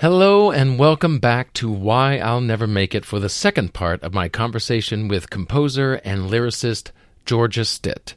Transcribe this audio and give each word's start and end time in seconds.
Hello, 0.00 0.50
and 0.50 0.78
welcome 0.78 1.18
back 1.18 1.52
to 1.52 1.70
Why 1.70 2.16
I'll 2.16 2.40
Never 2.40 2.66
Make 2.66 2.94
It 2.94 3.04
for 3.04 3.20
the 3.20 3.28
second 3.28 3.74
part 3.74 4.02
of 4.02 4.14
my 4.14 4.30
conversation 4.30 5.08
with 5.08 5.28
composer 5.28 5.96
and 5.96 6.30
lyricist 6.30 6.90
Georgia 7.26 7.66
Stitt. 7.66 8.14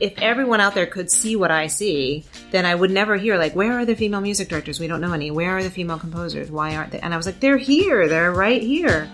If 0.00 0.18
everyone 0.18 0.60
out 0.60 0.74
there 0.74 0.86
could 0.86 1.08
see 1.08 1.36
what 1.36 1.52
I 1.52 1.68
see, 1.68 2.24
then 2.50 2.66
I 2.66 2.74
would 2.74 2.90
never 2.90 3.16
hear, 3.16 3.38
like, 3.38 3.54
where 3.54 3.78
are 3.78 3.84
the 3.84 3.94
female 3.94 4.22
music 4.22 4.48
directors? 4.48 4.80
We 4.80 4.88
don't 4.88 5.00
know 5.00 5.12
any. 5.12 5.30
Where 5.30 5.56
are 5.56 5.62
the 5.62 5.70
female 5.70 6.00
composers? 6.00 6.50
Why 6.50 6.74
aren't 6.74 6.90
they? 6.90 6.98
And 6.98 7.14
I 7.14 7.16
was 7.16 7.26
like, 7.26 7.38
they're 7.38 7.58
here. 7.58 8.08
They're 8.08 8.32
right 8.32 8.60
here. 8.60 9.08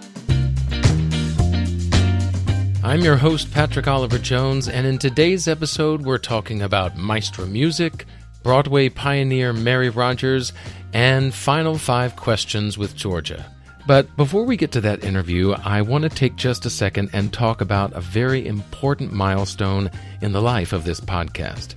I'm 2.82 3.00
your 3.00 3.16
host, 3.16 3.52
Patrick 3.52 3.88
Oliver 3.88 4.16
Jones, 4.16 4.68
and 4.70 4.86
in 4.86 4.96
today's 4.96 5.48
episode, 5.48 6.00
we're 6.00 6.16
talking 6.16 6.62
about 6.62 6.96
Maestra 6.96 7.44
music 7.46 8.06
Broadway 8.44 8.90
pioneer 8.90 9.52
Mary 9.52 9.88
Rodgers, 9.88 10.52
and 10.92 11.34
final 11.34 11.76
five 11.76 12.14
questions 12.14 12.78
with 12.78 12.94
Georgia. 12.94 13.44
But 13.86 14.16
before 14.16 14.44
we 14.44 14.56
get 14.56 14.70
to 14.72 14.80
that 14.82 15.02
interview, 15.02 15.52
I 15.52 15.82
want 15.82 16.02
to 16.04 16.08
take 16.08 16.36
just 16.36 16.64
a 16.64 16.70
second 16.70 17.10
and 17.12 17.32
talk 17.32 17.60
about 17.60 17.92
a 17.94 18.00
very 18.00 18.46
important 18.46 19.12
milestone 19.12 19.90
in 20.20 20.32
the 20.32 20.40
life 20.40 20.72
of 20.72 20.84
this 20.84 21.00
podcast. 21.00 21.74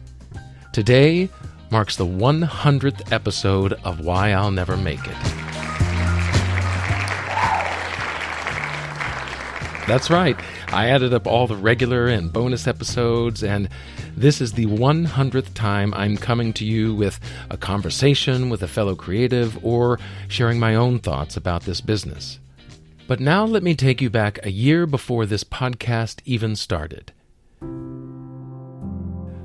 Today 0.73 1.29
marks 1.71 1.95
the 1.95 2.05
100th 2.05 3.11
episode 3.11 3.73
of 3.83 4.01
Why 4.01 4.31
I'll 4.33 4.51
Never 4.51 4.77
Make 4.77 5.05
It. 5.05 5.17
That's 9.87 10.09
right. 10.09 10.37
I 10.67 10.89
added 10.89 11.13
up 11.13 11.27
all 11.27 11.47
the 11.47 11.55
regular 11.55 12.07
and 12.07 12.31
bonus 12.31 12.67
episodes, 12.67 13.41
and 13.41 13.66
this 14.17 14.41
is 14.41 14.53
the 14.53 14.65
100th 14.65 15.53
time 15.53 15.93
I'm 15.93 16.17
coming 16.17 16.51
to 16.53 16.65
you 16.65 16.95
with 16.95 17.19
a 17.51 17.57
conversation 17.57 18.49
with 18.49 18.63
a 18.63 18.67
fellow 18.67 18.95
creative 18.95 19.63
or 19.63 19.99
sharing 20.27 20.59
my 20.59 20.73
own 20.73 20.97
thoughts 20.97 21.37
about 21.37 21.63
this 21.63 21.81
business. 21.81 22.39
But 23.07 23.19
now 23.19 23.45
let 23.45 23.61
me 23.61 23.75
take 23.75 24.01
you 24.01 24.09
back 24.09 24.43
a 24.43 24.49
year 24.49 24.87
before 24.87 25.27
this 25.27 25.43
podcast 25.43 26.21
even 26.25 26.55
started. 26.55 27.13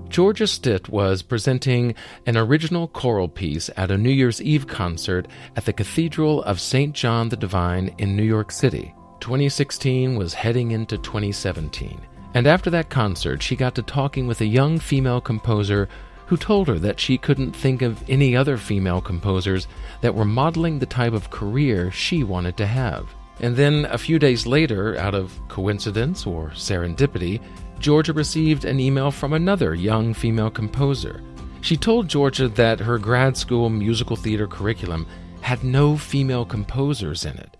Georgia 0.09 0.47
Stitt 0.47 0.89
was 0.89 1.20
presenting 1.20 1.95
an 2.27 2.39
original 2.39 2.89
choral 2.89 3.29
piece 3.29 3.69
at 3.77 3.91
a 3.91 3.98
New 3.98 4.11
Year's 4.11 4.41
Eve 4.41 4.67
concert 4.67 5.29
at 5.55 5.67
the 5.67 5.73
Cathedral 5.75 6.42
of 6.45 6.61
St. 6.61 6.95
John 6.95 7.29
the 7.29 7.36
Divine 7.36 7.95
in 7.98 8.17
New 8.17 8.23
York 8.23 8.51
City. 8.51 8.95
2016 9.20 10.17
was 10.17 10.34
heading 10.34 10.73
into 10.73 10.97
2017, 10.98 12.01
and 12.35 12.47
after 12.47 12.71
that 12.71 12.89
concert, 12.89 13.43
she 13.43 13.57
got 13.57 13.75
to 13.75 13.83
talking 13.83 14.27
with 14.27 14.41
a 14.41 14.47
young 14.47 14.79
female 14.79 15.21
composer 15.21 15.89
who 16.27 16.37
told 16.37 16.67
her 16.69 16.79
that 16.79 16.99
she 16.99 17.19
couldn't 17.19 17.53
think 17.53 17.83
of 17.83 18.03
any 18.09 18.35
other 18.35 18.57
female 18.57 19.01
composers 19.01 19.67
that 20.01 20.15
were 20.15 20.25
modeling 20.25 20.79
the 20.79 20.87
type 20.87 21.13
of 21.13 21.31
career 21.31 21.91
she 21.91 22.25
wanted 22.25 22.57
to 22.57 22.67
have. 22.67 23.07
And 23.41 23.57
then 23.57 23.87
a 23.91 23.98
few 23.98 24.19
days 24.19 24.47
later, 24.47 24.97
out 24.97 25.15
of 25.15 25.39
coincidence 25.48 26.27
or 26.27 26.51
serendipity, 26.51 27.41
Georgia 27.81 28.13
received 28.13 28.65
an 28.65 28.81
email 28.81 29.11
from 29.11 29.33
another 29.33 29.75
young 29.75 30.15
female 30.15 30.51
composer. 30.51 31.23
She 31.61 31.77
told 31.77 32.09
Georgia 32.09 32.48
that 32.48 32.81
her 32.81 32.98
grad 32.98 33.37
school 33.37 33.69
musical 33.69 34.17
theater 34.17 34.47
curriculum 34.47 35.07
had 35.42 35.65
no 35.65 35.97
female 35.97 36.45
composers 36.45 37.25
in 37.25 37.37
it. 37.37 37.57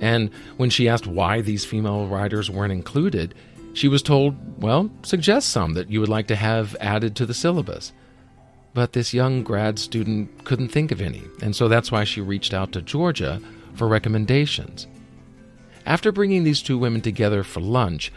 And 0.00 0.30
when 0.56 0.70
she 0.70 0.88
asked 0.88 1.06
why 1.06 1.40
these 1.40 1.64
female 1.64 2.06
writers 2.06 2.50
weren't 2.50 2.72
included, 2.72 3.34
she 3.78 3.86
was 3.86 4.02
told, 4.02 4.60
well, 4.60 4.90
suggest 5.04 5.50
some 5.50 5.74
that 5.74 5.88
you 5.88 6.00
would 6.00 6.08
like 6.08 6.26
to 6.26 6.34
have 6.34 6.76
added 6.80 7.14
to 7.14 7.24
the 7.24 7.32
syllabus. 7.32 7.92
But 8.74 8.92
this 8.92 9.14
young 9.14 9.44
grad 9.44 9.78
student 9.78 10.44
couldn't 10.44 10.70
think 10.70 10.90
of 10.90 11.00
any, 11.00 11.22
and 11.40 11.54
so 11.54 11.68
that's 11.68 11.92
why 11.92 12.02
she 12.02 12.20
reached 12.20 12.52
out 12.52 12.72
to 12.72 12.82
Georgia 12.82 13.40
for 13.74 13.86
recommendations. 13.86 14.88
After 15.86 16.10
bringing 16.10 16.42
these 16.42 16.60
two 16.60 16.76
women 16.76 17.00
together 17.02 17.44
for 17.44 17.60
lunch, 17.60 18.12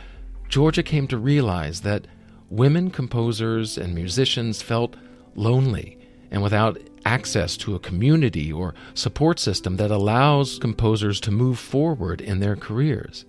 Georgia 0.50 0.82
came 0.82 1.08
to 1.08 1.18
realize 1.18 1.82
that 1.82 2.08
women 2.50 2.90
composers 2.90 3.78
and 3.78 3.94
musicians 3.94 4.64
felt 4.64 4.96
lonely 5.36 6.00
and 6.32 6.42
without 6.42 6.82
access 7.06 7.56
to 7.58 7.76
a 7.76 7.80
community 7.80 8.52
or 8.52 8.74
support 8.96 9.38
system 9.38 9.78
that 9.78 9.92
allows 9.92 10.58
composers 10.58 11.20
to 11.20 11.30
move 11.30 11.60
forward 11.60 12.20
in 12.20 12.40
their 12.40 12.56
careers. 12.56 13.26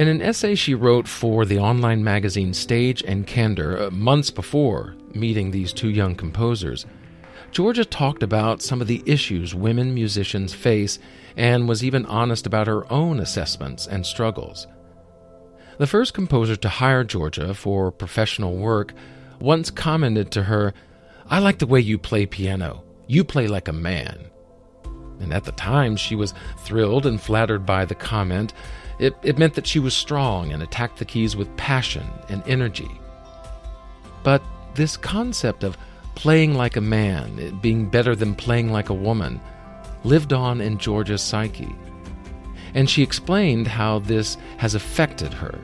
In 0.00 0.08
an 0.08 0.22
essay 0.22 0.54
she 0.54 0.72
wrote 0.72 1.06
for 1.06 1.44
the 1.44 1.58
online 1.58 2.02
magazine 2.02 2.54
Stage 2.54 3.02
and 3.02 3.26
Candor 3.26 3.78
uh, 3.78 3.90
months 3.90 4.30
before 4.30 4.94
meeting 5.12 5.50
these 5.50 5.74
two 5.74 5.90
young 5.90 6.14
composers, 6.14 6.86
Georgia 7.50 7.84
talked 7.84 8.22
about 8.22 8.62
some 8.62 8.80
of 8.80 8.86
the 8.86 9.02
issues 9.04 9.54
women 9.54 9.92
musicians 9.92 10.54
face 10.54 10.98
and 11.36 11.68
was 11.68 11.84
even 11.84 12.06
honest 12.06 12.46
about 12.46 12.66
her 12.66 12.90
own 12.90 13.20
assessments 13.20 13.86
and 13.86 14.06
struggles. 14.06 14.66
The 15.76 15.86
first 15.86 16.14
composer 16.14 16.56
to 16.56 16.68
hire 16.70 17.04
Georgia 17.04 17.52
for 17.52 17.92
professional 17.92 18.56
work 18.56 18.94
once 19.38 19.70
commented 19.70 20.30
to 20.30 20.44
her 20.44 20.72
I 21.28 21.40
like 21.40 21.58
the 21.58 21.66
way 21.66 21.80
you 21.80 21.98
play 21.98 22.24
piano. 22.24 22.84
You 23.06 23.22
play 23.22 23.48
like 23.48 23.68
a 23.68 23.74
man. 23.74 24.30
And 25.20 25.34
at 25.34 25.44
the 25.44 25.52
time, 25.52 25.96
she 25.96 26.16
was 26.16 26.32
thrilled 26.60 27.04
and 27.04 27.20
flattered 27.20 27.66
by 27.66 27.84
the 27.84 27.94
comment. 27.94 28.54
It, 29.00 29.16
it 29.22 29.38
meant 29.38 29.54
that 29.54 29.66
she 29.66 29.78
was 29.78 29.94
strong 29.94 30.52
and 30.52 30.62
attacked 30.62 30.98
the 30.98 31.06
keys 31.06 31.34
with 31.34 31.56
passion 31.56 32.06
and 32.28 32.42
energy. 32.46 32.90
But 34.22 34.42
this 34.74 34.98
concept 34.98 35.64
of 35.64 35.78
playing 36.14 36.54
like 36.54 36.76
a 36.76 36.82
man, 36.82 37.58
being 37.62 37.88
better 37.88 38.14
than 38.14 38.34
playing 38.34 38.70
like 38.70 38.90
a 38.90 38.94
woman, 38.94 39.40
lived 40.04 40.34
on 40.34 40.60
in 40.60 40.76
Georgia's 40.76 41.22
psyche. 41.22 41.74
And 42.74 42.90
she 42.90 43.02
explained 43.02 43.66
how 43.66 44.00
this 44.00 44.36
has 44.58 44.74
affected 44.74 45.32
her. 45.32 45.58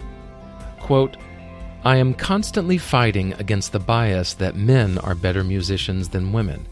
Quote, 0.81 1.19
I 1.85 1.97
am 1.97 2.15
constantly 2.15 2.79
fighting 2.79 3.35
against 3.35 3.71
the 3.71 3.79
bias 3.79 4.33
that 4.35 4.57
men 4.57 4.97
are 4.99 5.15
better 5.15 5.45
musicians 5.45 6.09
than 6.09 6.33
women. 6.33 6.67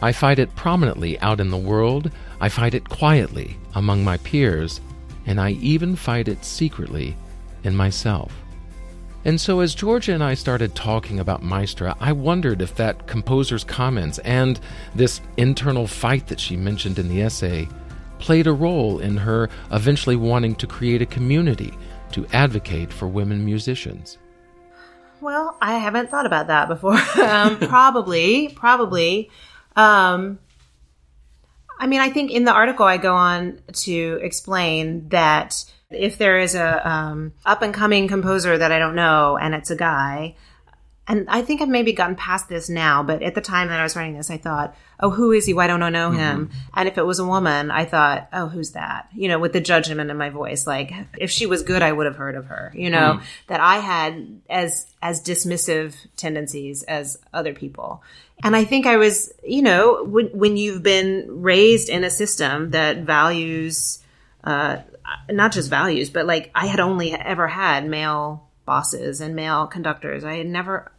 I 0.00 0.12
fight 0.12 0.38
it 0.38 0.54
prominently 0.54 1.18
out 1.18 1.40
in 1.40 1.50
the 1.50 1.56
world, 1.56 2.12
I 2.40 2.48
fight 2.48 2.74
it 2.74 2.88
quietly 2.88 3.56
among 3.74 4.04
my 4.04 4.18
peers, 4.18 4.80
and 5.26 5.40
I 5.40 5.50
even 5.52 5.96
fight 5.96 6.28
it 6.28 6.44
secretly 6.44 7.16
in 7.64 7.74
myself. 7.74 8.32
And 9.24 9.40
so, 9.40 9.58
as 9.58 9.74
Georgia 9.74 10.14
and 10.14 10.22
I 10.22 10.34
started 10.34 10.76
talking 10.76 11.18
about 11.18 11.42
Maestra, 11.42 11.96
I 11.98 12.12
wondered 12.12 12.62
if 12.62 12.76
that 12.76 13.08
composer's 13.08 13.64
comments 13.64 14.20
and 14.20 14.60
this 14.94 15.20
internal 15.36 15.88
fight 15.88 16.28
that 16.28 16.38
she 16.38 16.56
mentioned 16.56 17.00
in 17.00 17.08
the 17.08 17.22
essay 17.22 17.68
played 18.20 18.46
a 18.46 18.52
role 18.52 19.00
in 19.00 19.16
her 19.16 19.50
eventually 19.72 20.14
wanting 20.14 20.54
to 20.54 20.66
create 20.68 21.02
a 21.02 21.06
community 21.06 21.74
to 22.12 22.24
advocate 22.32 22.92
for 22.92 23.08
women 23.08 23.44
musicians. 23.44 24.16
Well, 25.20 25.56
I 25.60 25.78
haven't 25.78 26.08
thought 26.08 26.26
about 26.26 26.46
that 26.46 26.68
before. 26.68 26.94
um, 27.20 27.58
probably, 27.58 28.48
probably. 28.50 29.30
Um, 29.74 30.38
I 31.78 31.86
mean, 31.86 32.00
I 32.00 32.10
think 32.10 32.30
in 32.30 32.44
the 32.44 32.52
article 32.52 32.86
I 32.86 32.96
go 32.96 33.14
on 33.14 33.60
to 33.72 34.18
explain 34.22 35.08
that 35.10 35.64
if 35.90 36.18
there 36.18 36.38
is 36.38 36.54
a 36.54 36.88
um, 36.88 37.32
up 37.44 37.62
and 37.62 37.72
coming 37.72 38.08
composer 38.08 38.56
that 38.58 38.72
I 38.72 38.78
don't 38.78 38.94
know 38.94 39.36
and 39.36 39.54
it's 39.54 39.70
a 39.70 39.76
guy, 39.76 40.34
and 41.08 41.26
I 41.28 41.42
think 41.42 41.62
I've 41.62 41.68
maybe 41.68 41.92
gotten 41.92 42.16
past 42.16 42.48
this 42.48 42.68
now, 42.68 43.02
but 43.04 43.22
at 43.22 43.36
the 43.36 43.40
time 43.40 43.68
that 43.68 43.78
I 43.78 43.84
was 43.84 43.94
writing 43.94 44.16
this, 44.16 44.28
I 44.28 44.38
thought, 44.38 44.74
oh, 44.98 45.10
who 45.10 45.30
is 45.30 45.46
he? 45.46 45.54
Why 45.54 45.68
don't 45.68 45.82
I 45.82 45.88
know 45.88 46.10
him? 46.10 46.48
Mm-hmm. 46.48 46.58
And 46.74 46.88
if 46.88 46.98
it 46.98 47.06
was 47.06 47.20
a 47.20 47.24
woman, 47.24 47.70
I 47.70 47.84
thought, 47.84 48.28
oh, 48.32 48.48
who's 48.48 48.72
that? 48.72 49.08
You 49.14 49.28
know, 49.28 49.38
with 49.38 49.52
the 49.52 49.60
judgment 49.60 50.10
in 50.10 50.16
my 50.16 50.30
voice, 50.30 50.66
like 50.66 50.92
if 51.18 51.30
she 51.30 51.46
was 51.46 51.62
good, 51.62 51.80
I 51.80 51.92
would 51.92 52.06
have 52.06 52.16
heard 52.16 52.34
of 52.34 52.46
her. 52.46 52.72
You 52.74 52.90
know, 52.90 53.14
mm-hmm. 53.14 53.24
that 53.46 53.60
I 53.60 53.76
had 53.76 54.40
as 54.50 54.86
as 55.00 55.22
dismissive 55.22 55.94
tendencies 56.16 56.82
as 56.82 57.18
other 57.32 57.54
people. 57.54 58.02
And 58.44 58.54
I 58.54 58.64
think 58.64 58.86
I 58.86 58.96
was, 58.96 59.32
you 59.42 59.62
know, 59.62 60.04
when 60.04 60.26
when 60.26 60.56
you've 60.56 60.82
been 60.82 61.42
raised 61.42 61.88
in 61.88 62.04
a 62.04 62.10
system 62.10 62.70
that 62.70 62.98
values 62.98 64.02
uh, 64.44 64.78
not 65.30 65.52
just 65.52 65.70
values, 65.70 66.10
but 66.10 66.26
like 66.26 66.50
I 66.54 66.66
had 66.66 66.80
only 66.80 67.12
ever 67.12 67.48
had 67.48 67.86
male 67.86 68.48
bosses 68.64 69.20
and 69.20 69.34
male 69.34 69.66
conductors. 69.66 70.24
I 70.24 70.36
had 70.36 70.46
never 70.46 70.92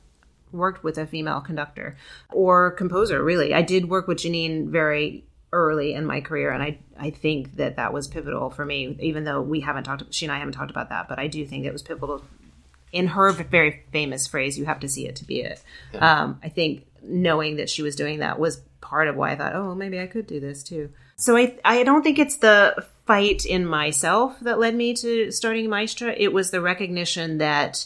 worked 0.51 0.83
with 0.83 0.97
a 0.97 1.05
female 1.05 1.41
conductor 1.41 1.97
or 2.31 2.71
composer. 2.71 3.23
Really, 3.23 3.53
I 3.53 3.61
did 3.61 3.89
work 3.89 4.07
with 4.07 4.19
Jeanine 4.19 4.69
very 4.69 5.25
early 5.53 5.93
in 5.93 6.05
my 6.05 6.21
career, 6.21 6.51
and 6.51 6.63
I 6.63 6.79
I 6.97 7.09
think 7.09 7.55
that 7.55 7.75
that 7.77 7.93
was 7.93 8.07
pivotal 8.07 8.49
for 8.49 8.65
me. 8.65 8.97
Even 8.99 9.23
though 9.23 9.41
we 9.41 9.61
haven't 9.61 9.83
talked, 9.83 10.13
she 10.13 10.25
and 10.25 10.31
I 10.31 10.39
haven't 10.39 10.53
talked 10.53 10.71
about 10.71 10.89
that, 10.89 11.07
but 11.07 11.19
I 11.19 11.27
do 11.27 11.45
think 11.45 11.65
it 11.65 11.73
was 11.73 11.81
pivotal. 11.81 12.23
In 12.91 13.07
her 13.07 13.31
very 13.31 13.83
famous 13.91 14.27
phrase, 14.27 14.57
"You 14.57 14.65
have 14.65 14.79
to 14.79 14.87
see 14.87 15.07
it 15.07 15.17
to 15.17 15.25
be 15.25 15.41
it." 15.41 15.61
Yeah. 15.93 16.21
Um, 16.21 16.39
I 16.41 16.49
think 16.49 16.85
knowing 17.01 17.57
that 17.57 17.69
she 17.69 17.81
was 17.81 17.95
doing 17.95 18.19
that 18.19 18.39
was 18.39 18.61
part 18.81 19.07
of 19.07 19.15
why 19.15 19.31
I 19.31 19.35
thought, 19.35 19.55
oh, 19.55 19.75
maybe 19.75 19.99
I 19.99 20.07
could 20.07 20.27
do 20.27 20.39
this 20.39 20.63
too. 20.63 20.89
So 21.15 21.35
I 21.35 21.57
I 21.65 21.83
don't 21.83 22.03
think 22.03 22.19
it's 22.19 22.37
the 22.37 22.85
fight 23.05 23.45
in 23.45 23.65
myself 23.65 24.39
that 24.41 24.59
led 24.59 24.75
me 24.75 24.93
to 24.95 25.31
starting 25.31 25.69
Maestra. 25.69 26.13
It 26.17 26.33
was 26.33 26.51
the 26.51 26.61
recognition 26.61 27.37
that 27.39 27.85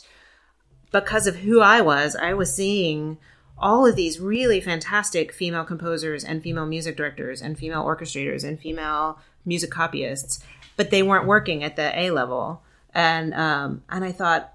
because 0.92 1.28
of 1.28 1.38
who 1.38 1.62
I 1.62 1.82
was, 1.82 2.16
I 2.16 2.34
was 2.34 2.54
seeing 2.54 3.18
all 3.58 3.86
of 3.86 3.96
these 3.96 4.20
really 4.20 4.60
fantastic 4.60 5.32
female 5.32 5.64
composers 5.64 6.24
and 6.24 6.42
female 6.42 6.66
music 6.66 6.98
directors 6.98 7.42
and 7.42 7.58
female 7.58 7.86
orchestrators 7.86 8.44
and 8.44 8.60
female 8.60 9.20
music 9.46 9.70
copyists, 9.70 10.44
but 10.76 10.90
they 10.90 11.04
weren't 11.04 11.28
working 11.28 11.64
at 11.64 11.76
the 11.76 11.98
A 11.98 12.12
level. 12.12 12.64
And 12.94 13.34
um, 13.34 13.84
and 13.90 14.04
I 14.04 14.12
thought 14.12 14.54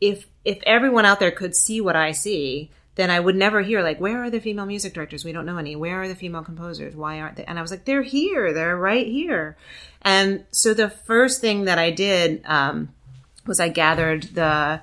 if 0.00 0.26
if 0.44 0.58
everyone 0.64 1.04
out 1.04 1.20
there 1.20 1.30
could 1.30 1.54
see 1.54 1.80
what 1.80 1.96
I 1.96 2.12
see, 2.12 2.70
then 2.94 3.10
I 3.10 3.20
would 3.20 3.36
never 3.36 3.62
hear 3.62 3.82
like, 3.82 4.00
where 4.00 4.24
are 4.24 4.30
the 4.30 4.40
female 4.40 4.66
music 4.66 4.92
directors? 4.92 5.24
We 5.24 5.32
don't 5.32 5.46
know 5.46 5.56
any. 5.56 5.76
Where 5.76 6.02
are 6.02 6.08
the 6.08 6.16
female 6.16 6.42
composers? 6.42 6.96
Why 6.96 7.20
aren't 7.20 7.36
they? 7.36 7.44
And 7.44 7.58
I 7.58 7.62
was 7.62 7.70
like, 7.70 7.84
they're 7.84 8.02
here. 8.02 8.52
They're 8.52 8.76
right 8.76 9.06
here. 9.06 9.56
And 10.02 10.44
so 10.50 10.74
the 10.74 10.90
first 10.90 11.40
thing 11.40 11.64
that 11.64 11.78
I 11.78 11.90
did 11.90 12.42
um, 12.44 12.92
was 13.46 13.60
I 13.60 13.68
gathered 13.68 14.24
the 14.34 14.80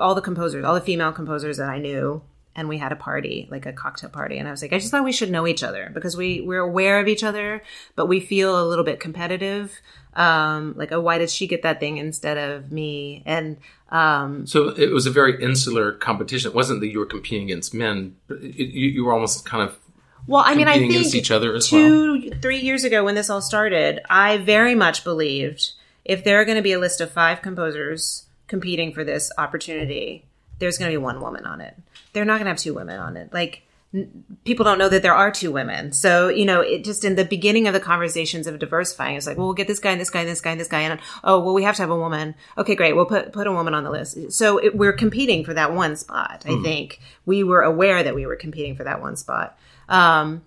all 0.00 0.14
the 0.14 0.20
composers, 0.20 0.64
all 0.64 0.74
the 0.74 0.80
female 0.80 1.12
composers 1.12 1.58
that 1.58 1.68
I 1.68 1.78
knew, 1.78 2.22
and 2.56 2.68
we 2.68 2.78
had 2.78 2.90
a 2.90 2.96
party, 2.96 3.46
like 3.50 3.66
a 3.66 3.72
cocktail 3.72 4.10
party. 4.10 4.38
And 4.38 4.48
I 4.48 4.50
was 4.50 4.62
like, 4.62 4.72
I 4.72 4.78
just 4.78 4.90
thought 4.90 5.04
we 5.04 5.12
should 5.12 5.30
know 5.30 5.46
each 5.46 5.62
other 5.62 5.90
because 5.92 6.16
we 6.16 6.40
we're 6.40 6.60
aware 6.60 7.00
of 7.00 7.08
each 7.08 7.22
other, 7.22 7.62
but 7.94 8.06
we 8.06 8.20
feel 8.20 8.60
a 8.60 8.66
little 8.66 8.84
bit 8.84 9.00
competitive. 9.00 9.80
Um, 10.14 10.74
like, 10.76 10.92
oh, 10.92 11.00
why 11.00 11.18
did 11.18 11.30
she 11.30 11.46
get 11.46 11.62
that 11.62 11.80
thing 11.80 11.98
instead 11.98 12.38
of 12.38 12.72
me? 12.72 13.22
And 13.26 13.58
um, 13.94 14.44
so 14.44 14.70
it 14.70 14.90
was 14.90 15.06
a 15.06 15.10
very 15.10 15.40
insular 15.40 15.92
competition. 15.92 16.50
It 16.50 16.54
wasn't 16.54 16.80
that 16.80 16.88
you 16.88 16.98
were 16.98 17.06
competing 17.06 17.44
against 17.44 17.72
men. 17.72 18.16
It, 18.28 18.70
you, 18.70 18.88
you 18.88 19.04
were 19.04 19.12
almost 19.12 19.46
kind 19.46 19.62
of 19.62 19.78
well, 20.26 20.42
I 20.44 20.54
mean, 20.54 20.66
I 20.66 20.78
think 20.78 21.14
each 21.14 21.30
other 21.30 21.54
as 21.54 21.68
two, 21.68 22.28
well. 22.28 22.40
three 22.42 22.58
years 22.58 22.82
ago 22.82 23.04
when 23.04 23.14
this 23.14 23.30
all 23.30 23.40
started, 23.40 24.00
I 24.10 24.38
very 24.38 24.74
much 24.74 25.04
believed 25.04 25.72
if 26.04 26.24
there 26.24 26.40
are 26.40 26.44
going 26.44 26.56
to 26.56 26.62
be 26.62 26.72
a 26.72 26.78
list 26.78 27.00
of 27.00 27.12
five 27.12 27.40
composers 27.40 28.26
competing 28.48 28.92
for 28.92 29.04
this 29.04 29.30
opportunity, 29.38 30.24
there's 30.58 30.76
going 30.76 30.90
to 30.90 30.98
be 30.98 31.02
one 31.02 31.20
woman 31.20 31.46
on 31.46 31.60
it. 31.60 31.76
They're 32.14 32.24
not 32.24 32.34
going 32.34 32.46
to 32.46 32.50
have 32.50 32.58
two 32.58 32.74
women 32.74 32.98
on 32.98 33.16
it. 33.16 33.32
Like 33.32 33.62
people 34.44 34.64
don't 34.64 34.78
know 34.78 34.88
that 34.88 35.02
there 35.02 35.14
are 35.14 35.30
two 35.30 35.52
women. 35.52 35.92
So, 35.92 36.28
you 36.28 36.44
know, 36.44 36.60
it 36.60 36.84
just 36.84 37.04
in 37.04 37.14
the 37.14 37.24
beginning 37.24 37.68
of 37.68 37.74
the 37.74 37.80
conversations 37.80 38.46
of 38.46 38.58
diversifying, 38.58 39.16
it's 39.16 39.26
like, 39.26 39.36
well, 39.36 39.46
we'll 39.46 39.54
get 39.54 39.68
this 39.68 39.78
guy 39.78 39.92
and 39.92 40.00
this 40.00 40.10
guy 40.10 40.20
and 40.20 40.28
this 40.28 40.40
guy 40.40 40.50
and 40.50 40.60
this 40.60 40.68
guy. 40.68 40.80
And 40.80 41.00
oh, 41.22 41.40
well, 41.40 41.54
we 41.54 41.62
have 41.62 41.76
to 41.76 41.82
have 41.82 41.90
a 41.90 41.96
woman. 41.96 42.34
Okay, 42.58 42.74
great. 42.74 42.94
We'll 42.94 43.06
put, 43.06 43.32
put 43.32 43.46
a 43.46 43.52
woman 43.52 43.74
on 43.74 43.84
the 43.84 43.90
list. 43.90 44.32
So 44.32 44.58
it, 44.58 44.76
we're 44.76 44.92
competing 44.92 45.44
for 45.44 45.54
that 45.54 45.72
one 45.72 45.96
spot. 45.96 46.44
Mm. 46.44 46.58
I 46.58 46.62
think 46.62 47.00
we 47.24 47.44
were 47.44 47.62
aware 47.62 48.02
that 48.02 48.14
we 48.14 48.26
were 48.26 48.36
competing 48.36 48.74
for 48.74 48.84
that 48.84 49.00
one 49.00 49.16
spot. 49.16 49.58
Um, 49.88 50.42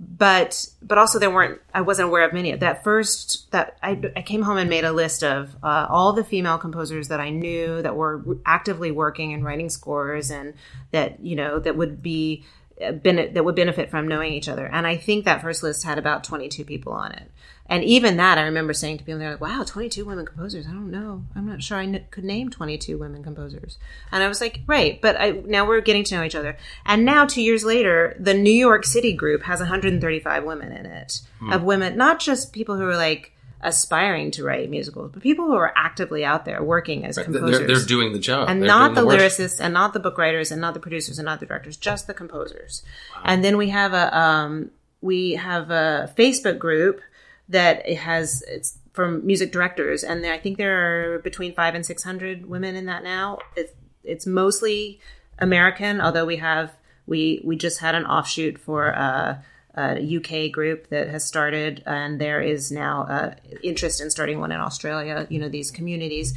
but 0.00 0.66
but 0.80 0.96
also 0.96 1.18
there 1.18 1.30
weren't 1.30 1.60
I 1.74 1.82
wasn't 1.82 2.08
aware 2.08 2.26
of 2.26 2.32
many. 2.32 2.54
That 2.54 2.82
first 2.82 3.50
that 3.52 3.76
I, 3.82 4.00
I 4.16 4.22
came 4.22 4.40
home 4.40 4.56
and 4.56 4.70
made 4.70 4.84
a 4.84 4.92
list 4.92 5.22
of 5.22 5.54
uh, 5.62 5.86
all 5.90 6.14
the 6.14 6.24
female 6.24 6.56
composers 6.56 7.08
that 7.08 7.20
I 7.20 7.28
knew 7.28 7.82
that 7.82 7.94
were 7.94 8.24
actively 8.46 8.90
working 8.90 9.34
and 9.34 9.44
writing 9.44 9.68
scores 9.68 10.30
and 10.30 10.54
that 10.92 11.20
you 11.20 11.36
know 11.36 11.58
that 11.58 11.76
would 11.76 12.02
be 12.02 12.44
uh, 12.82 12.92
that 13.02 13.44
would 13.44 13.56
benefit 13.56 13.90
from 13.90 14.08
knowing 14.08 14.32
each 14.32 14.48
other. 14.48 14.66
And 14.66 14.86
I 14.86 14.96
think 14.96 15.24
that 15.24 15.42
first 15.42 15.62
list 15.62 15.84
had 15.84 15.98
about 15.98 16.24
22 16.24 16.64
people 16.64 16.92
on 16.92 17.12
it. 17.12 17.30
And 17.70 17.84
even 17.84 18.16
that, 18.16 18.36
I 18.36 18.42
remember 18.42 18.72
saying 18.72 18.98
to 18.98 19.04
people, 19.04 19.20
they're 19.20 19.30
like, 19.30 19.40
wow, 19.40 19.62
22 19.64 20.04
women 20.04 20.26
composers. 20.26 20.66
I 20.66 20.72
don't 20.72 20.90
know. 20.90 21.24
I'm 21.36 21.46
not 21.46 21.62
sure 21.62 21.78
I 21.78 21.84
n- 21.84 22.04
could 22.10 22.24
name 22.24 22.50
22 22.50 22.98
women 22.98 23.22
composers. 23.22 23.78
And 24.10 24.24
I 24.24 24.28
was 24.28 24.40
like, 24.40 24.62
right. 24.66 25.00
But 25.00 25.20
I, 25.20 25.30
now 25.30 25.66
we're 25.66 25.80
getting 25.80 26.02
to 26.04 26.16
know 26.16 26.24
each 26.24 26.34
other. 26.34 26.56
And 26.84 27.04
now, 27.04 27.26
two 27.26 27.42
years 27.42 27.64
later, 27.64 28.16
the 28.18 28.34
New 28.34 28.50
York 28.50 28.84
City 28.84 29.12
group 29.12 29.44
has 29.44 29.60
135 29.60 30.42
women 30.42 30.72
in 30.72 30.84
it 30.84 31.20
hmm. 31.38 31.52
of 31.52 31.62
women, 31.62 31.96
not 31.96 32.18
just 32.18 32.52
people 32.52 32.76
who 32.76 32.84
are 32.84 32.96
like, 32.96 33.36
aspiring 33.62 34.30
to 34.32 34.44
write 34.44 34.70
musicals, 34.70 35.10
but 35.12 35.22
people 35.22 35.46
who 35.46 35.54
are 35.54 35.72
actively 35.76 36.24
out 36.24 36.44
there 36.44 36.62
working 36.62 37.04
as 37.04 37.18
composers. 37.18 37.58
They're, 37.58 37.66
they're 37.66 37.86
doing 37.86 38.12
the 38.12 38.18
job. 38.18 38.48
And 38.48 38.62
they're 38.62 38.68
not 38.68 38.94
the, 38.94 39.02
the 39.02 39.06
lyricists 39.06 39.60
and 39.60 39.74
not 39.74 39.92
the 39.92 40.00
book 40.00 40.16
writers 40.18 40.50
and 40.50 40.60
not 40.60 40.74
the 40.74 40.80
producers 40.80 41.18
and 41.18 41.26
not 41.26 41.40
the 41.40 41.46
directors, 41.46 41.76
just 41.76 42.06
the 42.06 42.14
composers. 42.14 42.82
Wow. 43.14 43.22
And 43.24 43.44
then 43.44 43.56
we 43.56 43.68
have 43.70 43.92
a, 43.92 44.18
um, 44.18 44.70
we 45.00 45.32
have 45.32 45.70
a 45.70 46.12
Facebook 46.16 46.58
group 46.58 47.00
that 47.48 47.88
it 47.88 47.98
has 47.98 48.42
it's 48.46 48.78
from 48.92 49.24
music 49.26 49.52
directors, 49.52 50.02
and 50.02 50.24
I 50.26 50.38
think 50.38 50.56
there 50.58 51.14
are 51.14 51.18
between 51.20 51.54
five 51.54 51.74
and 51.74 51.84
six 51.86 52.02
hundred 52.02 52.46
women 52.46 52.76
in 52.76 52.86
that 52.86 53.02
now. 53.02 53.38
It's 53.56 53.72
it's 54.04 54.26
mostly 54.26 55.00
American, 55.38 56.00
although 56.00 56.26
we 56.26 56.36
have 56.36 56.72
we 57.06 57.40
we 57.44 57.56
just 57.56 57.80
had 57.80 57.94
an 57.94 58.04
offshoot 58.04 58.58
for 58.58 58.88
a, 58.88 59.44
a 59.80 60.16
UK 60.16 60.52
group 60.52 60.88
that 60.88 61.08
has 61.08 61.24
started, 61.24 61.82
and 61.86 62.20
there 62.20 62.40
is 62.40 62.70
now 62.70 63.02
uh, 63.04 63.34
interest 63.62 64.00
in 64.00 64.10
starting 64.10 64.40
one 64.40 64.52
in 64.52 64.60
Australia. 64.60 65.26
You 65.30 65.40
know 65.40 65.48
these 65.48 65.70
communities, 65.70 66.34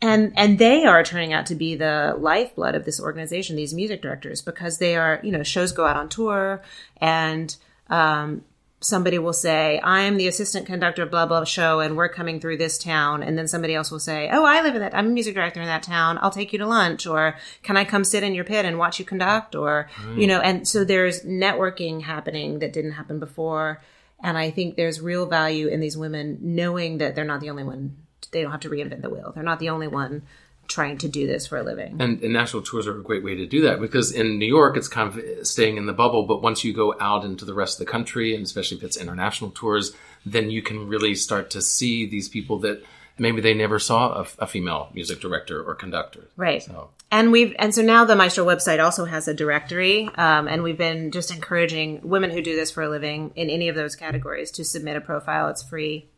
and 0.00 0.32
and 0.36 0.58
they 0.58 0.84
are 0.84 1.02
turning 1.02 1.32
out 1.32 1.46
to 1.46 1.54
be 1.54 1.74
the 1.74 2.16
lifeblood 2.18 2.74
of 2.74 2.84
this 2.84 3.00
organization 3.00 3.56
these 3.56 3.74
music 3.74 4.02
directors 4.02 4.40
because 4.40 4.78
they 4.78 4.96
are 4.96 5.20
you 5.22 5.32
know 5.32 5.42
shows 5.42 5.72
go 5.72 5.86
out 5.86 5.96
on 5.96 6.08
tour 6.08 6.62
and 6.98 7.56
um, 7.88 8.44
somebody 8.80 9.18
will 9.18 9.34
say, 9.34 9.78
I 9.78 10.00
am 10.02 10.16
the 10.16 10.26
assistant 10.26 10.66
conductor 10.66 11.02
of 11.02 11.10
blah 11.10 11.26
blah 11.26 11.44
show 11.44 11.80
and 11.80 11.96
we're 11.96 12.08
coming 12.08 12.40
through 12.40 12.56
this 12.56 12.78
town. 12.78 13.22
And 13.22 13.36
then 13.36 13.46
somebody 13.46 13.74
else 13.74 13.90
will 13.90 14.00
say, 14.00 14.28
Oh, 14.32 14.44
I 14.44 14.62
live 14.62 14.74
in 14.74 14.80
that, 14.80 14.94
I'm 14.94 15.06
a 15.06 15.10
music 15.10 15.34
director 15.34 15.60
in 15.60 15.66
that 15.66 15.82
town. 15.82 16.18
I'll 16.20 16.30
take 16.30 16.52
you 16.52 16.58
to 16.60 16.66
lunch 16.66 17.06
or 17.06 17.36
can 17.62 17.76
I 17.76 17.84
come 17.84 18.04
sit 18.04 18.22
in 18.22 18.34
your 18.34 18.44
pit 18.44 18.64
and 18.64 18.78
watch 18.78 18.98
you 18.98 19.04
conduct? 19.04 19.54
Or, 19.54 19.88
mm. 19.96 20.18
you 20.18 20.26
know, 20.26 20.40
and 20.40 20.66
so 20.66 20.84
there's 20.84 21.22
networking 21.22 22.02
happening 22.02 22.60
that 22.60 22.72
didn't 22.72 22.92
happen 22.92 23.18
before. 23.18 23.82
And 24.22 24.36
I 24.36 24.50
think 24.50 24.76
there's 24.76 25.00
real 25.00 25.26
value 25.26 25.68
in 25.68 25.80
these 25.80 25.96
women 25.96 26.38
knowing 26.40 26.98
that 26.98 27.14
they're 27.14 27.24
not 27.24 27.40
the 27.40 27.50
only 27.50 27.64
one. 27.64 27.96
They 28.32 28.42
don't 28.42 28.50
have 28.50 28.60
to 28.60 28.70
reinvent 28.70 29.02
the 29.02 29.10
wheel. 29.10 29.32
They're 29.34 29.42
not 29.42 29.60
the 29.60 29.70
only 29.70 29.88
one 29.88 30.22
trying 30.70 30.96
to 30.98 31.08
do 31.08 31.26
this 31.26 31.46
for 31.46 31.58
a 31.58 31.62
living. 31.62 31.96
And, 32.00 32.22
and, 32.22 32.32
national 32.32 32.62
tours 32.62 32.86
are 32.86 32.98
a 32.98 33.02
great 33.02 33.24
way 33.24 33.34
to 33.34 33.46
do 33.46 33.62
that 33.62 33.80
because 33.80 34.12
in 34.12 34.38
New 34.38 34.46
York, 34.46 34.76
it's 34.76 34.88
kind 34.88 35.08
of 35.12 35.46
staying 35.46 35.76
in 35.76 35.86
the 35.86 35.92
bubble. 35.92 36.22
But 36.22 36.40
once 36.40 36.64
you 36.64 36.72
go 36.72 36.94
out 37.00 37.24
into 37.24 37.44
the 37.44 37.52
rest 37.52 37.80
of 37.80 37.86
the 37.86 37.92
country, 37.92 38.34
and 38.34 38.44
especially 38.44 38.78
if 38.78 38.84
it's 38.84 38.96
international 38.96 39.50
tours, 39.50 39.92
then 40.24 40.50
you 40.50 40.62
can 40.62 40.88
really 40.88 41.14
start 41.14 41.50
to 41.50 41.60
see 41.60 42.06
these 42.06 42.28
people 42.28 42.60
that 42.60 42.82
maybe 43.18 43.40
they 43.40 43.52
never 43.52 43.78
saw 43.78 44.22
a, 44.22 44.26
a 44.38 44.46
female 44.46 44.88
music 44.94 45.20
director 45.20 45.62
or 45.62 45.74
conductor. 45.74 46.28
Right. 46.36 46.62
So. 46.62 46.90
And 47.10 47.32
we've 47.32 47.54
and 47.58 47.74
so 47.74 47.82
now 47.82 48.04
the 48.04 48.14
Maestra 48.14 48.44
website 48.44 48.82
also 48.82 49.04
has 49.04 49.26
a 49.26 49.34
directory, 49.34 50.08
um, 50.14 50.46
and 50.46 50.62
we've 50.62 50.78
been 50.78 51.10
just 51.10 51.32
encouraging 51.32 52.08
women 52.08 52.30
who 52.30 52.40
do 52.40 52.54
this 52.54 52.70
for 52.70 52.84
a 52.84 52.88
living 52.88 53.32
in 53.34 53.50
any 53.50 53.68
of 53.68 53.74
those 53.74 53.96
categories 53.96 54.52
to 54.52 54.64
submit 54.64 54.96
a 54.96 55.00
profile. 55.00 55.48
It's 55.48 55.62
free 55.62 56.09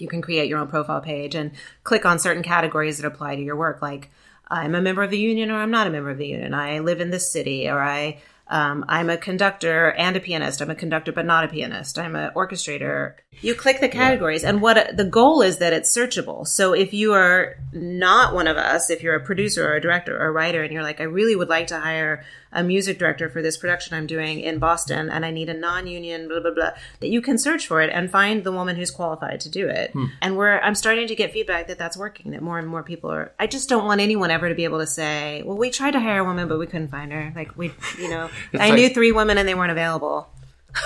you 0.00 0.08
can 0.08 0.22
create 0.22 0.48
your 0.48 0.58
own 0.58 0.68
profile 0.68 1.00
page 1.00 1.34
and 1.34 1.52
click 1.84 2.04
on 2.04 2.18
certain 2.18 2.42
categories 2.42 2.98
that 2.98 3.06
apply 3.06 3.36
to 3.36 3.42
your 3.42 3.56
work, 3.56 3.82
like 3.82 4.10
I'm 4.50 4.74
a 4.74 4.80
member 4.80 5.02
of 5.02 5.10
the 5.10 5.18
union 5.18 5.50
or 5.50 5.56
I'm 5.56 5.70
not 5.70 5.86
a 5.86 5.90
member 5.90 6.10
of 6.10 6.18
the 6.18 6.26
union. 6.26 6.54
I 6.54 6.78
live 6.78 7.00
in 7.00 7.10
this 7.10 7.30
city 7.30 7.68
or 7.68 7.80
I 7.80 8.20
um, 8.50 8.86
I'm 8.88 9.10
a 9.10 9.18
conductor 9.18 9.92
and 9.92 10.16
a 10.16 10.20
pianist. 10.20 10.62
I'm 10.62 10.70
a 10.70 10.74
conductor 10.74 11.12
but 11.12 11.26
not 11.26 11.44
a 11.44 11.48
pianist. 11.48 11.98
I'm 11.98 12.16
an 12.16 12.30
orchestrator. 12.34 13.14
You 13.42 13.54
click 13.54 13.80
the 13.80 13.88
categories, 13.88 14.42
yeah. 14.42 14.48
and 14.48 14.62
what 14.62 14.96
the 14.96 15.04
goal 15.04 15.42
is 15.42 15.58
that 15.58 15.72
it's 15.72 15.94
searchable. 15.94 16.46
So 16.46 16.72
if 16.72 16.94
you 16.94 17.12
are 17.12 17.56
not 17.72 18.34
one 18.34 18.46
of 18.46 18.56
us, 18.56 18.90
if 18.90 19.02
you're 19.02 19.14
a 19.14 19.24
producer 19.24 19.68
or 19.68 19.74
a 19.74 19.80
director 19.80 20.18
or 20.18 20.28
a 20.28 20.32
writer, 20.32 20.62
and 20.62 20.72
you're 20.72 20.82
like, 20.82 21.00
I 21.00 21.04
really 21.04 21.36
would 21.36 21.48
like 21.48 21.68
to 21.68 21.78
hire 21.78 22.24
a 22.52 22.62
music 22.62 22.98
director 22.98 23.28
for 23.28 23.42
this 23.42 23.56
production 23.56 23.96
I'm 23.96 24.06
doing 24.06 24.40
in 24.40 24.58
Boston, 24.58 25.10
and 25.10 25.24
I 25.24 25.30
need 25.30 25.48
a 25.48 25.54
non-union, 25.54 26.28
blah 26.28 26.40
blah 26.40 26.52
blah, 26.52 26.70
that 27.00 27.08
you 27.08 27.20
can 27.20 27.38
search 27.38 27.66
for 27.66 27.80
it 27.80 27.90
and 27.92 28.10
find 28.10 28.44
the 28.44 28.52
woman 28.52 28.76
who's 28.76 28.90
qualified 28.90 29.40
to 29.40 29.48
do 29.48 29.68
it. 29.68 29.90
Hmm. 29.92 30.06
And 30.22 30.36
we're 30.36 30.58
I'm 30.60 30.74
starting 30.74 31.08
to 31.08 31.14
get 31.14 31.32
feedback 31.32 31.68
that 31.68 31.78
that's 31.78 31.96
working. 31.96 32.32
That 32.32 32.42
more 32.42 32.58
and 32.58 32.68
more 32.68 32.82
people 32.82 33.10
are. 33.10 33.32
I 33.38 33.46
just 33.46 33.68
don't 33.68 33.84
want 33.84 34.00
anyone 34.00 34.30
ever 34.30 34.48
to 34.48 34.54
be 34.54 34.64
able 34.64 34.78
to 34.78 34.86
say, 34.86 35.42
well, 35.42 35.56
we 35.56 35.70
tried 35.70 35.92
to 35.92 36.00
hire 36.00 36.20
a 36.20 36.24
woman, 36.24 36.48
but 36.48 36.58
we 36.58 36.66
couldn't 36.66 36.88
find 36.88 37.12
her. 37.12 37.32
Like 37.34 37.56
we, 37.56 37.72
you 37.98 38.08
know, 38.08 38.30
I 38.54 38.70
like, 38.70 38.74
knew 38.74 38.88
three 38.88 39.12
women 39.12 39.38
and 39.38 39.48
they 39.48 39.54
weren't 39.54 39.72
available. 39.72 40.30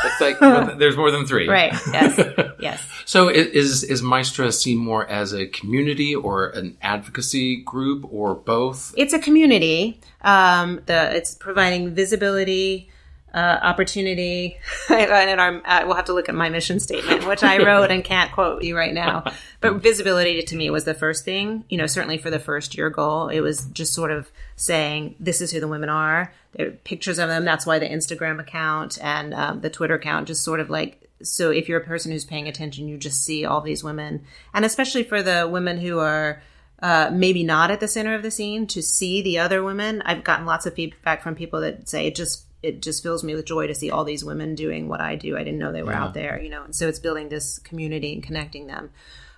It's 0.04 0.20
like 0.20 0.38
there's 0.78 0.96
more 0.96 1.10
than 1.10 1.26
three, 1.26 1.48
right? 1.48 1.72
Yes, 1.92 2.18
yes. 2.60 2.82
so 3.04 3.28
is 3.28 3.82
is 3.84 4.02
Maestra 4.02 4.52
seen 4.52 4.78
more 4.78 5.06
as 5.08 5.32
a 5.32 5.46
community 5.46 6.14
or 6.14 6.50
an 6.50 6.76
advocacy 6.82 7.56
group 7.56 8.06
or 8.10 8.34
both? 8.34 8.94
It's 8.96 9.12
a 9.12 9.18
community. 9.18 10.00
Um, 10.22 10.80
the 10.86 11.14
it's 11.16 11.34
providing 11.34 11.94
visibility 11.94 12.88
uh, 13.34 13.58
opportunity. 13.62 14.58
and 14.90 15.40
our, 15.40 15.62
uh, 15.64 15.84
we'll 15.86 15.96
have 15.96 16.04
to 16.06 16.12
look 16.12 16.28
at 16.28 16.34
my 16.34 16.48
mission 16.48 16.80
statement, 16.80 17.26
which 17.26 17.42
I 17.42 17.58
wrote 17.64 17.90
and 17.90 18.04
can't 18.04 18.30
quote 18.32 18.62
you 18.62 18.76
right 18.76 18.94
now. 18.94 19.24
But 19.62 19.76
visibility 19.76 20.42
to 20.42 20.56
me 20.56 20.70
was 20.70 20.82
the 20.82 20.92
first 20.92 21.24
thing. 21.24 21.64
You 21.68 21.78
know, 21.78 21.86
certainly 21.86 22.18
for 22.18 22.30
the 22.30 22.40
first 22.40 22.76
year 22.76 22.90
goal, 22.90 23.28
it 23.28 23.38
was 23.38 23.66
just 23.66 23.94
sort 23.94 24.10
of 24.10 24.28
saying, 24.56 25.14
"This 25.20 25.40
is 25.40 25.52
who 25.52 25.60
the 25.60 25.68
women 25.68 25.88
are." 25.88 26.34
There 26.54 26.66
are 26.66 26.70
pictures 26.72 27.20
of 27.20 27.28
them. 27.28 27.44
That's 27.44 27.64
why 27.64 27.78
the 27.78 27.88
Instagram 27.88 28.40
account 28.40 28.98
and 29.00 29.32
um, 29.32 29.60
the 29.60 29.70
Twitter 29.70 29.94
account 29.94 30.26
just 30.26 30.42
sort 30.42 30.58
of 30.58 30.68
like. 30.68 31.08
So 31.22 31.52
if 31.52 31.68
you're 31.68 31.78
a 31.78 31.84
person 31.84 32.10
who's 32.10 32.24
paying 32.24 32.48
attention, 32.48 32.88
you 32.88 32.98
just 32.98 33.22
see 33.22 33.44
all 33.44 33.60
these 33.60 33.84
women, 33.84 34.24
and 34.52 34.64
especially 34.64 35.04
for 35.04 35.22
the 35.22 35.48
women 35.48 35.78
who 35.78 36.00
are. 36.00 36.42
Uh, 36.82 37.08
maybe 37.12 37.44
not 37.44 37.70
at 37.70 37.78
the 37.78 37.86
center 37.86 38.12
of 38.12 38.24
the 38.24 38.30
scene 38.32 38.66
to 38.66 38.82
see 38.82 39.22
the 39.22 39.38
other 39.38 39.62
women. 39.62 40.02
I've 40.04 40.24
gotten 40.24 40.46
lots 40.46 40.66
of 40.66 40.74
feedback 40.74 41.22
from 41.22 41.36
people 41.36 41.60
that 41.60 41.88
say 41.88 42.08
it 42.08 42.16
just 42.16 42.44
it 42.62 42.82
just 42.82 43.02
fills 43.02 43.24
me 43.24 43.34
with 43.34 43.46
joy 43.46 43.66
to 43.66 43.74
see 43.74 43.90
all 43.90 44.04
these 44.04 44.24
women 44.24 44.54
doing 44.54 44.88
what 44.88 45.00
I 45.00 45.16
do. 45.16 45.36
I 45.36 45.44
didn't 45.44 45.58
know 45.58 45.72
they 45.72 45.82
were 45.82 45.92
yeah. 45.92 46.04
out 46.04 46.14
there, 46.14 46.40
you 46.40 46.48
know. 46.48 46.64
And 46.64 46.74
so 46.74 46.88
it's 46.88 46.98
building 46.98 47.28
this 47.28 47.58
community 47.58 48.12
and 48.12 48.22
connecting 48.22 48.66
them, 48.66 48.90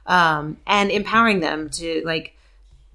um, 0.07 0.59
and 0.67 0.91
empowering 0.91 1.41
them 1.41 1.71
to 1.71 2.03
like. 2.05 2.34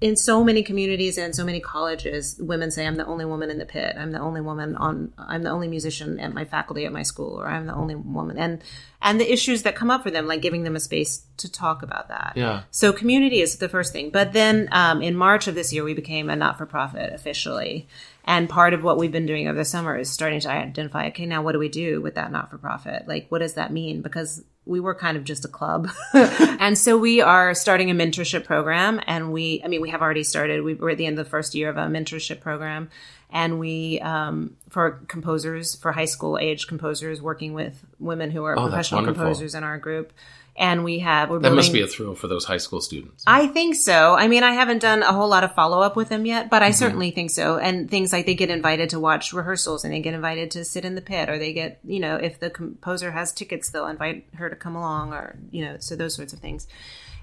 In 0.00 0.16
so 0.16 0.42
many 0.42 0.62
communities 0.62 1.18
and 1.18 1.34
so 1.34 1.44
many 1.44 1.60
colleges, 1.60 2.38
women 2.40 2.70
say, 2.70 2.86
"I'm 2.86 2.96
the 2.96 3.04
only 3.04 3.26
woman 3.26 3.50
in 3.50 3.58
the 3.58 3.66
pit. 3.66 3.96
I'm 3.98 4.12
the 4.12 4.18
only 4.18 4.40
woman 4.40 4.74
on. 4.76 5.12
I'm 5.18 5.42
the 5.42 5.50
only 5.50 5.68
musician 5.68 6.18
at 6.18 6.32
my 6.32 6.46
faculty 6.46 6.86
at 6.86 6.92
my 6.92 7.02
school, 7.02 7.38
or 7.38 7.46
I'm 7.46 7.66
the 7.66 7.74
only 7.74 7.94
woman." 7.94 8.38
And 8.38 8.62
and 9.02 9.20
the 9.20 9.30
issues 9.30 9.62
that 9.62 9.76
come 9.76 9.90
up 9.90 10.02
for 10.02 10.10
them, 10.10 10.26
like 10.26 10.40
giving 10.40 10.62
them 10.62 10.74
a 10.74 10.80
space 10.80 11.26
to 11.38 11.52
talk 11.52 11.82
about 11.82 12.08
that. 12.08 12.32
Yeah. 12.34 12.62
So 12.70 12.94
community 12.94 13.42
is 13.42 13.56
the 13.56 13.68
first 13.68 13.92
thing. 13.92 14.08
But 14.10 14.32
then 14.32 14.70
um, 14.72 15.02
in 15.02 15.16
March 15.16 15.48
of 15.48 15.54
this 15.54 15.70
year, 15.72 15.84
we 15.84 15.94
became 15.94 16.30
a 16.30 16.36
not 16.36 16.56
for 16.56 16.64
profit 16.64 17.12
officially, 17.12 17.86
and 18.24 18.48
part 18.48 18.72
of 18.72 18.82
what 18.82 18.96
we've 18.96 19.12
been 19.12 19.26
doing 19.26 19.48
over 19.48 19.58
the 19.58 19.64
summer 19.66 19.98
is 19.98 20.10
starting 20.10 20.40
to 20.40 20.50
identify, 20.50 21.08
okay, 21.08 21.26
now 21.26 21.42
what 21.42 21.52
do 21.52 21.58
we 21.58 21.68
do 21.68 22.00
with 22.00 22.14
that 22.14 22.32
not 22.32 22.50
for 22.50 22.56
profit? 22.56 23.06
Like, 23.06 23.26
what 23.28 23.40
does 23.40 23.54
that 23.54 23.70
mean? 23.70 24.00
Because 24.00 24.44
we 24.66 24.80
were 24.80 24.94
kind 24.94 25.16
of 25.16 25.24
just 25.24 25.44
a 25.44 25.48
club. 25.48 25.88
and 26.14 26.76
so 26.76 26.96
we 26.96 27.20
are 27.20 27.54
starting 27.54 27.90
a 27.90 27.94
mentorship 27.94 28.44
program. 28.44 29.00
And 29.06 29.32
we, 29.32 29.62
I 29.64 29.68
mean, 29.68 29.80
we 29.80 29.90
have 29.90 30.02
already 30.02 30.22
started. 30.22 30.62
We 30.62 30.74
were 30.74 30.90
at 30.90 30.98
the 30.98 31.06
end 31.06 31.18
of 31.18 31.24
the 31.24 31.30
first 31.30 31.54
year 31.54 31.68
of 31.68 31.76
a 31.76 31.86
mentorship 31.86 32.40
program. 32.40 32.90
And 33.30 33.58
we, 33.58 34.00
um, 34.00 34.56
for 34.68 35.00
composers, 35.08 35.76
for 35.76 35.92
high 35.92 36.04
school 36.04 36.38
age 36.38 36.66
composers, 36.66 37.22
working 37.22 37.54
with 37.54 37.84
women 37.98 38.30
who 38.30 38.44
are 38.44 38.58
oh, 38.58 38.62
professional 38.62 39.04
composers 39.04 39.54
in 39.54 39.64
our 39.64 39.78
group 39.78 40.12
and 40.56 40.84
we 40.84 40.98
have 40.98 41.30
we're 41.30 41.36
that 41.36 41.42
building, 41.42 41.56
must 41.56 41.72
be 41.72 41.80
a 41.80 41.86
thrill 41.86 42.14
for 42.14 42.28
those 42.28 42.44
high 42.44 42.58
school 42.58 42.80
students. 42.80 43.24
I 43.26 43.46
think 43.46 43.74
so. 43.74 44.14
I 44.14 44.28
mean, 44.28 44.42
I 44.42 44.52
haven't 44.52 44.80
done 44.80 45.02
a 45.02 45.12
whole 45.12 45.28
lot 45.28 45.44
of 45.44 45.54
follow 45.54 45.80
up 45.80 45.96
with 45.96 46.08
them 46.08 46.26
yet, 46.26 46.50
but 46.50 46.62
I 46.62 46.70
mm-hmm. 46.70 46.74
certainly 46.74 47.10
think 47.10 47.30
so. 47.30 47.58
And 47.58 47.90
things 47.90 48.12
like 48.12 48.26
they 48.26 48.34
get 48.34 48.50
invited 48.50 48.90
to 48.90 49.00
watch 49.00 49.32
rehearsals, 49.32 49.84
and 49.84 49.92
they 49.92 50.00
get 50.00 50.14
invited 50.14 50.50
to 50.52 50.64
sit 50.64 50.84
in 50.84 50.94
the 50.94 51.00
pit, 51.00 51.28
or 51.28 51.38
they 51.38 51.52
get 51.52 51.80
you 51.84 52.00
know 52.00 52.16
if 52.16 52.40
the 52.40 52.50
composer 52.50 53.10
has 53.10 53.32
tickets, 53.32 53.70
they'll 53.70 53.86
invite 53.86 54.26
her 54.34 54.50
to 54.50 54.56
come 54.56 54.76
along, 54.76 55.12
or 55.12 55.36
you 55.50 55.64
know, 55.64 55.76
so 55.78 55.96
those 55.96 56.14
sorts 56.14 56.32
of 56.32 56.40
things. 56.40 56.66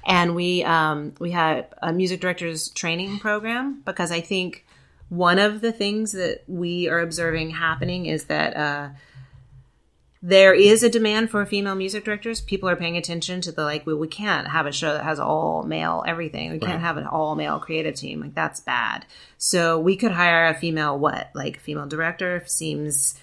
And 0.06 0.36
we 0.36 0.64
um, 0.64 1.14
we 1.20 1.32
had 1.32 1.68
a 1.82 1.92
music 1.92 2.22
directors 2.22 2.70
training 2.70 3.20
program 3.20 3.82
because 3.86 4.12
I 4.12 4.22
think 4.22 4.66
one 5.10 5.40
of 5.40 5.62
the 5.62 5.72
things 5.72 6.14
that 6.14 6.44
we 6.48 6.90
are 6.90 7.00
observing 7.00 7.52
happening 7.52 8.06
is 8.06 8.26
that. 8.26 8.56
Uh, 8.56 8.90
there 10.28 10.54
is 10.54 10.84
a 10.84 10.90
demand 10.90 11.30
for 11.30 11.46
female 11.46 11.74
music 11.74 12.04
directors. 12.04 12.42
People 12.42 12.68
are 12.68 12.76
paying 12.76 12.98
attention 12.98 13.40
to 13.40 13.52
the 13.54 13.64
like, 13.64 13.88
well, 13.88 13.96
we 13.96 14.10
can't 14.10 14.46
have 14.46 14.66
a 14.66 14.74
show 14.74 14.92
that 14.92 15.06
has 15.06 15.22
all 15.22 15.64
male 15.64 16.04
everything. 16.06 16.52
We 16.52 16.60
can't 16.60 16.74
right. 16.74 16.82
have 16.82 16.98
an 16.98 17.08
all 17.08 17.36
male 17.36 17.60
creative 17.60 17.96
team. 17.96 18.20
Like 18.20 18.36
that's 18.36 18.60
bad. 18.60 19.06
So 19.38 19.80
we 19.80 19.96
could 19.96 20.12
hire 20.12 20.48
a 20.48 20.54
female 20.54 21.00
what? 21.00 21.32
Like 21.34 21.62
female 21.62 21.86
director 21.86 22.44
seems 22.46 23.18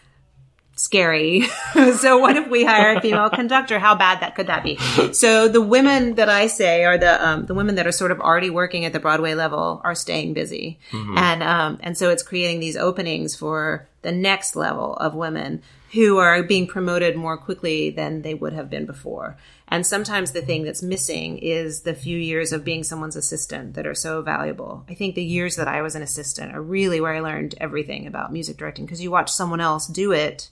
scary. 0.77 1.43
so 1.99 2.17
what 2.17 2.39
if 2.39 2.49
we 2.49 2.65
hire 2.65 2.97
a 2.97 3.03
female 3.03 3.29
conductor? 3.35 3.79
How 3.79 3.95
bad 3.95 4.21
that 4.21 4.35
could 4.35 4.47
that 4.47 4.63
be? 4.63 4.79
So 5.13 5.49
the 5.49 5.61
women 5.61 6.15
that 6.15 6.31
I 6.31 6.47
say 6.47 6.87
are 6.87 6.97
the 6.97 7.23
um, 7.23 7.45
the 7.45 7.53
women 7.53 7.75
that 7.75 7.87
are 7.87 7.93
sort 7.93 8.13
of 8.13 8.21
already 8.21 8.49
working 8.49 8.87
at 8.87 8.95
the 8.95 9.01
Broadway 9.01 9.35
level 9.35 9.83
are 9.85 9.95
staying 9.95 10.33
busy, 10.33 10.79
mm-hmm. 10.91 11.19
and 11.19 11.43
um, 11.43 11.79
and 11.83 11.99
so 11.99 12.09
it's 12.09 12.23
creating 12.23 12.61
these 12.61 12.79
openings 12.79 13.37
for 13.37 13.87
the 14.05 14.13
next 14.13 14.55
level 14.55 14.95
of 14.99 15.15
women 15.15 15.63
who 15.93 16.19
are 16.19 16.43
being 16.43 16.67
promoted 16.67 17.17
more 17.17 17.37
quickly 17.37 17.91
than 17.91 18.23
they 18.23 18.35
would 18.35 18.53
have 18.53 18.71
been 18.71 18.87
before. 18.87 19.37
And 19.67 19.87
sometimes 19.87 20.33
the 20.33 20.43
thing 20.43 20.63
that's 20.63 20.83
missing 20.83 21.39
is 21.39 21.83
the 21.83 21.95
few 21.95 22.19
years 22.19 22.53
of 22.53 22.65
being 22.65 22.85
someone's 22.85 23.17
assistant 23.17 23.75
that 23.75 23.87
are 23.87 23.95
so 23.95 24.21
valuable. 24.21 24.85
I 24.89 24.95
think 24.95 25.15
the 25.15 25.25
years 25.25 25.57
that 25.57 25.69
I 25.69 25.83
was 25.83 25.95
an 25.95 26.03
assistant 26.03 26.55
are 26.55 26.63
really 26.63 27.01
where 27.01 27.15
I 27.15 27.21
learned 27.21 27.55
everything 27.61 28.07
about 28.07 28.33
music 28.33 28.57
directing 28.57 28.85
because 28.85 29.03
you 29.03 29.11
watch 29.11 29.31
someone 29.31 29.61
else 29.61 29.87
do 29.87 30.13
it 30.13 30.51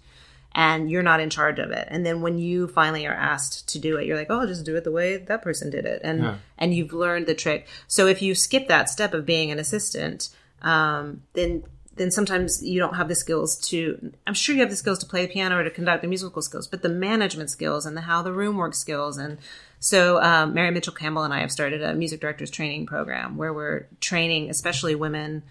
and 0.54 0.90
you're 0.90 1.02
not 1.02 1.20
in 1.20 1.30
charge 1.30 1.58
of 1.58 1.70
it. 1.70 1.88
And 1.90 2.04
then 2.04 2.22
when 2.22 2.38
you 2.38 2.68
finally 2.68 3.06
are 3.06 3.14
asked 3.14 3.68
to 3.70 3.78
do 3.78 3.96
it, 3.96 4.06
you're 4.06 4.16
like, 4.16 4.26
"Oh, 4.30 4.40
I'll 4.40 4.46
just 4.46 4.64
do 4.64 4.76
it 4.76 4.84
the 4.84 4.90
way 4.90 5.16
that 5.16 5.42
person 5.42 5.70
did 5.70 5.86
it." 5.86 6.00
And 6.04 6.22
yeah. 6.22 6.36
and 6.58 6.74
you've 6.74 6.92
learned 6.92 7.26
the 7.26 7.34
trick. 7.34 7.66
So 7.86 8.06
if 8.06 8.20
you 8.22 8.34
skip 8.34 8.68
that 8.68 8.90
step 8.90 9.14
of 9.14 9.24
being 9.24 9.50
an 9.50 9.58
assistant, 9.58 10.28
um, 10.60 11.22
then 11.32 11.64
then 11.96 12.10
sometimes 12.10 12.62
you 12.62 12.78
don't 12.78 12.94
have 12.94 13.08
the 13.08 13.14
skills 13.14 13.56
to 13.56 14.12
i'm 14.26 14.34
sure 14.34 14.54
you 14.54 14.60
have 14.60 14.70
the 14.70 14.76
skills 14.76 14.98
to 14.98 15.06
play 15.06 15.26
the 15.26 15.32
piano 15.32 15.58
or 15.58 15.64
to 15.64 15.70
conduct 15.70 16.02
the 16.02 16.08
musical 16.08 16.42
skills 16.42 16.66
but 16.66 16.82
the 16.82 16.88
management 16.88 17.50
skills 17.50 17.86
and 17.86 17.96
the 17.96 18.02
how 18.02 18.22
the 18.22 18.32
room 18.32 18.56
works 18.56 18.78
skills 18.78 19.16
and 19.18 19.38
so 19.80 20.22
um, 20.22 20.54
mary 20.54 20.70
mitchell 20.70 20.92
campbell 20.92 21.22
and 21.22 21.34
i 21.34 21.40
have 21.40 21.52
started 21.52 21.82
a 21.82 21.94
music 21.94 22.20
directors 22.20 22.50
training 22.50 22.86
program 22.86 23.36
where 23.36 23.52
we're 23.52 23.86
training 24.00 24.48
especially 24.50 24.94
women 24.94 25.42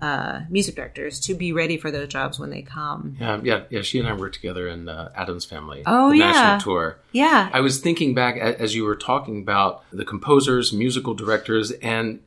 uh, 0.00 0.42
music 0.48 0.76
directors 0.76 1.18
to 1.18 1.34
be 1.34 1.52
ready 1.52 1.76
for 1.76 1.90
those 1.90 2.08
jobs 2.08 2.38
when 2.38 2.50
they 2.50 2.62
come. 2.62 3.16
Yeah, 3.18 3.40
yeah, 3.42 3.62
yeah. 3.68 3.82
She 3.82 3.98
and 3.98 4.06
I 4.06 4.12
worked 4.12 4.34
together 4.34 4.68
in 4.68 4.88
Addams 4.88 5.44
Family. 5.44 5.82
Oh, 5.86 6.10
the 6.10 6.18
yeah. 6.18 6.30
National 6.30 6.60
tour. 6.60 6.98
Yeah. 7.10 7.50
I 7.52 7.60
was 7.60 7.80
thinking 7.80 8.14
back 8.14 8.36
as 8.36 8.76
you 8.76 8.84
were 8.84 8.94
talking 8.94 9.42
about 9.42 9.82
the 9.90 10.04
composers, 10.04 10.72
musical 10.72 11.14
directors, 11.14 11.72
and 11.72 12.20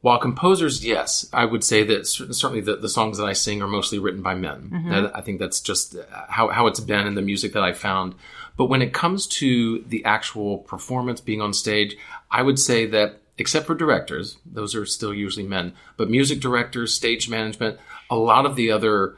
while 0.00 0.18
composers, 0.18 0.84
yes, 0.84 1.28
I 1.32 1.44
would 1.44 1.64
say 1.64 1.82
that 1.82 2.06
certainly 2.06 2.60
the, 2.60 2.76
the 2.76 2.88
songs 2.88 3.18
that 3.18 3.24
I 3.24 3.32
sing 3.32 3.60
are 3.62 3.68
mostly 3.68 3.98
written 3.98 4.22
by 4.22 4.34
men. 4.34 4.70
Mm-hmm. 4.72 5.16
I 5.16 5.20
think 5.20 5.40
that's 5.40 5.60
just 5.60 5.96
how, 6.28 6.48
how 6.48 6.68
it's 6.68 6.80
been 6.80 7.06
in 7.06 7.16
the 7.16 7.22
music 7.22 7.52
that 7.54 7.64
I 7.64 7.72
found. 7.72 8.14
But 8.56 8.66
when 8.66 8.82
it 8.82 8.92
comes 8.92 9.26
to 9.26 9.80
the 9.82 10.04
actual 10.04 10.58
performance 10.58 11.20
being 11.20 11.40
on 11.40 11.52
stage, 11.52 11.96
I 12.30 12.42
would 12.42 12.58
say 12.58 12.86
that 12.86 13.20
except 13.38 13.66
for 13.66 13.74
directors, 13.74 14.36
those 14.44 14.74
are 14.74 14.86
still 14.86 15.14
usually 15.14 15.46
men, 15.46 15.72
but 15.96 16.10
music 16.10 16.40
directors, 16.40 16.92
stage 16.92 17.28
management, 17.28 17.78
a 18.10 18.16
lot 18.16 18.46
of 18.46 18.56
the 18.56 18.70
other 18.70 19.16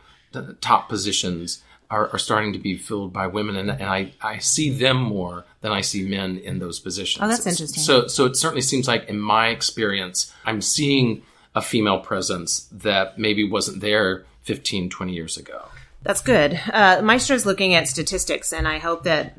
top 0.61 0.89
positions 0.89 1.63
are, 1.91 2.09
are 2.11 2.19
starting 2.19 2.53
to 2.53 2.59
be 2.59 2.77
filled 2.77 3.13
by 3.13 3.27
women, 3.27 3.57
and, 3.57 3.71
and 3.71 3.85
I, 3.85 4.13
I 4.23 4.39
see 4.39 4.71
them 4.71 4.97
more 4.97 5.45
than 5.61 5.73
I 5.73 5.81
see 5.81 6.09
men 6.09 6.39
in 6.39 6.59
those 6.61 6.79
positions. 6.79 7.23
Oh, 7.23 7.29
that's 7.29 7.47
interesting. 7.47 7.83
So, 7.83 8.07
so 8.07 8.27
it 8.27 8.37
certainly 8.37 8.63
seems 8.63 8.87
like, 8.87 9.09
in 9.09 9.19
my 9.19 9.49
experience, 9.49 10.33
I'm 10.45 10.61
seeing 10.61 11.23
a 11.55 11.61
female 11.61 11.99
presence 11.99 12.69
that 12.71 13.19
maybe 13.19 13.49
wasn't 13.49 13.81
there 13.81 14.25
15, 14.43 14.89
20 14.89 15.13
years 15.13 15.37
ago. 15.37 15.67
That's 16.03 16.23
good. 16.23 16.55
Uh, 16.73 16.99
Maestra's 16.99 17.45
looking 17.45 17.75
at 17.75 17.89
statistics, 17.89 18.53
and 18.53 18.69
I 18.69 18.79
hope 18.79 19.03
that 19.05 19.37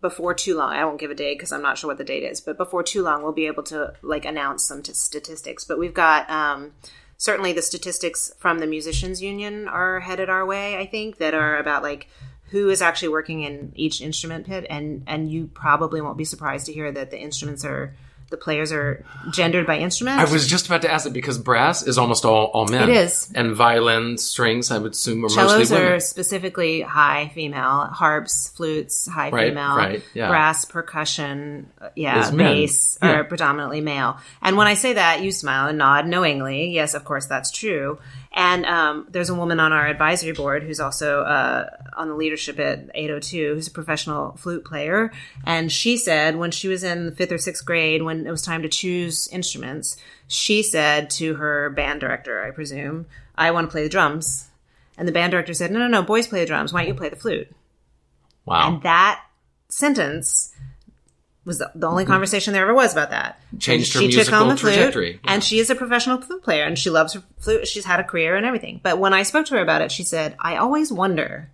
before 0.00 0.34
too 0.34 0.56
long, 0.56 0.72
I 0.72 0.84
won't 0.84 1.00
give 1.00 1.10
a 1.10 1.14
date 1.14 1.38
because 1.38 1.52
I'm 1.52 1.62
not 1.62 1.78
sure 1.78 1.88
what 1.88 1.98
the 1.98 2.04
date 2.04 2.24
is, 2.24 2.40
but 2.40 2.56
before 2.56 2.82
too 2.82 3.02
long, 3.02 3.22
we'll 3.22 3.32
be 3.32 3.46
able 3.46 3.62
to 3.64 3.94
like 4.02 4.24
announce 4.24 4.64
some 4.64 4.82
t- 4.82 4.92
statistics. 4.92 5.64
But 5.64 5.78
we've 5.78 5.94
got 5.94 6.28
um, 6.28 6.72
certainly 7.18 7.52
the 7.52 7.60
statistics 7.60 8.32
from 8.38 8.60
the 8.60 8.66
musicians 8.66 9.20
union 9.20 9.68
are 9.68 10.00
headed 10.00 10.30
our 10.30 10.46
way 10.46 10.78
i 10.78 10.86
think 10.86 11.18
that 11.18 11.34
are 11.34 11.58
about 11.58 11.82
like 11.82 12.08
who 12.50 12.70
is 12.70 12.80
actually 12.80 13.08
working 13.08 13.42
in 13.42 13.72
each 13.74 14.00
instrument 14.00 14.46
pit 14.46 14.64
and 14.70 15.02
and 15.06 15.30
you 15.30 15.48
probably 15.48 16.00
won't 16.00 16.16
be 16.16 16.24
surprised 16.24 16.66
to 16.66 16.72
hear 16.72 16.90
that 16.90 17.10
the 17.10 17.20
instruments 17.20 17.64
are 17.64 17.94
the 18.30 18.36
players 18.36 18.72
are 18.72 19.04
gendered 19.32 19.66
by 19.66 19.78
instrument. 19.78 20.20
I 20.20 20.30
was 20.30 20.46
just 20.46 20.66
about 20.66 20.82
to 20.82 20.92
ask 20.92 21.06
it 21.06 21.12
because 21.14 21.38
brass 21.38 21.86
is 21.86 21.96
almost 21.96 22.24
all, 22.24 22.46
all 22.46 22.66
men. 22.66 22.90
It 22.90 22.96
is. 22.96 23.32
And 23.34 23.54
violin, 23.54 24.18
strings, 24.18 24.70
I 24.70 24.78
would 24.78 24.92
assume 24.92 25.24
are 25.24 25.28
Cellos 25.30 25.58
mostly 25.58 25.76
women. 25.76 25.92
are 25.92 26.00
specifically 26.00 26.80
high 26.82 27.30
female. 27.34 27.86
Harps, 27.86 28.50
flutes, 28.50 29.08
high 29.08 29.30
right, 29.30 29.48
female. 29.48 29.76
Right, 29.76 30.02
yeah. 30.12 30.28
Brass, 30.28 30.66
percussion, 30.66 31.70
uh, 31.80 31.88
yeah, 31.96 32.30
bass 32.30 32.98
yeah. 33.02 33.12
are 33.12 33.24
predominantly 33.24 33.80
male. 33.80 34.18
And 34.42 34.56
when 34.58 34.66
I 34.66 34.74
say 34.74 34.94
that, 34.94 35.22
you 35.22 35.32
smile 35.32 35.68
and 35.68 35.78
nod 35.78 36.06
knowingly. 36.06 36.70
Yes, 36.70 36.92
of 36.94 37.04
course, 37.04 37.26
that's 37.26 37.50
true. 37.50 37.98
And 38.38 38.66
um, 38.66 39.08
there's 39.10 39.30
a 39.30 39.34
woman 39.34 39.58
on 39.58 39.72
our 39.72 39.88
advisory 39.88 40.30
board 40.30 40.62
who's 40.62 40.78
also 40.78 41.22
uh, 41.22 41.70
on 41.96 42.06
the 42.06 42.14
leadership 42.14 42.60
at 42.60 42.88
802, 42.94 43.54
who's 43.54 43.66
a 43.66 43.72
professional 43.72 44.36
flute 44.36 44.64
player. 44.64 45.10
And 45.44 45.72
she 45.72 45.96
said 45.96 46.36
when 46.36 46.52
she 46.52 46.68
was 46.68 46.84
in 46.84 47.16
fifth 47.16 47.32
or 47.32 47.38
sixth 47.38 47.66
grade, 47.66 48.04
when 48.04 48.28
it 48.28 48.30
was 48.30 48.42
time 48.42 48.62
to 48.62 48.68
choose 48.68 49.26
instruments, 49.32 49.96
she 50.28 50.62
said 50.62 51.10
to 51.10 51.34
her 51.34 51.70
band 51.70 51.98
director, 51.98 52.40
I 52.44 52.52
presume, 52.52 53.06
I 53.34 53.50
want 53.50 53.66
to 53.66 53.72
play 53.72 53.82
the 53.82 53.88
drums. 53.88 54.48
And 54.96 55.08
the 55.08 55.12
band 55.12 55.32
director 55.32 55.52
said, 55.52 55.72
No, 55.72 55.80
no, 55.80 55.88
no, 55.88 56.02
boys 56.02 56.28
play 56.28 56.38
the 56.38 56.46
drums. 56.46 56.72
Why 56.72 56.82
don't 56.82 56.88
you 56.90 56.94
play 56.94 57.08
the 57.08 57.16
flute? 57.16 57.50
Wow. 58.44 58.68
And 58.68 58.82
that 58.84 59.20
sentence 59.68 60.54
was 61.48 61.58
the, 61.58 61.70
only 61.84 62.04
mm-hmm. 62.04 62.12
conversation 62.12 62.52
there 62.52 62.62
ever 62.62 62.74
was 62.74 62.92
about 62.92 63.10
that. 63.10 63.40
Changed 63.58 63.92
her 63.94 64.00
she 64.00 64.06
musical 64.06 64.38
took 64.38 64.40
on 64.42 64.48
the 64.48 64.56
flute, 64.56 64.74
trajectory. 64.74 65.12
Yeah. 65.24 65.32
And 65.32 65.42
she 65.42 65.58
is 65.58 65.70
a 65.70 65.74
professional 65.74 66.20
flute 66.20 66.44
player 66.44 66.64
and 66.64 66.78
she 66.78 66.90
loves 66.90 67.14
her 67.14 67.22
flute. 67.40 67.66
She's 67.66 67.84
had 67.84 67.98
a 67.98 68.04
career 68.04 68.36
and 68.36 68.46
everything. 68.46 68.78
But 68.80 69.00
when 69.00 69.12
I 69.12 69.24
spoke 69.24 69.46
to 69.46 69.54
her 69.54 69.60
about 69.60 69.82
it, 69.82 69.90
she 69.90 70.04
said, 70.04 70.36
I 70.38 70.56
always 70.56 70.92
wonder 70.92 71.50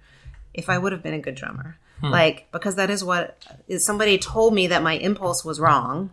if 0.52 0.68
I 0.68 0.76
would 0.76 0.92
have 0.92 1.02
been 1.02 1.14
a 1.14 1.20
good 1.20 1.34
drummer. 1.34 1.78
Like, 2.02 2.48
because 2.52 2.74
that 2.74 2.90
is 2.90 3.02
what 3.02 3.42
is 3.66 3.86
somebody 3.86 4.18
told 4.18 4.52
me 4.52 4.66
that 4.66 4.82
my 4.82 4.92
impulse 4.92 5.42
was 5.42 5.58
wrong 5.58 6.10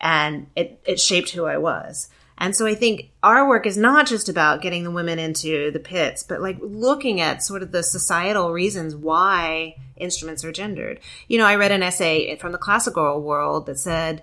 and 0.00 0.46
it, 0.56 0.80
it 0.86 0.98
shaped 0.98 1.30
who 1.30 1.44
I 1.44 1.58
was. 1.58 2.08
And 2.38 2.54
so 2.54 2.66
I 2.66 2.74
think 2.74 3.10
our 3.22 3.48
work 3.48 3.66
is 3.66 3.78
not 3.78 4.06
just 4.06 4.28
about 4.28 4.60
getting 4.60 4.84
the 4.84 4.90
women 4.90 5.18
into 5.18 5.70
the 5.70 5.78
pits, 5.78 6.22
but 6.22 6.40
like 6.42 6.58
looking 6.60 7.20
at 7.20 7.42
sort 7.42 7.62
of 7.62 7.72
the 7.72 7.82
societal 7.82 8.52
reasons 8.52 8.94
why 8.94 9.76
instruments 9.96 10.44
are 10.44 10.52
gendered. 10.52 11.00
You 11.28 11.38
know, 11.38 11.46
I 11.46 11.56
read 11.56 11.72
an 11.72 11.82
essay 11.82 12.36
from 12.36 12.52
the 12.52 12.58
classical 12.58 13.22
world 13.22 13.66
that 13.66 13.78
said, 13.78 14.22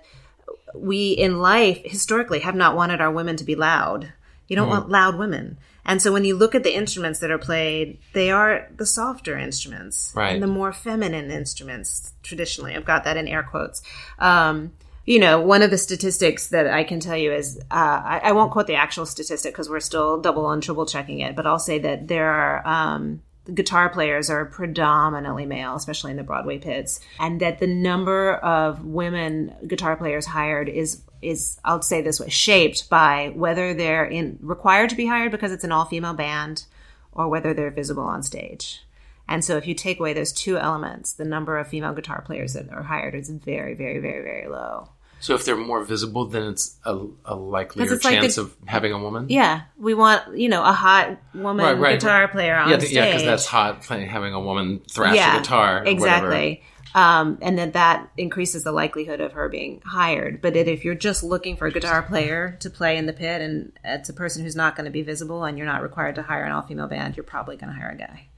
we 0.74 1.10
in 1.12 1.40
life 1.40 1.80
historically 1.84 2.40
have 2.40 2.54
not 2.54 2.76
wanted 2.76 3.00
our 3.00 3.10
women 3.10 3.36
to 3.36 3.44
be 3.44 3.54
loud. 3.54 4.12
You 4.48 4.56
don't 4.56 4.68
want 4.68 4.88
loud 4.90 5.16
women. 5.18 5.58
And 5.86 6.00
so 6.00 6.12
when 6.12 6.24
you 6.24 6.34
look 6.34 6.54
at 6.54 6.62
the 6.62 6.74
instruments 6.74 7.18
that 7.20 7.30
are 7.30 7.38
played, 7.38 7.98
they 8.12 8.30
are 8.30 8.68
the 8.76 8.86
softer 8.86 9.36
instruments 9.38 10.12
Right. 10.14 10.34
and 10.34 10.42
the 10.42 10.46
more 10.46 10.72
feminine 10.72 11.30
instruments 11.30 12.12
traditionally. 12.22 12.74
I've 12.74 12.84
got 12.84 13.04
that 13.04 13.16
in 13.16 13.28
air 13.28 13.42
quotes. 13.42 13.82
Um, 14.18 14.72
you 15.04 15.18
know, 15.18 15.40
one 15.40 15.62
of 15.62 15.70
the 15.70 15.78
statistics 15.78 16.48
that 16.48 16.66
I 16.66 16.84
can 16.84 17.00
tell 17.00 17.16
you 17.16 17.32
is 17.32 17.58
uh, 17.70 18.02
I, 18.04 18.20
I 18.24 18.32
won't 18.32 18.52
quote 18.52 18.66
the 18.66 18.74
actual 18.74 19.04
statistic 19.04 19.52
because 19.52 19.68
we're 19.68 19.80
still 19.80 20.20
double 20.20 20.50
and 20.50 20.62
triple 20.62 20.86
checking 20.86 21.18
it, 21.20 21.36
but 21.36 21.46
I'll 21.46 21.58
say 21.58 21.78
that 21.80 22.08
there 22.08 22.30
are 22.30 22.66
um, 22.66 23.22
guitar 23.52 23.90
players 23.90 24.30
are 24.30 24.46
predominantly 24.46 25.44
male, 25.44 25.74
especially 25.74 26.12
in 26.12 26.16
the 26.16 26.22
Broadway 26.22 26.58
pits, 26.58 27.00
and 27.20 27.40
that 27.40 27.58
the 27.58 27.66
number 27.66 28.34
of 28.36 28.84
women 28.84 29.54
guitar 29.66 29.96
players 29.96 30.26
hired 30.26 30.68
is 30.68 31.02
is 31.20 31.58
I'll 31.64 31.82
say 31.82 32.02
this 32.02 32.20
way 32.20 32.28
shaped 32.28 32.90
by 32.90 33.32
whether 33.34 33.72
they're 33.74 34.04
in 34.04 34.38
required 34.42 34.90
to 34.90 34.96
be 34.96 35.06
hired 35.06 35.32
because 35.32 35.52
it's 35.52 35.64
an 35.64 35.72
all 35.72 35.86
female 35.86 36.14
band 36.14 36.64
or 37.12 37.28
whether 37.28 37.54
they're 37.54 37.70
visible 37.70 38.02
on 38.02 38.22
stage. 38.22 38.83
And 39.28 39.44
so 39.44 39.56
if 39.56 39.66
you 39.66 39.74
take 39.74 40.00
away 40.00 40.12
those 40.12 40.32
two 40.32 40.58
elements, 40.58 41.12
the 41.14 41.24
number 41.24 41.56
of 41.58 41.68
female 41.68 41.94
guitar 41.94 42.22
players 42.26 42.52
that 42.52 42.70
are 42.70 42.82
hired 42.82 43.14
is 43.14 43.30
very, 43.30 43.74
very, 43.74 43.98
very, 43.98 44.22
very 44.22 44.48
low. 44.48 44.90
So 45.20 45.34
if 45.34 45.46
they're 45.46 45.56
more 45.56 45.82
visible, 45.82 46.26
then 46.26 46.42
it's 46.48 46.76
a, 46.84 47.06
a 47.24 47.34
likelier 47.34 47.90
it's 47.94 48.04
like 48.04 48.20
chance 48.20 48.34
the- 48.34 48.42
of 48.42 48.56
having 48.66 48.92
a 48.92 48.98
woman. 48.98 49.26
Yeah, 49.30 49.62
we 49.78 49.94
want 49.94 50.36
you 50.36 50.50
know 50.50 50.62
a 50.62 50.72
hot 50.72 51.18
woman 51.34 51.64
Right, 51.64 51.78
right. 51.78 51.98
guitar 51.98 52.28
player 52.28 52.54
on 52.56 52.68
yeah, 52.68 52.78
stage. 52.78 52.92
yeah, 52.92 53.06
because 53.06 53.22
that's 53.22 53.46
hot. 53.46 53.80
Playing 53.82 54.06
having 54.06 54.34
a 54.34 54.40
woman 54.40 54.82
thrash 54.90 55.14
a 55.16 55.38
guitar, 55.40 55.82
exactly. 55.86 56.62
Um, 56.94 57.38
and 57.42 57.58
then 57.58 57.72
that 57.72 58.08
increases 58.16 58.62
the 58.62 58.70
likelihood 58.70 59.20
of 59.20 59.32
her 59.32 59.48
being 59.48 59.80
hired. 59.84 60.40
But 60.40 60.56
if 60.56 60.84
you're 60.84 60.94
just 60.94 61.24
looking 61.24 61.56
for 61.56 61.66
a 61.66 61.72
guitar 61.72 62.02
player 62.02 62.56
to 62.60 62.70
play 62.70 62.96
in 62.98 63.06
the 63.06 63.12
pit, 63.12 63.40
and 63.40 63.72
it's 63.82 64.08
a 64.08 64.12
person 64.12 64.44
who's 64.44 64.54
not 64.54 64.76
going 64.76 64.84
to 64.84 64.92
be 64.92 65.02
visible, 65.02 65.42
and 65.44 65.58
you're 65.58 65.66
not 65.66 65.82
required 65.82 66.14
to 66.16 66.22
hire 66.22 66.44
an 66.44 66.52
all-female 66.52 66.86
band, 66.86 67.16
you're 67.16 67.24
probably 67.24 67.56
going 67.56 67.72
to 67.72 67.78
hire 67.80 67.90
a 67.90 67.96
guy. 67.96 68.28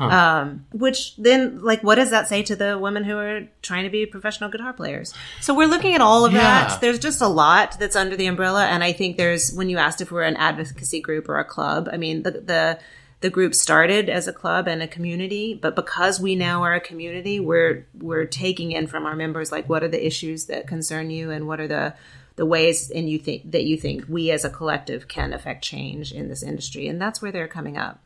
Um, 0.00 0.66
which 0.72 1.16
then, 1.16 1.62
like, 1.62 1.82
what 1.82 1.94
does 1.94 2.10
that 2.10 2.28
say 2.28 2.42
to 2.44 2.56
the 2.56 2.78
women 2.78 3.04
who 3.04 3.16
are 3.16 3.42
trying 3.62 3.84
to 3.84 3.90
be 3.90 4.06
professional 4.06 4.50
guitar 4.50 4.72
players? 4.72 5.14
So 5.40 5.54
we're 5.54 5.68
looking 5.68 5.94
at 5.94 6.00
all 6.00 6.24
of 6.24 6.32
Yeah. 6.32 6.40
that. 6.68 6.80
There's 6.80 6.98
just 6.98 7.20
a 7.20 7.28
lot 7.28 7.78
that's 7.78 7.96
under 7.96 8.16
the 8.16 8.26
umbrella, 8.26 8.66
and 8.66 8.82
I 8.82 8.92
think 8.92 9.16
there's 9.16 9.52
when 9.52 9.68
you 9.68 9.78
asked 9.78 10.00
if 10.00 10.10
we're 10.10 10.22
an 10.22 10.36
advocacy 10.36 11.00
group 11.00 11.28
or 11.28 11.38
a 11.38 11.44
club. 11.44 11.88
I 11.92 11.96
mean, 11.96 12.22
the 12.22 12.30
the 12.32 12.78
the 13.20 13.30
group 13.30 13.54
started 13.54 14.10
as 14.10 14.28
a 14.28 14.32
club 14.34 14.68
and 14.68 14.82
a 14.82 14.86
community, 14.88 15.54
but 15.54 15.74
because 15.74 16.20
we 16.20 16.34
now 16.34 16.62
are 16.62 16.74
a 16.74 16.80
community, 16.80 17.40
we're 17.40 17.86
we're 17.98 18.26
taking 18.26 18.72
in 18.72 18.86
from 18.86 19.06
our 19.06 19.16
members 19.16 19.50
like 19.52 19.68
what 19.68 19.82
are 19.82 19.88
the 19.88 20.04
issues 20.06 20.46
that 20.46 20.66
concern 20.66 21.08
you 21.10 21.30
and 21.30 21.46
what 21.46 21.60
are 21.60 21.68
the 21.68 21.94
the 22.36 22.44
ways 22.44 22.90
and 22.90 23.08
you 23.08 23.18
think 23.18 23.52
that 23.52 23.62
you 23.64 23.76
think 23.76 24.04
we 24.08 24.30
as 24.32 24.44
a 24.44 24.50
collective 24.50 25.06
can 25.06 25.32
affect 25.32 25.62
change 25.62 26.12
in 26.12 26.28
this 26.28 26.42
industry, 26.42 26.88
and 26.88 27.00
that's 27.00 27.22
where 27.22 27.30
they're 27.32 27.46
coming 27.48 27.78
up. 27.78 28.00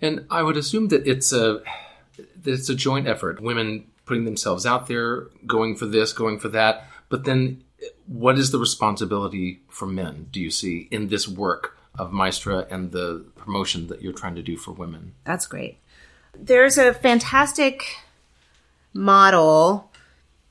And 0.00 0.26
I 0.30 0.42
would 0.42 0.56
assume 0.56 0.88
that 0.88 1.06
it's 1.06 1.32
a 1.32 1.62
that 2.16 2.52
it's 2.52 2.68
a 2.68 2.74
joint 2.74 3.06
effort. 3.06 3.40
Women 3.40 3.86
putting 4.04 4.24
themselves 4.24 4.64
out 4.64 4.86
there, 4.86 5.28
going 5.46 5.76
for 5.76 5.86
this, 5.86 6.12
going 6.12 6.38
for 6.38 6.48
that. 6.48 6.86
But 7.08 7.24
then, 7.24 7.64
what 8.06 8.38
is 8.38 8.50
the 8.50 8.58
responsibility 8.58 9.60
for 9.68 9.86
men? 9.86 10.28
Do 10.30 10.40
you 10.40 10.50
see 10.50 10.88
in 10.90 11.08
this 11.08 11.28
work 11.28 11.76
of 11.98 12.12
Maestra 12.12 12.66
and 12.70 12.92
the 12.92 13.24
promotion 13.36 13.88
that 13.88 14.02
you're 14.02 14.12
trying 14.12 14.34
to 14.36 14.42
do 14.42 14.56
for 14.56 14.72
women? 14.72 15.14
That's 15.24 15.46
great. 15.46 15.78
There's 16.38 16.78
a 16.78 16.94
fantastic 16.94 17.96
model. 18.92 19.90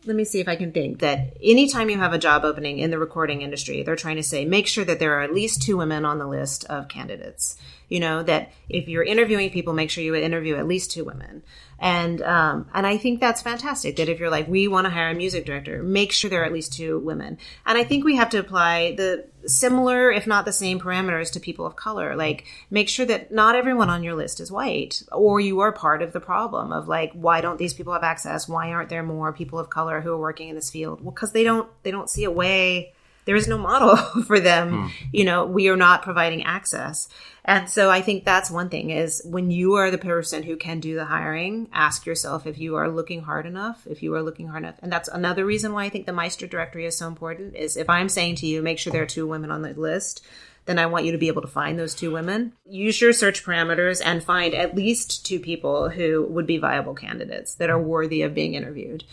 Let 0.05 0.15
me 0.15 0.23
see 0.23 0.39
if 0.39 0.47
I 0.47 0.55
can 0.55 0.71
think 0.71 0.99
that 0.99 1.35
anytime 1.41 1.89
you 1.89 1.97
have 1.97 2.13
a 2.13 2.19
job 2.19 2.45
opening 2.45 2.77
in 2.77 2.91
the 2.91 2.99
recording 2.99 3.41
industry, 3.41 3.81
they're 3.81 3.95
trying 3.95 4.17
to 4.17 4.23
say 4.23 4.45
make 4.45 4.67
sure 4.67 4.85
that 4.85 4.99
there 4.99 5.17
are 5.17 5.23
at 5.23 5.33
least 5.33 5.63
two 5.63 5.77
women 5.77 6.05
on 6.05 6.19
the 6.19 6.27
list 6.27 6.63
of 6.65 6.87
candidates. 6.87 7.57
You 7.89 7.99
know 7.99 8.21
that 8.21 8.51
if 8.69 8.87
you're 8.87 9.03
interviewing 9.03 9.49
people, 9.49 9.73
make 9.73 9.89
sure 9.89 10.03
you 10.03 10.13
interview 10.13 10.57
at 10.57 10.67
least 10.67 10.91
two 10.91 11.05
women. 11.05 11.41
And 11.79 12.21
um, 12.21 12.67
and 12.73 12.87
I 12.87 12.97
think 12.97 13.19
that's 13.19 13.41
fantastic. 13.41 13.97
That 13.97 14.09
if 14.09 14.19
you're 14.19 14.29
like 14.29 14.47
we 14.47 14.67
want 14.67 14.85
to 14.85 14.91
hire 14.91 15.09
a 15.09 15.13
music 15.13 15.45
director, 15.45 15.83
make 15.83 16.11
sure 16.11 16.29
there 16.29 16.41
are 16.41 16.45
at 16.45 16.53
least 16.53 16.73
two 16.73 16.99
women. 16.99 17.37
And 17.65 17.77
I 17.77 17.83
think 17.83 18.05
we 18.05 18.15
have 18.15 18.29
to 18.29 18.39
apply 18.39 18.95
the 18.95 19.25
similar, 19.45 20.11
if 20.11 20.25
not 20.25 20.45
the 20.45 20.53
same, 20.53 20.79
parameters 20.79 21.31
to 21.33 21.39
people 21.39 21.65
of 21.65 21.75
color. 21.75 22.15
Like 22.15 22.45
make 22.69 22.87
sure 22.87 23.05
that 23.05 23.31
not 23.31 23.55
everyone 23.55 23.89
on 23.89 24.03
your 24.03 24.15
list 24.15 24.39
is 24.39 24.51
white, 24.51 25.03
or 25.11 25.39
you 25.39 25.59
are 25.59 25.73
part 25.73 26.01
of 26.01 26.13
the 26.13 26.21
problem 26.21 26.71
of 26.71 26.87
like 26.87 27.11
why 27.13 27.41
don't 27.41 27.59
these 27.59 27.73
people 27.73 27.93
have 27.93 28.03
access? 28.03 28.47
Why 28.47 28.71
aren't 28.71 28.89
there 28.89 29.03
more 29.03 29.33
people 29.33 29.59
of 29.59 29.69
color 29.69 30.01
who 30.01 30.11
are 30.11 30.17
working 30.17 30.49
in 30.49 30.55
this 30.55 30.69
field? 30.69 31.01
Well, 31.01 31.11
because 31.11 31.33
they 31.33 31.43
don't 31.43 31.69
they 31.83 31.91
don't 31.91 32.09
see 32.09 32.23
a 32.23 32.31
way 32.31 32.93
there 33.25 33.35
is 33.35 33.47
no 33.47 33.57
model 33.57 33.97
for 34.23 34.39
them. 34.39 34.91
You 35.11 35.25
know, 35.25 35.45
we 35.45 35.67
are 35.69 35.75
not 35.75 36.03
providing 36.03 36.43
access. 36.43 37.09
And 37.43 37.69
so 37.69 37.91
I 37.91 38.01
think 38.01 38.23
that's 38.23 38.49
one 38.49 38.69
thing 38.69 38.89
is 38.89 39.21
when 39.23 39.51
you 39.51 39.75
are 39.75 39.91
the 39.91 39.99
person 39.99 40.41
who 40.43 40.55
can 40.57 40.79
do 40.79 40.95
the 40.95 41.05
hiring, 41.05 41.69
ask 41.73 42.05
yourself 42.05 42.47
if 42.47 42.57
you 42.57 42.75
are 42.75 42.89
looking 42.89 43.21
hard 43.21 43.45
enough, 43.45 43.85
if 43.87 44.01
you 44.01 44.15
are 44.15 44.23
looking 44.23 44.47
hard 44.47 44.63
enough. 44.63 44.79
And 44.81 44.91
that's 44.91 45.09
another 45.09 45.45
reason 45.45 45.71
why 45.71 45.85
I 45.85 45.89
think 45.89 46.07
the 46.07 46.13
Maestra 46.13 46.47
directory 46.47 46.85
is 46.85 46.97
so 46.97 47.07
important 47.07 47.55
is 47.55 47.77
if 47.77 47.89
I'm 47.89 48.09
saying 48.09 48.35
to 48.37 48.47
you, 48.47 48.63
make 48.63 48.79
sure 48.79 48.91
there 48.91 49.03
are 49.03 49.07
two 49.07 49.27
women 49.27 49.51
on 49.51 49.61
the 49.61 49.73
list, 49.73 50.25
then 50.65 50.79
I 50.79 50.87
want 50.87 51.05
you 51.05 51.11
to 51.11 51.19
be 51.19 51.27
able 51.27 51.43
to 51.43 51.47
find 51.47 51.77
those 51.77 51.93
two 51.93 52.11
women. 52.11 52.53
Use 52.67 52.99
your 52.99 53.13
search 53.13 53.43
parameters 53.43 54.01
and 54.03 54.23
find 54.23 54.55
at 54.55 54.75
least 54.75 55.23
two 55.23 55.39
people 55.39 55.89
who 55.89 56.25
would 56.25 56.47
be 56.47 56.57
viable 56.57 56.95
candidates 56.95 57.53
that 57.55 57.69
are 57.69 57.79
worthy 57.79 58.23
of 58.23 58.33
being 58.33 58.55
interviewed. 58.55 59.03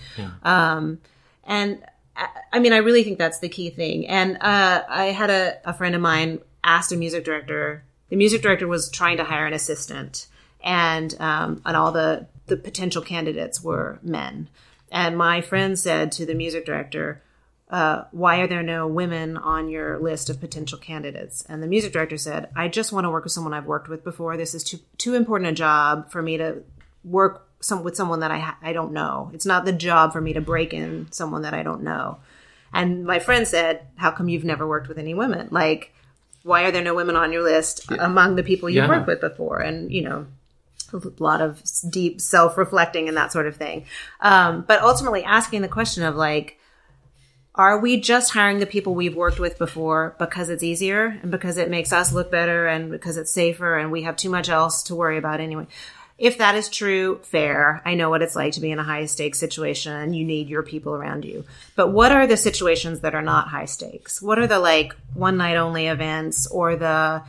Um, 0.43 1.01
and 1.45 1.85
I- 2.17 2.59
mean, 2.59 2.73
I 2.73 2.79
really 2.79 3.03
think 3.03 3.19
that's 3.19 3.39
the 3.39 3.49
key 3.49 3.71
thing. 3.71 4.07
And 4.07 4.37
uh, 4.41 4.83
I 4.89 5.07
had 5.07 5.31
a, 5.31 5.59
a 5.65 5.73
friend 5.73 5.95
of 5.95 6.01
mine 6.01 6.41
asked 6.63 6.93
a 6.93 6.97
music 6.97 7.25
director. 7.25 7.85
The 8.09 8.17
music 8.17 8.43
director 8.43 8.69
was 8.69 8.91
trying 8.91 9.17
to 9.17 9.25
hire 9.25 9.47
an 9.47 9.55
assistant, 9.55 10.27
and 10.63 11.15
um, 11.21 11.63
and 11.65 11.77
all 11.77 11.93
the 11.93 12.27
the 12.47 12.57
potential 12.57 13.03
candidates 13.03 13.63
were 13.63 13.99
men. 14.03 14.49
And 14.91 15.17
my 15.17 15.41
friend 15.41 15.79
said 15.79 16.13
to 16.13 16.27
the 16.27 16.35
music 16.35 16.67
director, 16.67 17.23
uh, 17.71 18.05
"Why 18.11 18.41
are 18.41 18.47
there 18.47 18.63
no 18.63 18.87
women 18.87 19.39
on 19.39 19.71
your 19.71 19.99
list 19.99 20.29
of 20.29 20.41
potential 20.41 20.79
candidates?" 20.79 21.43
And 21.49 21.63
the 21.63 21.67
music 21.67 21.93
director 21.95 22.19
said, 22.19 22.51
"I 22.55 22.69
just 22.69 22.93
want 22.93 23.07
to 23.07 23.11
work 23.11 23.25
with 23.25 23.33
someone 23.33 23.55
I've 23.55 23.65
worked 23.65 23.89
with 23.89 24.05
before. 24.05 24.37
This 24.37 24.55
is 24.55 24.63
too 24.63 24.79
too 24.99 25.15
important 25.15 25.51
a 25.51 25.55
job 25.55 26.11
for 26.11 26.21
me 26.21 26.37
to 26.37 26.63
work 27.05 27.49
some 27.63 27.83
with 27.83 27.97
someone 27.97 28.21
that 28.21 28.31
I 28.31 28.39
ha- 28.39 28.59
I 28.63 28.73
don't 28.73 28.93
know. 28.93 29.31
It's 29.33 29.47
not 29.47 29.65
the 29.65 29.73
job 29.73 30.13
for 30.13 30.21
me 30.21 30.35
to 30.35 30.41
break 30.41 30.75
in 30.75 31.07
someone 31.11 31.43
that 31.43 31.55
I 31.55 31.63
don't 31.63 31.83
know." 31.83 32.19
And 32.73 33.05
my 33.05 33.19
friend 33.19 33.47
said, 33.47 33.87
"How 33.97 34.11
come 34.11 34.29
you've 34.29 34.45
never 34.45 34.67
worked 34.67 34.89
with 34.89 34.99
any 34.99 35.15
women? 35.15 35.49
Like, 35.51 35.95
why 36.43 36.65
are 36.65 36.71
there 36.71 36.83
no 36.83 36.95
women 36.95 37.17
on 37.17 37.33
your 37.33 37.43
list 37.43 37.91
among 37.99 38.37
the 38.37 38.43
people 38.43 38.69
you've 38.69 38.85
Yeah. 38.85 38.91
worked 38.91 39.07
with 39.07 39.21
before?" 39.21 39.59
And 39.61 39.91
you 39.93 40.03
know, 40.03 40.27
a 40.93 41.01
lot 41.19 41.41
of 41.41 41.63
deep 41.89 42.21
self-reflecting 42.21 43.09
and 43.09 43.17
that 43.17 43.33
sort 43.33 43.47
of 43.47 43.57
thing. 43.57 43.85
Um, 44.21 44.65
but 44.67 44.83
ultimately, 44.83 45.25
asking 45.25 45.63
the 45.63 45.69
question 45.69 46.03
of 46.03 46.17
like, 46.17 46.59
are 47.55 47.79
we 47.79 48.01
just 48.01 48.33
hiring 48.33 48.61
the 48.61 48.67
people 48.67 48.95
we've 48.95 49.15
worked 49.15 49.39
with 49.39 49.59
before 49.59 50.17
because 50.19 50.49
it's 50.49 50.63
easier 50.63 51.19
and 51.23 51.31
because 51.31 51.59
it 51.59 51.69
makes 51.69 51.93
us 51.93 52.13
look 52.13 52.31
better 52.31 52.67
and 52.67 52.91
because 52.91 53.19
it's 53.19 53.31
safer 53.31 53.77
and 53.77 53.93
we 53.93 54.03
have 54.03 54.17
too 54.17 54.31
much 54.31 54.49
else 54.49 54.83
to 54.85 54.95
worry 54.95 55.19
about 55.19 55.41
anyway? 55.41 55.67
If 56.19 56.39
that 56.39 56.55
is 56.55 56.69
true, 56.69 57.21
fair. 57.23 57.83
I 57.85 57.95
know 57.95 58.11
what 58.11 58.23
it's 58.23 58.37
like 58.37 58.53
to 58.55 58.61
be 58.61 58.71
in 58.71 58.79
a 58.79 58.85
high 58.85 59.07
stakes 59.07 59.39
situation 59.39 60.15
you 60.15 60.25
need 60.25 60.49
your 60.49 60.63
people 60.63 60.95
around 60.95 61.25
you. 61.25 61.45
But 61.75 61.89
what 61.89 62.13
are 62.13 62.27
the 62.27 62.37
situations 62.37 63.01
that 63.01 63.15
are 63.15 63.23
not 63.23 63.49
high 63.49 63.65
stakes? 63.65 64.23
What 64.23 64.39
are 64.39 64.47
the 64.47 64.59
like 64.59 64.95
one 65.15 65.37
night 65.37 65.57
only 65.57 65.87
events 65.87 66.47
or 66.47 66.77
the 66.77 67.23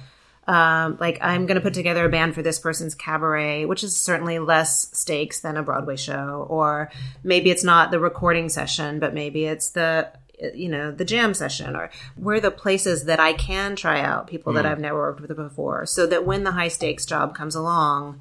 um, 0.45 0.97
like 0.99 1.19
I'm 1.21 1.45
going 1.45 1.55
to 1.55 1.61
put 1.61 1.73
together 1.73 2.05
a 2.05 2.09
band 2.09 2.35
for 2.35 2.41
this 2.41 2.59
person's 2.59 2.95
cabaret, 2.95 3.65
which 3.65 3.83
is 3.83 3.95
certainly 3.95 4.39
less 4.39 4.89
stakes 4.97 5.39
than 5.39 5.55
a 5.55 5.63
Broadway 5.63 5.95
show. 5.95 6.45
Or 6.49 6.91
maybe 7.23 7.49
it's 7.49 7.63
not 7.63 7.91
the 7.91 7.99
recording 7.99 8.49
session, 8.49 8.99
but 8.99 9.13
maybe 9.13 9.45
it's 9.45 9.69
the 9.69 10.11
you 10.53 10.67
know 10.67 10.91
the 10.91 11.05
jam 11.05 11.33
session 11.33 11.75
or 11.75 11.89
where 12.15 12.41
the 12.41 12.51
places 12.51 13.05
that 13.05 13.19
I 13.19 13.33
can 13.33 13.75
try 13.77 14.01
out 14.01 14.27
people 14.27 14.51
that 14.53 14.65
I've 14.65 14.79
never 14.79 14.97
worked 14.97 15.21
with 15.21 15.35
before, 15.35 15.85
so 15.85 16.05
that 16.07 16.25
when 16.25 16.43
the 16.43 16.51
high 16.51 16.67
stakes 16.67 17.05
job 17.05 17.33
comes 17.33 17.55
along, 17.55 18.19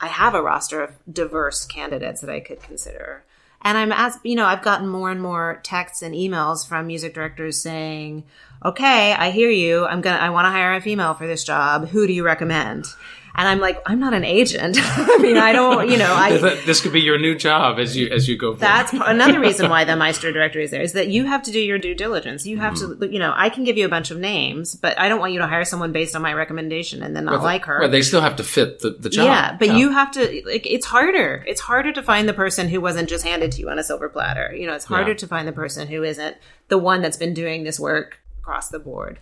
I 0.00 0.08
have 0.08 0.34
a 0.34 0.42
roster 0.42 0.82
of 0.82 0.94
diverse 1.10 1.64
candidates 1.64 2.20
that 2.20 2.30
I 2.30 2.40
could 2.40 2.62
consider. 2.62 3.24
And 3.62 3.78
I'm 3.78 3.92
as 3.92 4.18
you 4.22 4.36
know, 4.36 4.44
I've 4.44 4.62
gotten 4.62 4.88
more 4.88 5.10
and 5.10 5.20
more 5.20 5.60
texts 5.62 6.02
and 6.02 6.14
emails 6.14 6.66
from 6.66 6.86
music 6.86 7.14
directors 7.14 7.60
saying, 7.60 8.24
"Okay, 8.64 9.12
I 9.12 9.30
hear 9.30 9.50
you. 9.50 9.86
I'm 9.86 10.00
gonna, 10.00 10.18
I 10.18 10.30
want 10.30 10.46
to 10.46 10.50
hire 10.50 10.74
a 10.74 10.80
female 10.80 11.14
for 11.14 11.26
this 11.26 11.42
job. 11.42 11.88
Who 11.88 12.06
do 12.06 12.12
you 12.12 12.24
recommend?" 12.24 12.86
And 13.38 13.46
I'm 13.46 13.60
like, 13.60 13.82
I'm 13.84 14.00
not 14.00 14.14
an 14.14 14.24
agent. 14.24 14.78
I 14.80 15.18
mean, 15.18 15.36
I 15.36 15.52
don't, 15.52 15.90
you 15.90 15.98
know, 15.98 16.10
I. 16.10 16.38
this 16.64 16.80
could 16.80 16.92
be 16.92 17.02
your 17.02 17.18
new 17.18 17.34
job 17.34 17.78
as 17.78 17.94
you 17.94 18.08
as 18.08 18.26
you 18.26 18.36
go. 18.38 18.52
Forward. 18.52 18.60
That's 18.60 18.92
another 18.94 19.38
reason 19.40 19.68
why 19.70 19.84
the 19.84 19.94
Maestra 19.94 20.32
directory 20.32 20.64
is 20.64 20.70
there 20.70 20.80
is 20.80 20.94
that 20.94 21.08
you 21.08 21.26
have 21.26 21.42
to 21.42 21.50
do 21.50 21.60
your 21.60 21.78
due 21.78 21.94
diligence. 21.94 22.46
You 22.46 22.56
have 22.56 22.74
mm-hmm. 22.74 23.00
to, 23.00 23.12
you 23.12 23.18
know, 23.18 23.34
I 23.36 23.50
can 23.50 23.64
give 23.64 23.76
you 23.76 23.84
a 23.84 23.90
bunch 23.90 24.10
of 24.10 24.18
names, 24.18 24.74
but 24.74 24.98
I 24.98 25.10
don't 25.10 25.20
want 25.20 25.34
you 25.34 25.40
to 25.40 25.46
hire 25.46 25.66
someone 25.66 25.92
based 25.92 26.16
on 26.16 26.22
my 26.22 26.32
recommendation 26.32 27.02
and 27.02 27.14
then 27.14 27.26
not 27.26 27.34
well, 27.34 27.42
like 27.42 27.66
her. 27.66 27.80
Well, 27.80 27.90
they 27.90 28.00
still 28.00 28.22
have 28.22 28.36
to 28.36 28.44
fit 28.44 28.80
the, 28.80 28.90
the 28.90 29.10
job. 29.10 29.26
Yeah, 29.26 29.56
but 29.58 29.68
yeah. 29.68 29.76
you 29.76 29.90
have 29.90 30.10
to. 30.12 30.42
Like, 30.46 30.66
it's 30.66 30.86
harder. 30.86 31.44
It's 31.46 31.60
harder 31.60 31.92
to 31.92 32.02
find 32.02 32.26
the 32.26 32.34
person 32.34 32.70
who 32.70 32.80
wasn't 32.80 33.10
just 33.10 33.24
handed 33.24 33.52
to 33.52 33.60
you 33.60 33.68
on 33.68 33.78
a 33.78 33.82
silver 33.82 34.08
platter. 34.08 34.54
You 34.56 34.66
know, 34.66 34.74
it's 34.74 34.86
harder 34.86 35.10
yeah. 35.10 35.18
to 35.18 35.26
find 35.26 35.46
the 35.46 35.52
person 35.52 35.88
who 35.88 36.02
isn't 36.02 36.38
the 36.68 36.78
one 36.78 37.02
that's 37.02 37.18
been 37.18 37.34
doing 37.34 37.64
this 37.64 37.78
work 37.78 38.18
across 38.40 38.70
the 38.70 38.78
board. 38.78 39.18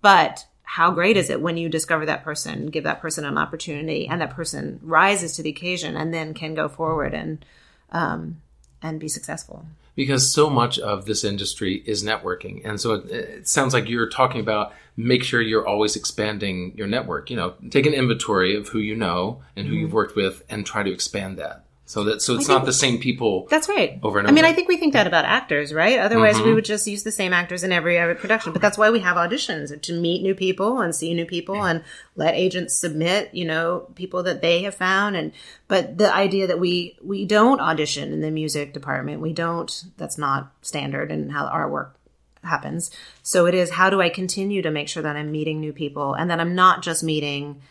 But 0.00 0.46
how 0.70 0.90
great 0.90 1.16
is 1.16 1.30
it 1.30 1.40
when 1.40 1.56
you 1.56 1.66
discover 1.66 2.04
that 2.04 2.22
person, 2.22 2.66
give 2.66 2.84
that 2.84 3.00
person 3.00 3.24
an 3.24 3.38
opportunity, 3.38 4.06
and 4.06 4.20
that 4.20 4.34
person 4.34 4.78
rises 4.82 5.34
to 5.34 5.42
the 5.42 5.48
occasion 5.48 5.96
and 5.96 6.12
then 6.12 6.34
can 6.34 6.52
go 6.52 6.68
forward 6.68 7.14
and 7.14 7.42
um, 7.90 8.42
and 8.82 9.00
be 9.00 9.08
successful. 9.08 9.64
Because 9.96 10.30
so 10.30 10.50
much 10.50 10.78
of 10.78 11.06
this 11.06 11.24
industry 11.24 11.82
is 11.86 12.04
networking, 12.04 12.60
and 12.66 12.78
so 12.78 12.92
it, 12.92 13.10
it 13.10 13.48
sounds 13.48 13.72
like 13.72 13.88
you're 13.88 14.10
talking 14.10 14.42
about 14.42 14.74
make 14.94 15.24
sure 15.24 15.40
you're 15.40 15.66
always 15.66 15.96
expanding 15.96 16.74
your 16.76 16.86
network. 16.86 17.30
You 17.30 17.36
know, 17.36 17.54
take 17.70 17.86
an 17.86 17.94
inventory 17.94 18.54
of 18.54 18.68
who 18.68 18.78
you 18.78 18.94
know 18.94 19.40
and 19.56 19.66
who 19.66 19.72
mm-hmm. 19.72 19.80
you've 19.80 19.94
worked 19.94 20.16
with, 20.16 20.44
and 20.50 20.66
try 20.66 20.82
to 20.82 20.92
expand 20.92 21.38
that. 21.38 21.64
So 21.88 22.04
that 22.04 22.20
so 22.20 22.34
it's 22.34 22.48
not 22.48 22.66
the 22.66 22.72
same 22.74 22.98
people. 22.98 23.46
That's 23.48 23.66
right. 23.66 23.98
Over 24.02 24.18
and 24.18 24.28
over. 24.28 24.32
I 24.32 24.34
mean, 24.34 24.44
I 24.44 24.52
think 24.52 24.68
we 24.68 24.76
think 24.76 24.92
that 24.92 25.06
about 25.06 25.24
actors, 25.24 25.72
right? 25.72 25.98
Otherwise, 25.98 26.36
mm-hmm. 26.36 26.48
we 26.48 26.52
would 26.52 26.66
just 26.66 26.86
use 26.86 27.02
the 27.02 27.10
same 27.10 27.32
actors 27.32 27.64
in 27.64 27.72
every 27.72 27.96
every 27.96 28.14
production. 28.14 28.52
But 28.52 28.60
that's 28.60 28.76
why 28.76 28.90
we 28.90 29.00
have 29.00 29.16
auditions 29.16 29.80
to 29.80 29.92
meet 29.98 30.22
new 30.22 30.34
people 30.34 30.82
and 30.82 30.94
see 30.94 31.14
new 31.14 31.24
people 31.24 31.64
and 31.64 31.82
let 32.14 32.34
agents 32.34 32.74
submit, 32.74 33.32
you 33.32 33.46
know, 33.46 33.86
people 33.94 34.22
that 34.24 34.42
they 34.42 34.64
have 34.64 34.74
found. 34.74 35.16
And 35.16 35.32
but 35.66 35.96
the 35.96 36.14
idea 36.14 36.46
that 36.46 36.60
we 36.60 36.98
we 37.02 37.24
don't 37.24 37.58
audition 37.58 38.12
in 38.12 38.20
the 38.20 38.30
music 38.30 38.74
department, 38.74 39.22
we 39.22 39.32
don't. 39.32 39.84
That's 39.96 40.18
not 40.18 40.52
standard 40.60 41.10
in 41.10 41.30
how 41.30 41.46
our 41.46 41.70
work 41.70 41.96
happens. 42.44 42.90
So 43.22 43.46
it 43.46 43.54
is. 43.54 43.70
How 43.70 43.88
do 43.88 44.02
I 44.02 44.10
continue 44.10 44.60
to 44.60 44.70
make 44.70 44.90
sure 44.90 45.02
that 45.02 45.16
I'm 45.16 45.32
meeting 45.32 45.58
new 45.58 45.72
people 45.72 46.12
and 46.12 46.30
that 46.30 46.38
I'm 46.38 46.54
not 46.54 46.82
just 46.82 47.02
meeting 47.02 47.62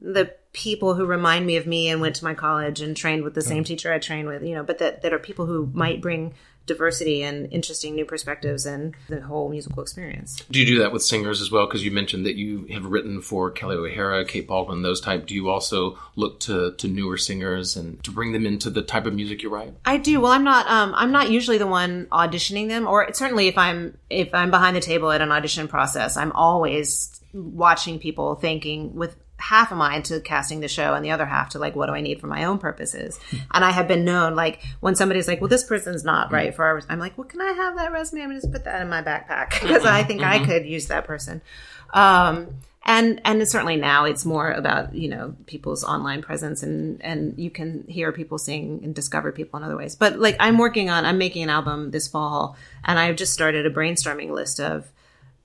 the 0.00 0.34
people 0.52 0.94
who 0.94 1.04
remind 1.04 1.46
me 1.46 1.56
of 1.56 1.66
me 1.66 1.88
and 1.88 2.00
went 2.00 2.16
to 2.16 2.24
my 2.24 2.34
college 2.34 2.80
and 2.80 2.96
trained 2.96 3.22
with 3.22 3.34
the 3.34 3.42
same 3.42 3.64
teacher 3.64 3.92
I 3.92 3.98
trained 3.98 4.28
with, 4.28 4.42
you 4.42 4.54
know, 4.54 4.62
but 4.62 4.78
that, 4.78 5.02
that 5.02 5.12
are 5.12 5.18
people 5.18 5.46
who 5.46 5.70
might 5.72 6.00
bring 6.00 6.34
diversity 6.68 7.22
and 7.22 7.50
interesting 7.52 7.96
new 7.96 8.04
perspectives 8.04 8.66
and 8.66 8.94
the 9.08 9.22
whole 9.22 9.48
musical 9.48 9.82
experience. 9.82 10.44
Do 10.50 10.60
you 10.60 10.66
do 10.66 10.78
that 10.80 10.92
with 10.92 11.02
singers 11.02 11.40
as 11.40 11.50
well? 11.50 11.66
Because 11.66 11.84
you 11.84 11.90
mentioned 11.90 12.26
that 12.26 12.36
you 12.36 12.66
have 12.66 12.84
written 12.84 13.20
for 13.20 13.50
Kelli 13.50 13.74
O'Hara, 13.74 14.24
Kate 14.24 14.46
Baldwin, 14.46 14.82
those 14.82 15.00
type. 15.00 15.26
Do 15.26 15.34
you 15.34 15.48
also 15.48 15.98
look 16.14 16.38
to, 16.40 16.72
to 16.72 16.86
newer 16.86 17.16
singers 17.16 17.76
and 17.76 18.02
to 18.04 18.12
bring 18.12 18.32
them 18.32 18.46
into 18.46 18.70
the 18.70 18.82
type 18.82 19.06
of 19.06 19.14
music 19.14 19.42
you 19.42 19.48
write? 19.48 19.74
I 19.84 19.96
do. 19.96 20.20
Well, 20.20 20.30
I'm 20.30 20.44
not. 20.44 20.68
Um, 20.68 20.94
I'm 20.94 21.10
not 21.10 21.30
usually 21.30 21.58
the 21.58 21.66
one 21.66 22.06
auditioning 22.12 22.68
them, 22.68 22.86
or 22.86 23.12
certainly 23.14 23.48
if 23.48 23.58
I'm 23.58 23.96
if 24.10 24.32
I'm 24.34 24.50
behind 24.50 24.76
the 24.76 24.80
table 24.80 25.10
at 25.10 25.20
an 25.20 25.32
audition 25.32 25.66
process, 25.68 26.16
I'm 26.16 26.32
always 26.32 27.18
watching 27.32 27.98
people 27.98 28.34
thinking 28.34 28.94
with 28.94 29.16
half 29.38 29.70
of 29.70 29.78
mine 29.78 30.02
to 30.02 30.20
casting 30.20 30.60
the 30.60 30.68
show 30.68 30.94
and 30.94 31.04
the 31.04 31.12
other 31.12 31.24
half 31.24 31.50
to 31.50 31.58
like 31.58 31.76
what 31.76 31.86
do 31.86 31.92
I 31.92 32.00
need 32.00 32.20
for 32.20 32.26
my 32.26 32.44
own 32.44 32.58
purposes. 32.58 33.18
and 33.52 33.64
I 33.64 33.70
have 33.70 33.88
been 33.88 34.04
known 34.04 34.34
like 34.34 34.62
when 34.80 34.94
somebody's 34.94 35.28
like, 35.28 35.40
well, 35.40 35.48
this 35.48 35.64
person's 35.64 36.04
not 36.04 36.32
right 36.32 36.54
for 36.54 36.64
our. 36.64 36.82
I'm 36.88 36.98
like, 36.98 37.16
well, 37.16 37.26
can 37.26 37.40
I 37.40 37.52
have 37.52 37.76
that 37.76 37.92
resume? 37.92 38.22
I'm 38.22 38.28
gonna 38.28 38.40
just 38.40 38.52
put 38.52 38.64
that 38.64 38.82
in 38.82 38.88
my 38.88 39.02
backpack 39.02 39.50
because 39.60 39.84
I 39.84 40.02
think 40.02 40.20
mm-hmm. 40.20 40.42
I 40.42 40.44
could 40.44 40.66
use 40.66 40.88
that 40.88 41.04
person. 41.04 41.40
Um, 41.94 42.48
and 42.84 43.20
and 43.24 43.46
certainly 43.46 43.76
now 43.76 44.06
it's 44.06 44.24
more 44.24 44.50
about 44.50 44.94
you 44.94 45.08
know 45.08 45.36
people's 45.46 45.84
online 45.84 46.22
presence 46.22 46.62
and 46.62 47.02
and 47.02 47.38
you 47.38 47.50
can 47.50 47.84
hear 47.86 48.12
people 48.12 48.38
sing 48.38 48.80
and 48.82 48.94
discover 48.94 49.30
people 49.30 49.58
in 49.58 49.64
other 49.64 49.76
ways. 49.76 49.94
But 49.94 50.18
like 50.18 50.36
I'm 50.40 50.58
working 50.58 50.88
on, 50.90 51.04
I'm 51.04 51.18
making 51.18 51.42
an 51.42 51.50
album 51.50 51.90
this 51.90 52.08
fall, 52.08 52.56
and 52.84 52.98
I've 52.98 53.16
just 53.16 53.32
started 53.32 53.66
a 53.66 53.70
brainstorming 53.70 54.30
list 54.30 54.58
of 54.58 54.90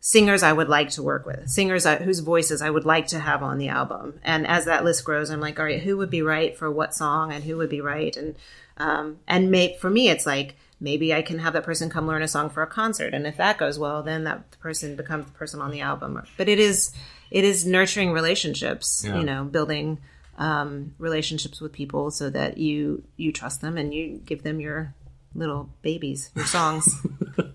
singers 0.05 0.43
I 0.43 0.51
would 0.51 0.67
like 0.67 0.89
to 0.91 1.01
work 1.01 1.25
with, 1.25 1.49
singers 1.49 1.85
I, 1.85 1.95
whose 1.95 2.19
voices 2.19 2.61
I 2.61 2.69
would 2.69 2.83
like 2.83 3.07
to 3.07 3.19
have 3.19 3.41
on 3.41 3.57
the 3.57 3.69
album. 3.69 4.19
And 4.21 4.45
as 4.45 4.65
that 4.65 4.83
list 4.83 5.05
grows, 5.05 5.29
I'm 5.29 5.39
like, 5.39 5.57
all 5.57 5.65
right, 5.65 5.81
who 5.81 5.95
would 5.95 6.09
be 6.09 6.21
right 6.21 6.57
for 6.57 6.69
what 6.69 6.93
song 6.93 7.31
and 7.31 7.41
who 7.41 7.55
would 7.55 7.69
be 7.69 7.79
right? 7.79 8.15
And, 8.17 8.35
um, 8.75 9.19
and 9.29 9.49
may, 9.49 9.77
for 9.77 9.89
me, 9.89 10.09
it's 10.09 10.25
like, 10.25 10.57
maybe 10.81 11.13
I 11.13 11.21
can 11.21 11.39
have 11.39 11.53
that 11.53 11.63
person 11.63 11.89
come 11.89 12.05
learn 12.05 12.21
a 12.21 12.27
song 12.27 12.49
for 12.49 12.61
a 12.61 12.67
concert. 12.67 13.13
And 13.13 13.25
if 13.25 13.37
that 13.37 13.57
goes 13.57 13.79
well, 13.79 14.03
then 14.03 14.25
that 14.25 14.59
person 14.59 14.97
becomes 14.97 15.27
the 15.27 15.31
person 15.31 15.61
on 15.61 15.71
the 15.71 15.79
album. 15.79 16.21
But 16.35 16.49
it 16.49 16.59
is, 16.59 16.91
it 17.31 17.45
is 17.45 17.65
nurturing 17.65 18.11
relationships, 18.11 19.05
yeah. 19.07 19.17
you 19.17 19.23
know, 19.23 19.45
building, 19.45 19.99
um, 20.37 20.95
relationships 20.97 21.61
with 21.61 21.71
people 21.71 22.11
so 22.11 22.29
that 22.29 22.57
you, 22.57 23.03
you 23.15 23.31
trust 23.31 23.61
them 23.61 23.77
and 23.77 23.93
you 23.93 24.19
give 24.25 24.43
them 24.43 24.59
your 24.59 24.93
little 25.33 25.69
babies, 25.81 26.29
your 26.35 26.45
songs. 26.45 26.93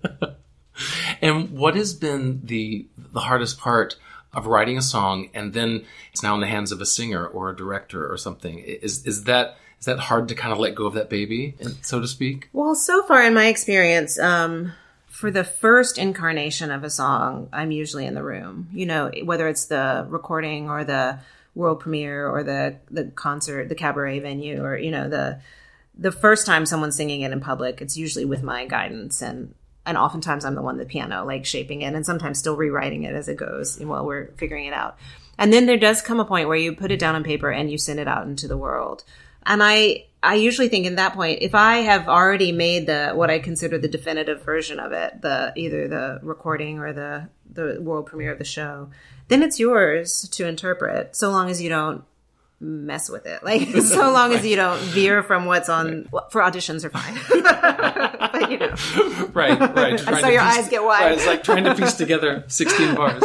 And 1.21 1.51
what 1.51 1.75
has 1.75 1.93
been 1.93 2.41
the 2.43 2.87
the 2.97 3.21
hardest 3.21 3.59
part 3.59 3.97
of 4.33 4.45
writing 4.45 4.77
a 4.77 4.81
song 4.81 5.29
and 5.33 5.53
then 5.53 5.85
it's 6.11 6.21
now 6.21 6.35
in 6.35 6.41
the 6.41 6.47
hands 6.47 6.71
of 6.71 6.81
a 6.81 6.85
singer 6.85 7.25
or 7.25 7.49
a 7.49 7.55
director 7.55 8.11
or 8.11 8.17
something? 8.17 8.59
Is 8.59 9.05
is 9.05 9.23
that 9.25 9.57
is 9.79 9.85
that 9.85 9.99
hard 9.99 10.27
to 10.27 10.35
kind 10.35 10.51
of 10.51 10.59
let 10.59 10.75
go 10.75 10.85
of 10.85 10.93
that 10.93 11.09
baby, 11.09 11.55
so 11.81 12.01
to 12.01 12.07
speak? 12.07 12.49
Well, 12.51 12.75
so 12.75 13.03
far 13.03 13.23
in 13.23 13.33
my 13.33 13.47
experience, 13.47 14.19
um, 14.19 14.73
for 15.07 15.31
the 15.31 15.43
first 15.43 15.97
incarnation 15.97 16.69
of 16.69 16.83
a 16.83 16.89
song, 16.89 17.49
I'm 17.53 17.71
usually 17.71 18.05
in 18.05 18.13
the 18.13 18.23
room. 18.23 18.67
You 18.73 18.85
know, 18.85 19.11
whether 19.23 19.47
it's 19.47 19.65
the 19.65 20.05
recording 20.09 20.69
or 20.69 20.83
the 20.83 21.19
world 21.55 21.79
premiere 21.79 22.27
or 22.27 22.43
the 22.43 22.77
the 22.91 23.05
concert, 23.05 23.69
the 23.69 23.75
cabaret 23.75 24.19
venue, 24.19 24.63
or 24.63 24.77
you 24.77 24.91
know 24.91 25.09
the 25.09 25.39
the 25.97 26.11
first 26.11 26.45
time 26.45 26.65
someone's 26.65 26.95
singing 26.95 27.21
it 27.21 27.31
in 27.31 27.41
public, 27.41 27.81
it's 27.81 27.97
usually 27.97 28.25
with 28.25 28.43
my 28.43 28.65
guidance 28.65 29.21
and 29.21 29.53
and 29.89 29.97
oftentimes 29.97 30.45
I'm 30.45 30.53
the 30.53 30.61
one 30.61 30.77
the 30.77 30.85
piano, 30.85 31.25
like 31.25 31.45
shaping 31.45 31.81
it 31.81 31.95
and 31.95 32.05
sometimes 32.05 32.37
still 32.37 32.55
rewriting 32.55 33.03
it 33.03 33.15
as 33.15 33.27
it 33.27 33.37
goes 33.37 33.79
while 33.79 34.05
we're 34.05 34.27
figuring 34.37 34.65
it 34.65 34.73
out. 34.73 34.97
And 35.39 35.51
then 35.51 35.65
there 35.65 35.77
does 35.77 36.01
come 36.01 36.19
a 36.19 36.25
point 36.25 36.47
where 36.47 36.57
you 36.57 36.75
put 36.75 36.91
it 36.91 36.99
down 36.99 37.15
on 37.15 37.23
paper 37.23 37.49
and 37.49 37.71
you 37.71 37.79
send 37.79 37.99
it 37.99 38.07
out 38.07 38.27
into 38.27 38.47
the 38.47 38.55
world. 38.57 39.03
And 39.45 39.63
I 39.63 40.05
I 40.21 40.35
usually 40.35 40.67
think 40.67 40.85
in 40.85 40.95
that 40.95 41.13
point, 41.13 41.39
if 41.41 41.55
I 41.55 41.77
have 41.77 42.07
already 42.07 42.51
made 42.51 42.85
the 42.85 43.13
what 43.13 43.31
I 43.31 43.39
consider 43.39 43.79
the 43.79 43.87
definitive 43.87 44.43
version 44.43 44.79
of 44.79 44.91
it, 44.91 45.21
the 45.21 45.53
either 45.55 45.87
the 45.87 46.19
recording 46.21 46.77
or 46.77 46.93
the 46.93 47.29
the 47.51 47.81
world 47.81 48.05
premiere 48.05 48.31
of 48.31 48.37
the 48.37 48.45
show, 48.45 48.91
then 49.27 49.41
it's 49.41 49.59
yours 49.59 50.29
to 50.33 50.47
interpret, 50.47 51.15
so 51.15 51.31
long 51.31 51.49
as 51.49 51.61
you 51.61 51.69
don't 51.69 52.03
mess 52.59 53.09
with 53.09 53.25
it. 53.25 53.43
Like 53.43 53.67
so 53.83 54.11
long 54.11 54.33
as 54.33 54.45
you 54.45 54.55
don't 54.55 54.79
veer 54.79 55.23
from 55.23 55.45
what's 55.45 55.69
on 55.69 56.05
for 56.29 56.41
auditions 56.41 56.83
are 56.83 56.89
fine. 56.89 57.17
but 58.31 58.51
you 58.51 58.57
know. 58.57 58.75
Right, 59.33 59.59
right. 59.75 59.99
so 59.99 60.27
your 60.27 60.41
piece, 60.41 60.57
eyes 60.57 60.69
get 60.69 60.83
wide. 60.83 61.01
Right, 61.01 61.11
it's 61.13 61.25
like 61.25 61.43
trying 61.43 61.63
to 61.63 61.75
piece 61.75 61.95
together 61.95 62.43
16 62.47 62.95
bars. 62.95 63.23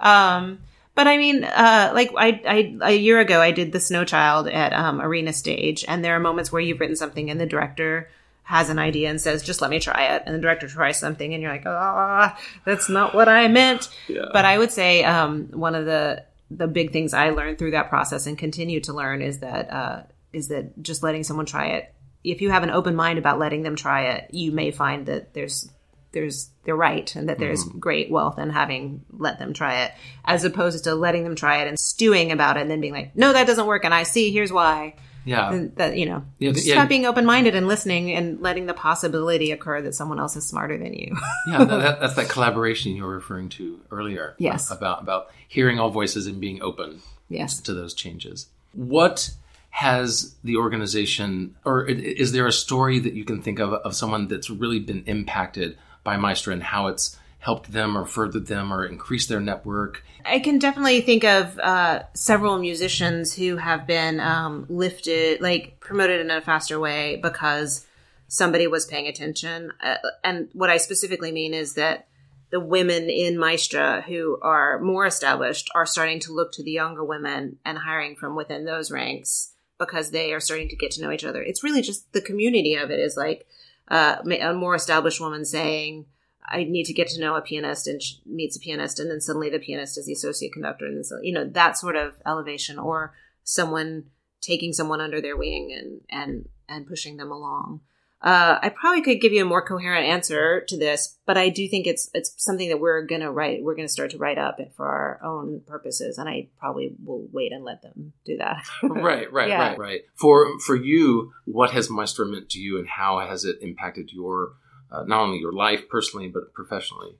um 0.00 0.58
but 0.94 1.08
I 1.08 1.16
mean, 1.16 1.42
uh, 1.42 1.90
like 1.92 2.12
I, 2.16 2.40
I, 2.46 2.90
a 2.92 2.96
year 2.96 3.18
ago, 3.18 3.40
I 3.40 3.50
did 3.50 3.72
the 3.72 3.80
Snow 3.80 4.04
Child 4.04 4.46
at 4.46 4.72
um, 4.72 5.00
Arena 5.00 5.32
Stage, 5.32 5.84
and 5.88 6.04
there 6.04 6.14
are 6.14 6.20
moments 6.20 6.52
where 6.52 6.62
you've 6.62 6.78
written 6.78 6.94
something 6.94 7.30
and 7.30 7.40
the 7.40 7.46
director 7.46 8.08
has 8.44 8.70
an 8.70 8.78
idea 8.78 9.10
and 9.10 9.20
says, 9.20 9.42
"Just 9.42 9.60
let 9.60 9.70
me 9.70 9.80
try 9.80 10.14
it," 10.14 10.22
and 10.24 10.34
the 10.34 10.38
director 10.38 10.68
tries 10.68 11.00
something, 11.00 11.34
and 11.34 11.42
you're 11.42 11.50
like, 11.50 11.64
"Ah, 11.66 12.36
oh, 12.36 12.42
that's 12.64 12.88
not 12.88 13.12
what 13.12 13.28
I 13.28 13.48
meant." 13.48 13.88
Yeah. 14.06 14.26
But 14.32 14.44
I 14.44 14.56
would 14.56 14.70
say 14.70 15.02
um, 15.02 15.48
one 15.50 15.74
of 15.74 15.84
the 15.84 16.22
the 16.56 16.66
big 16.66 16.92
things 16.92 17.14
I 17.14 17.30
learned 17.30 17.58
through 17.58 17.72
that 17.72 17.88
process 17.88 18.26
and 18.26 18.38
continue 18.38 18.80
to 18.80 18.92
learn 18.92 19.22
is 19.22 19.40
that 19.40 19.72
uh, 19.72 20.02
is 20.32 20.48
that 20.48 20.82
just 20.82 21.02
letting 21.02 21.24
someone 21.24 21.46
try 21.46 21.68
it. 21.68 21.94
If 22.22 22.40
you 22.40 22.50
have 22.50 22.62
an 22.62 22.70
open 22.70 22.94
mind 22.96 23.18
about 23.18 23.38
letting 23.38 23.62
them 23.62 23.76
try 23.76 24.12
it, 24.12 24.30
you 24.32 24.50
may 24.50 24.70
find 24.70 25.06
that 25.06 25.34
there's 25.34 25.68
there's 26.12 26.50
they're 26.64 26.76
right 26.76 27.14
and 27.16 27.28
that 27.28 27.38
there's 27.38 27.64
mm. 27.64 27.78
great 27.78 28.10
wealth 28.10 28.38
in 28.38 28.50
having 28.50 29.04
let 29.10 29.38
them 29.38 29.52
try 29.52 29.82
it, 29.82 29.92
as 30.24 30.44
opposed 30.44 30.84
to 30.84 30.94
letting 30.94 31.24
them 31.24 31.36
try 31.36 31.62
it 31.62 31.68
and 31.68 31.78
stewing 31.78 32.32
about 32.32 32.56
it 32.56 32.60
and 32.60 32.70
then 32.70 32.80
being 32.80 32.94
like, 32.94 33.14
no, 33.14 33.32
that 33.32 33.46
doesn't 33.46 33.66
work, 33.66 33.84
and 33.84 33.92
I 33.92 34.04
see 34.04 34.32
here's 34.32 34.52
why. 34.52 34.94
Yeah. 35.24 35.66
that, 35.76 35.96
you 35.96 36.06
know, 36.06 36.24
yeah, 36.38 36.52
just 36.52 36.66
yeah. 36.66 36.74
not 36.74 36.88
being 36.88 37.06
open 37.06 37.24
minded 37.24 37.54
and 37.54 37.66
listening 37.66 38.12
and 38.14 38.40
letting 38.40 38.66
the 38.66 38.74
possibility 38.74 39.52
occur 39.52 39.82
that 39.82 39.94
someone 39.94 40.18
else 40.20 40.36
is 40.36 40.46
smarter 40.46 40.76
than 40.78 40.94
you. 40.94 41.16
yeah. 41.48 41.64
That, 41.74 42.00
that's 42.00 42.14
that 42.14 42.28
collaboration 42.28 42.94
you 42.94 43.04
were 43.04 43.14
referring 43.14 43.48
to 43.50 43.80
earlier. 43.90 44.30
Uh, 44.30 44.34
yes. 44.38 44.70
About, 44.70 45.02
about 45.02 45.30
hearing 45.48 45.78
all 45.78 45.90
voices 45.90 46.26
and 46.26 46.40
being 46.40 46.62
open 46.62 47.00
yes. 47.28 47.60
to 47.62 47.74
those 47.74 47.94
changes. 47.94 48.46
What 48.72 49.30
has 49.70 50.36
the 50.44 50.56
organization, 50.56 51.56
or 51.64 51.84
is 51.84 52.30
there 52.30 52.46
a 52.46 52.52
story 52.52 53.00
that 53.00 53.14
you 53.14 53.24
can 53.24 53.42
think 53.42 53.58
of 53.58 53.72
of 53.72 53.94
someone 53.94 54.28
that's 54.28 54.48
really 54.48 54.78
been 54.78 55.02
impacted 55.06 55.76
by 56.04 56.16
Maestra 56.16 56.52
and 56.52 56.62
how 56.62 56.86
it's 56.86 57.18
helped 57.44 57.72
them 57.72 57.96
or 57.96 58.06
furthered 58.06 58.46
them 58.46 58.72
or 58.72 58.86
increased 58.86 59.28
their 59.28 59.40
network? 59.40 60.02
I 60.24 60.38
can 60.38 60.58
definitely 60.58 61.02
think 61.02 61.24
of 61.24 61.58
uh, 61.58 62.04
several 62.14 62.58
musicians 62.58 63.34
who 63.34 63.58
have 63.58 63.86
been 63.86 64.18
um, 64.18 64.64
lifted, 64.70 65.42
like 65.42 65.78
promoted 65.78 66.22
in 66.22 66.30
a 66.30 66.40
faster 66.40 66.80
way 66.80 67.16
because 67.16 67.86
somebody 68.28 68.66
was 68.66 68.86
paying 68.86 69.06
attention. 69.06 69.72
Uh, 69.82 69.96
and 70.24 70.48
what 70.54 70.70
I 70.70 70.78
specifically 70.78 71.32
mean 71.32 71.52
is 71.52 71.74
that 71.74 72.08
the 72.50 72.60
women 72.60 73.10
in 73.10 73.38
Maestra 73.38 74.02
who 74.06 74.38
are 74.40 74.80
more 74.80 75.04
established 75.04 75.70
are 75.74 75.84
starting 75.84 76.20
to 76.20 76.32
look 76.32 76.50
to 76.52 76.62
the 76.62 76.70
younger 76.70 77.04
women 77.04 77.58
and 77.66 77.76
hiring 77.76 78.16
from 78.16 78.36
within 78.36 78.64
those 78.64 78.90
ranks 78.90 79.52
because 79.78 80.12
they 80.12 80.32
are 80.32 80.40
starting 80.40 80.70
to 80.70 80.76
get 80.76 80.92
to 80.92 81.02
know 81.02 81.10
each 81.10 81.24
other. 81.24 81.42
It's 81.42 81.62
really 81.62 81.82
just 81.82 82.10
the 82.14 82.22
community 82.22 82.74
of 82.76 82.90
it 82.90 83.00
is 83.00 83.18
like 83.18 83.46
uh, 83.88 84.16
a 84.40 84.54
more 84.54 84.74
established 84.74 85.20
woman 85.20 85.44
saying, 85.44 86.06
I 86.46 86.64
need 86.64 86.84
to 86.84 86.92
get 86.92 87.08
to 87.08 87.20
know 87.20 87.36
a 87.36 87.40
pianist 87.40 87.86
and 87.86 88.00
meets 88.26 88.56
a 88.56 88.60
pianist, 88.60 89.00
and 89.00 89.10
then 89.10 89.20
suddenly 89.20 89.50
the 89.50 89.58
pianist 89.58 89.96
is 89.98 90.06
the 90.06 90.12
associate 90.12 90.52
conductor, 90.52 90.86
and 90.86 90.96
then 90.96 91.04
so, 91.04 91.18
you 91.22 91.32
know 91.32 91.44
that 91.44 91.78
sort 91.78 91.96
of 91.96 92.14
elevation, 92.26 92.78
or 92.78 93.14
someone 93.42 94.04
taking 94.40 94.72
someone 94.72 95.00
under 95.00 95.20
their 95.20 95.36
wing 95.36 95.72
and 95.72 96.00
and 96.10 96.48
and 96.68 96.86
pushing 96.86 97.16
them 97.16 97.30
along. 97.30 97.80
Uh, 98.24 98.58
I 98.62 98.70
probably 98.70 99.02
could 99.02 99.20
give 99.20 99.34
you 99.34 99.42
a 99.42 99.44
more 99.44 99.60
coherent 99.60 100.06
answer 100.06 100.62
to 100.68 100.78
this, 100.78 101.18
but 101.26 101.36
I 101.36 101.50
do 101.50 101.68
think 101.68 101.86
it's 101.86 102.08
it's 102.14 102.34
something 102.38 102.70
that 102.70 102.80
we're 102.80 103.02
gonna 103.02 103.30
write. 103.30 103.62
We're 103.62 103.74
gonna 103.74 103.86
start 103.86 104.12
to 104.12 104.18
write 104.18 104.38
up 104.38 104.58
for 104.76 104.86
our 104.86 105.20
own 105.22 105.60
purposes, 105.66 106.16
and 106.16 106.26
I 106.26 106.48
probably 106.58 106.94
will 107.04 107.26
wait 107.32 107.52
and 107.52 107.64
let 107.64 107.82
them 107.82 108.14
do 108.24 108.38
that. 108.38 108.64
right, 108.82 109.30
right, 109.30 109.48
yeah. 109.48 109.68
right, 109.68 109.78
right. 109.78 110.00
For 110.14 110.58
for 110.60 110.74
you, 110.74 111.32
what 111.44 111.72
has 111.72 111.90
Maestra 111.90 112.24
meant 112.24 112.48
to 112.50 112.60
you, 112.60 112.78
and 112.78 112.88
how 112.88 113.18
has 113.18 113.44
it 113.44 113.58
impacted 113.60 114.10
your 114.10 114.54
uh, 114.94 115.04
not 115.04 115.22
only 115.22 115.38
your 115.38 115.52
life 115.52 115.88
personally 115.88 116.28
but 116.28 116.52
professionally? 116.54 117.16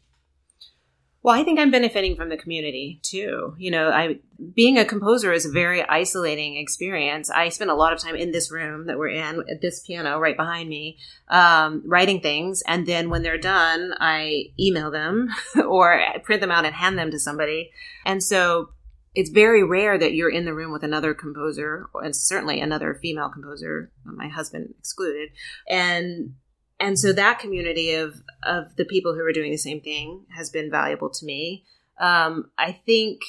Well, 1.24 1.34
I 1.34 1.42
think 1.42 1.58
I'm 1.58 1.70
benefiting 1.70 2.16
from 2.16 2.28
the 2.28 2.36
community 2.36 3.00
too. 3.02 3.54
You 3.56 3.70
know, 3.70 3.88
I 3.88 4.18
being 4.54 4.76
a 4.76 4.84
composer 4.84 5.32
is 5.32 5.46
a 5.46 5.50
very 5.50 5.82
isolating 5.82 6.58
experience. 6.58 7.30
I 7.30 7.48
spend 7.48 7.70
a 7.70 7.74
lot 7.74 7.94
of 7.94 7.98
time 7.98 8.14
in 8.14 8.30
this 8.30 8.52
room 8.52 8.86
that 8.88 8.98
we're 8.98 9.08
in, 9.08 9.42
at 9.50 9.62
this 9.62 9.80
piano 9.80 10.18
right 10.18 10.36
behind 10.36 10.68
me, 10.68 10.98
um, 11.28 11.82
writing 11.86 12.20
things, 12.20 12.62
and 12.66 12.86
then 12.86 13.08
when 13.08 13.22
they're 13.22 13.38
done, 13.38 13.94
I 13.98 14.52
email 14.60 14.90
them 14.90 15.30
or 15.66 15.98
print 16.24 16.42
them 16.42 16.50
out 16.50 16.66
and 16.66 16.74
hand 16.74 16.98
them 16.98 17.10
to 17.10 17.18
somebody. 17.18 17.70
And 18.04 18.22
so 18.22 18.68
it's 19.14 19.30
very 19.30 19.64
rare 19.64 19.96
that 19.96 20.12
you're 20.12 20.28
in 20.28 20.44
the 20.44 20.52
room 20.52 20.72
with 20.72 20.82
another 20.82 21.14
composer, 21.14 21.88
and 21.94 22.14
certainly 22.14 22.60
another 22.60 22.98
female 23.00 23.30
composer, 23.30 23.90
my 24.04 24.28
husband 24.28 24.74
excluded, 24.78 25.30
and 25.70 26.34
and 26.80 26.98
so 26.98 27.12
that 27.12 27.38
community 27.38 27.92
of 27.94 28.22
of 28.42 28.76
the 28.76 28.84
people 28.84 29.14
who 29.14 29.20
are 29.20 29.32
doing 29.32 29.50
the 29.50 29.56
same 29.58 29.80
thing 29.80 30.26
has 30.36 30.50
been 30.50 30.70
valuable 30.70 31.10
to 31.10 31.24
me. 31.24 31.64
Um, 31.98 32.50
I 32.58 32.72
think 32.72 33.22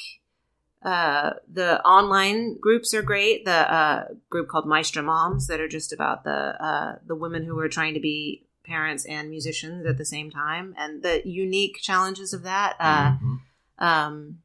uh, 0.83 1.33
the 1.51 1.81
online 1.83 2.59
groups 2.59 2.93
are 2.93 3.01
great. 3.01 3.45
The 3.45 3.73
uh, 3.73 4.05
group 4.29 4.47
called 4.49 4.67
Maestra 4.67 5.03
Moms 5.03 5.47
that 5.47 5.59
are 5.59 5.67
just 5.67 5.93
about 5.93 6.23
the 6.23 6.63
uh, 6.63 6.95
the 7.05 7.15
women 7.15 7.43
who 7.43 7.57
are 7.59 7.69
trying 7.69 7.93
to 7.95 7.99
be 7.99 8.45
parents 8.63 9.05
and 9.05 9.29
musicians 9.29 9.85
at 9.85 9.97
the 9.97 10.05
same 10.05 10.31
time, 10.31 10.73
and 10.77 11.03
the 11.03 11.21
unique 11.27 11.77
challenges 11.81 12.33
of 12.33 12.43
that. 12.43 12.75
Uh, 12.79 13.11
mm-hmm. 13.11 13.35
Um, 13.77 14.39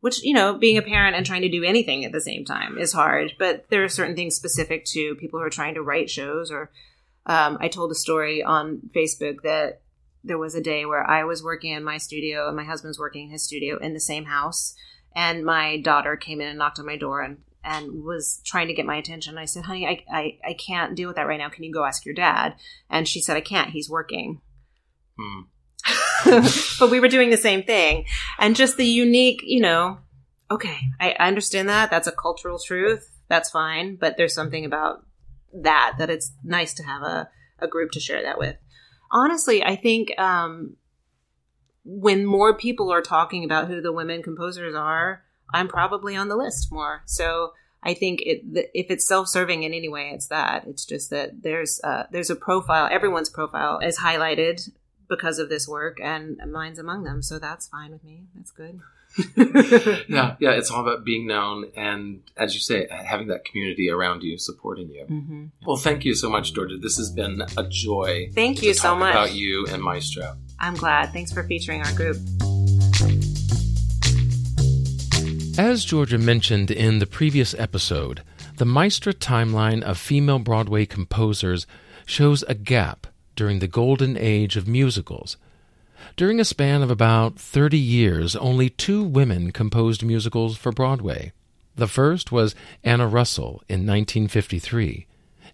which 0.00 0.22
you 0.22 0.34
know, 0.34 0.52
being 0.52 0.76
a 0.76 0.82
parent 0.82 1.16
and 1.16 1.24
trying 1.24 1.40
to 1.40 1.48
do 1.48 1.64
anything 1.64 2.04
at 2.04 2.12
the 2.12 2.20
same 2.20 2.44
time 2.44 2.76
is 2.76 2.92
hard. 2.92 3.32
But 3.38 3.64
there 3.70 3.82
are 3.84 3.88
certain 3.88 4.14
things 4.14 4.36
specific 4.36 4.84
to 4.86 5.14
people 5.14 5.40
who 5.40 5.46
are 5.46 5.50
trying 5.50 5.74
to 5.74 5.82
write 5.82 6.10
shows 6.10 6.50
or 6.50 6.70
um, 7.26 7.58
I 7.60 7.68
told 7.68 7.90
a 7.90 7.96
story 7.96 8.42
on 8.42 8.90
Facebook 8.94 9.42
that 9.42 9.80
there 10.22 10.38
was 10.38 10.54
a 10.54 10.60
day 10.60 10.86
where 10.86 11.08
I 11.08 11.24
was 11.24 11.42
working 11.42 11.72
in 11.72 11.84
my 11.84 11.98
studio 11.98 12.48
and 12.48 12.56
my 12.56 12.64
husband's 12.64 12.98
working 12.98 13.26
in 13.26 13.30
his 13.30 13.44
studio 13.44 13.78
in 13.78 13.92
the 13.92 14.00
same 14.00 14.24
house. 14.24 14.74
And 15.14 15.44
my 15.44 15.80
daughter 15.80 16.16
came 16.16 16.40
in 16.40 16.48
and 16.48 16.58
knocked 16.58 16.78
on 16.78 16.86
my 16.86 16.96
door 16.96 17.20
and, 17.20 17.38
and 17.62 18.04
was 18.04 18.40
trying 18.44 18.68
to 18.68 18.74
get 18.74 18.86
my 18.86 18.96
attention. 18.96 19.38
I 19.38 19.44
said, 19.44 19.64
honey, 19.64 19.86
I, 19.86 20.04
I, 20.10 20.38
I 20.44 20.54
can't 20.54 20.96
deal 20.96 21.08
with 21.08 21.16
that 21.16 21.26
right 21.26 21.38
now. 21.38 21.50
Can 21.50 21.64
you 21.64 21.72
go 21.72 21.84
ask 21.84 22.04
your 22.04 22.14
dad? 22.14 22.56
And 22.90 23.06
she 23.06 23.20
said, 23.20 23.36
I 23.36 23.42
can't. 23.42 23.70
He's 23.70 23.88
working. 23.88 24.40
Hmm. 25.18 25.42
but 26.80 26.90
we 26.90 27.00
were 27.00 27.08
doing 27.08 27.30
the 27.30 27.36
same 27.36 27.62
thing. 27.62 28.06
And 28.38 28.56
just 28.56 28.76
the 28.76 28.86
unique, 28.86 29.42
you 29.44 29.60
know, 29.60 29.98
okay, 30.50 30.78
I, 30.98 31.12
I 31.12 31.28
understand 31.28 31.68
that. 31.68 31.90
That's 31.90 32.08
a 32.08 32.12
cultural 32.12 32.58
truth. 32.58 33.10
That's 33.28 33.50
fine. 33.50 33.96
But 33.96 34.16
there's 34.16 34.34
something 34.34 34.64
about 34.64 35.04
that 35.54 35.94
that 35.98 36.10
it's 36.10 36.32
nice 36.42 36.74
to 36.74 36.82
have 36.82 37.02
a, 37.02 37.28
a 37.58 37.68
group 37.68 37.90
to 37.92 38.00
share 38.00 38.22
that 38.22 38.38
with. 38.38 38.56
Honestly 39.10 39.62
i 39.62 39.76
think 39.76 40.18
um, 40.18 40.76
when 41.84 42.24
more 42.24 42.56
people 42.56 42.92
are 42.92 43.02
talking 43.02 43.44
about 43.44 43.68
who 43.68 43.80
the 43.80 43.92
women 43.92 44.22
composers 44.22 44.74
are 44.74 45.22
i'm 45.52 45.68
probably 45.68 46.16
on 46.16 46.28
the 46.28 46.36
list 46.36 46.72
more. 46.72 47.02
So 47.06 47.52
i 47.82 47.94
think 47.94 48.22
it, 48.22 48.42
if 48.74 48.86
it's 48.90 49.06
self-serving 49.06 49.62
in 49.62 49.72
any 49.72 49.88
way 49.88 50.10
it's 50.14 50.28
that. 50.28 50.66
It's 50.66 50.84
just 50.84 51.10
that 51.10 51.42
there's 51.42 51.80
uh, 51.84 52.04
there's 52.10 52.30
a 52.30 52.36
profile 52.36 52.88
everyone's 52.90 53.30
profile 53.30 53.78
is 53.78 54.00
highlighted 54.00 54.70
because 55.08 55.38
of 55.38 55.50
this 55.50 55.68
work 55.68 55.98
and 56.02 56.40
mine's 56.50 56.78
among 56.78 57.04
them. 57.04 57.20
So 57.22 57.38
that's 57.38 57.68
fine 57.68 57.92
with 57.92 58.02
me. 58.02 58.24
That's 58.34 58.50
good 58.50 58.80
yeah, 59.36 60.36
yeah, 60.40 60.50
it's 60.50 60.70
all 60.70 60.80
about 60.80 61.04
being 61.04 61.26
known 61.26 61.70
and, 61.76 62.22
as 62.36 62.54
you 62.54 62.60
say, 62.60 62.88
having 62.90 63.28
that 63.28 63.44
community 63.44 63.90
around 63.90 64.22
you 64.22 64.38
supporting 64.38 64.90
you. 64.90 65.04
Mm-hmm. 65.08 65.44
Well, 65.66 65.76
thank 65.76 66.04
you 66.04 66.14
so 66.14 66.28
much, 66.28 66.52
Georgia. 66.52 66.76
This 66.78 66.96
has 66.96 67.10
been 67.10 67.42
a 67.56 67.64
joy. 67.68 68.30
Thank 68.34 68.62
you 68.62 68.74
so 68.74 68.94
much 68.96 69.14
about 69.14 69.34
you 69.34 69.66
and 69.70 69.82
Maestra. 69.82 70.36
I'm 70.58 70.74
glad. 70.74 71.12
Thanks 71.12 71.32
for 71.32 71.42
featuring 71.44 71.82
our 71.82 71.92
group. 71.92 72.16
As 75.56 75.84
Georgia 75.84 76.18
mentioned 76.18 76.72
in 76.72 76.98
the 76.98 77.06
previous 77.06 77.54
episode, 77.54 78.22
the 78.56 78.64
Maestra 78.64 79.14
timeline 79.14 79.82
of 79.82 79.98
female 79.98 80.40
Broadway 80.40 80.86
composers 80.86 81.66
shows 82.06 82.42
a 82.48 82.54
gap 82.54 83.06
during 83.36 83.60
the 83.60 83.68
golden 83.68 84.16
age 84.16 84.56
of 84.56 84.66
musicals 84.66 85.36
during 86.16 86.40
a 86.40 86.44
span 86.44 86.82
of 86.82 86.90
about 86.90 87.38
30 87.38 87.78
years, 87.78 88.36
only 88.36 88.70
two 88.70 89.02
women 89.02 89.50
composed 89.50 90.02
musicals 90.02 90.56
for 90.56 90.72
Broadway. 90.72 91.32
The 91.76 91.88
first 91.88 92.30
was 92.30 92.54
Anna 92.82 93.06
Russell 93.08 93.62
in 93.68 93.86
1953, 93.86 95.06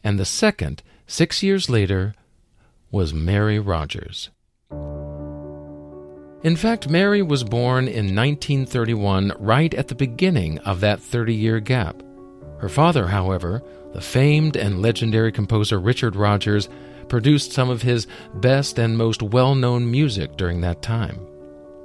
and 0.05 0.19
the 0.19 0.25
second, 0.25 0.83
six 1.07 1.43
years 1.43 1.71
later, 1.71 2.15
was 2.91 3.15
Mary 3.15 3.59
Rodgers. 3.59 4.31
In 6.43 6.57
fact, 6.57 6.89
Mary 6.89 7.21
was 7.21 7.45
born 7.45 7.87
in 7.87 8.15
1931, 8.17 9.33
right 9.39 9.75
at 9.75 9.89
the 9.89 9.95
beginning 9.95 10.59
of 10.61 10.81
that 10.81 11.01
30 11.01 11.35
year 11.35 11.61
gap. 11.61 12.03
Her 12.59 12.69
father, 12.69 13.07
however, 13.07 13.63
the 13.93 14.01
famed 14.01 14.57
and 14.57 14.81
legendary 14.81 15.33
composer 15.33 15.79
Richard 15.79 16.17
Rodgers, 16.17 16.69
produced 17.11 17.53
some 17.53 17.69
of 17.69 17.83
his 17.83 18.07
best 18.35 18.79
and 18.79 18.97
most 18.97 19.23
well 19.23 19.55
known 19.55 19.91
music 19.91 20.39
during 20.39 20.63
that 20.63 20.81
time. 20.81 21.27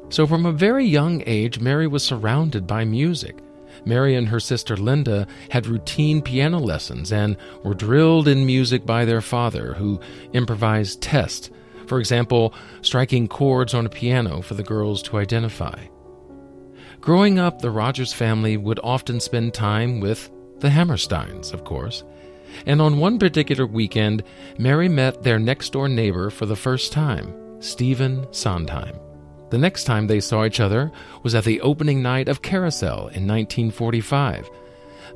So, 0.09 0.25
from 0.25 0.45
a 0.45 0.51
very 0.53 0.85
young 0.85 1.23
age, 1.25 1.59
Mary 1.59 1.87
was 1.87 2.03
surrounded 2.03 2.65
by 2.65 2.85
music. 2.85 3.39
Mary 3.83 4.15
and 4.15 4.29
her 4.29 4.39
sister 4.39 4.77
Linda 4.77 5.27
had 5.49 5.67
routine 5.67 6.21
piano 6.21 6.59
lessons 6.59 7.11
and 7.11 7.35
were 7.63 7.73
drilled 7.73 8.27
in 8.27 8.45
music 8.45 8.85
by 8.85 9.03
their 9.03 9.21
father, 9.21 9.73
who 9.73 9.99
improvised 10.31 11.01
tests, 11.01 11.49
for 11.87 11.99
example, 11.99 12.53
striking 12.81 13.27
chords 13.27 13.73
on 13.73 13.85
a 13.85 13.89
piano 13.89 14.41
for 14.41 14.53
the 14.53 14.63
girls 14.63 15.01
to 15.03 15.17
identify. 15.17 15.79
Growing 17.01 17.37
up, 17.37 17.61
the 17.61 17.69
Rodgers 17.69 18.13
family 18.13 18.57
would 18.57 18.79
often 18.83 19.19
spend 19.19 19.53
time 19.53 19.99
with 19.99 20.31
the 20.59 20.69
Hammersteins, 20.69 21.51
of 21.51 21.63
course, 21.63 22.03
and 22.65 22.81
on 22.81 22.99
one 22.99 23.19
particular 23.19 23.65
weekend, 23.65 24.23
Mary 24.57 24.89
met 24.89 25.23
their 25.23 25.39
next 25.39 25.73
door 25.73 25.87
neighbor 25.87 26.29
for 26.29 26.45
the 26.45 26.55
first 26.55 26.91
time, 26.91 27.61
Stephen 27.61 28.27
Sondheim. 28.31 28.99
The 29.49 29.57
next 29.57 29.83
time 29.83 30.07
they 30.07 30.19
saw 30.19 30.45
each 30.45 30.59
other 30.59 30.91
was 31.23 31.35
at 31.35 31.43
the 31.43 31.61
opening 31.61 32.01
night 32.01 32.27
of 32.27 32.41
Carousel 32.41 33.07
in 33.09 33.27
1945. 33.27 34.49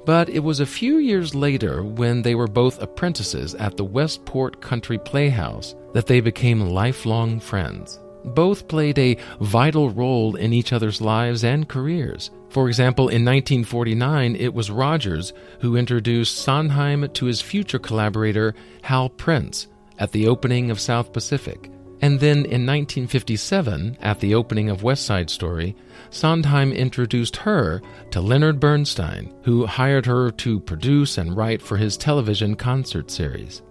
But 0.05 0.29
it 0.29 0.39
was 0.39 0.59
a 0.59 0.65
few 0.65 0.97
years 0.97 1.35
later, 1.35 1.83
when 1.83 2.21
they 2.21 2.35
were 2.35 2.47
both 2.47 2.81
apprentices 2.81 3.55
at 3.55 3.75
the 3.75 3.83
Westport 3.83 4.61
Country 4.61 4.97
Playhouse, 4.97 5.75
that 5.93 6.05
they 6.05 6.21
became 6.21 6.69
lifelong 6.69 7.39
friends. 7.39 7.99
Both 8.33 8.67
played 8.67 8.97
a 8.99 9.17
vital 9.39 9.89
role 9.89 10.35
in 10.35 10.53
each 10.53 10.73
other's 10.73 11.01
lives 11.01 11.43
and 11.43 11.67
careers. 11.67 12.31
For 12.49 12.67
example, 12.67 13.09
in 13.09 13.23
1949, 13.23 14.35
it 14.35 14.53
was 14.53 14.71
Rodgers 14.71 15.33
who 15.61 15.75
introduced 15.75 16.37
Sondheim 16.37 17.07
to 17.09 17.25
his 17.25 17.41
future 17.41 17.79
collaborator, 17.79 18.55
Hal 18.81 19.09
Prince, 19.09 19.67
at 19.99 20.11
the 20.11 20.27
opening 20.27 20.71
of 20.71 20.79
South 20.79 21.13
Pacific. 21.13 21.71
And 22.01 22.19
then 22.19 22.37
in 22.37 22.65
1957, 22.65 23.97
at 24.01 24.19
the 24.19 24.33
opening 24.33 24.69
of 24.69 24.83
West 24.83 25.05
Side 25.05 25.29
Story, 25.29 25.75
Sondheim 26.11 26.71
introduced 26.71 27.35
her 27.37 27.81
to 28.11 28.21
Leonard 28.21 28.59
Bernstein, 28.59 29.33
who 29.43 29.65
hired 29.65 30.05
her 30.05 30.31
to 30.31 30.59
produce 30.61 31.17
and 31.17 31.35
write 31.35 31.61
for 31.61 31.77
his 31.77 31.97
television 31.97 32.55
concert 32.55 33.11
series. 33.11 33.61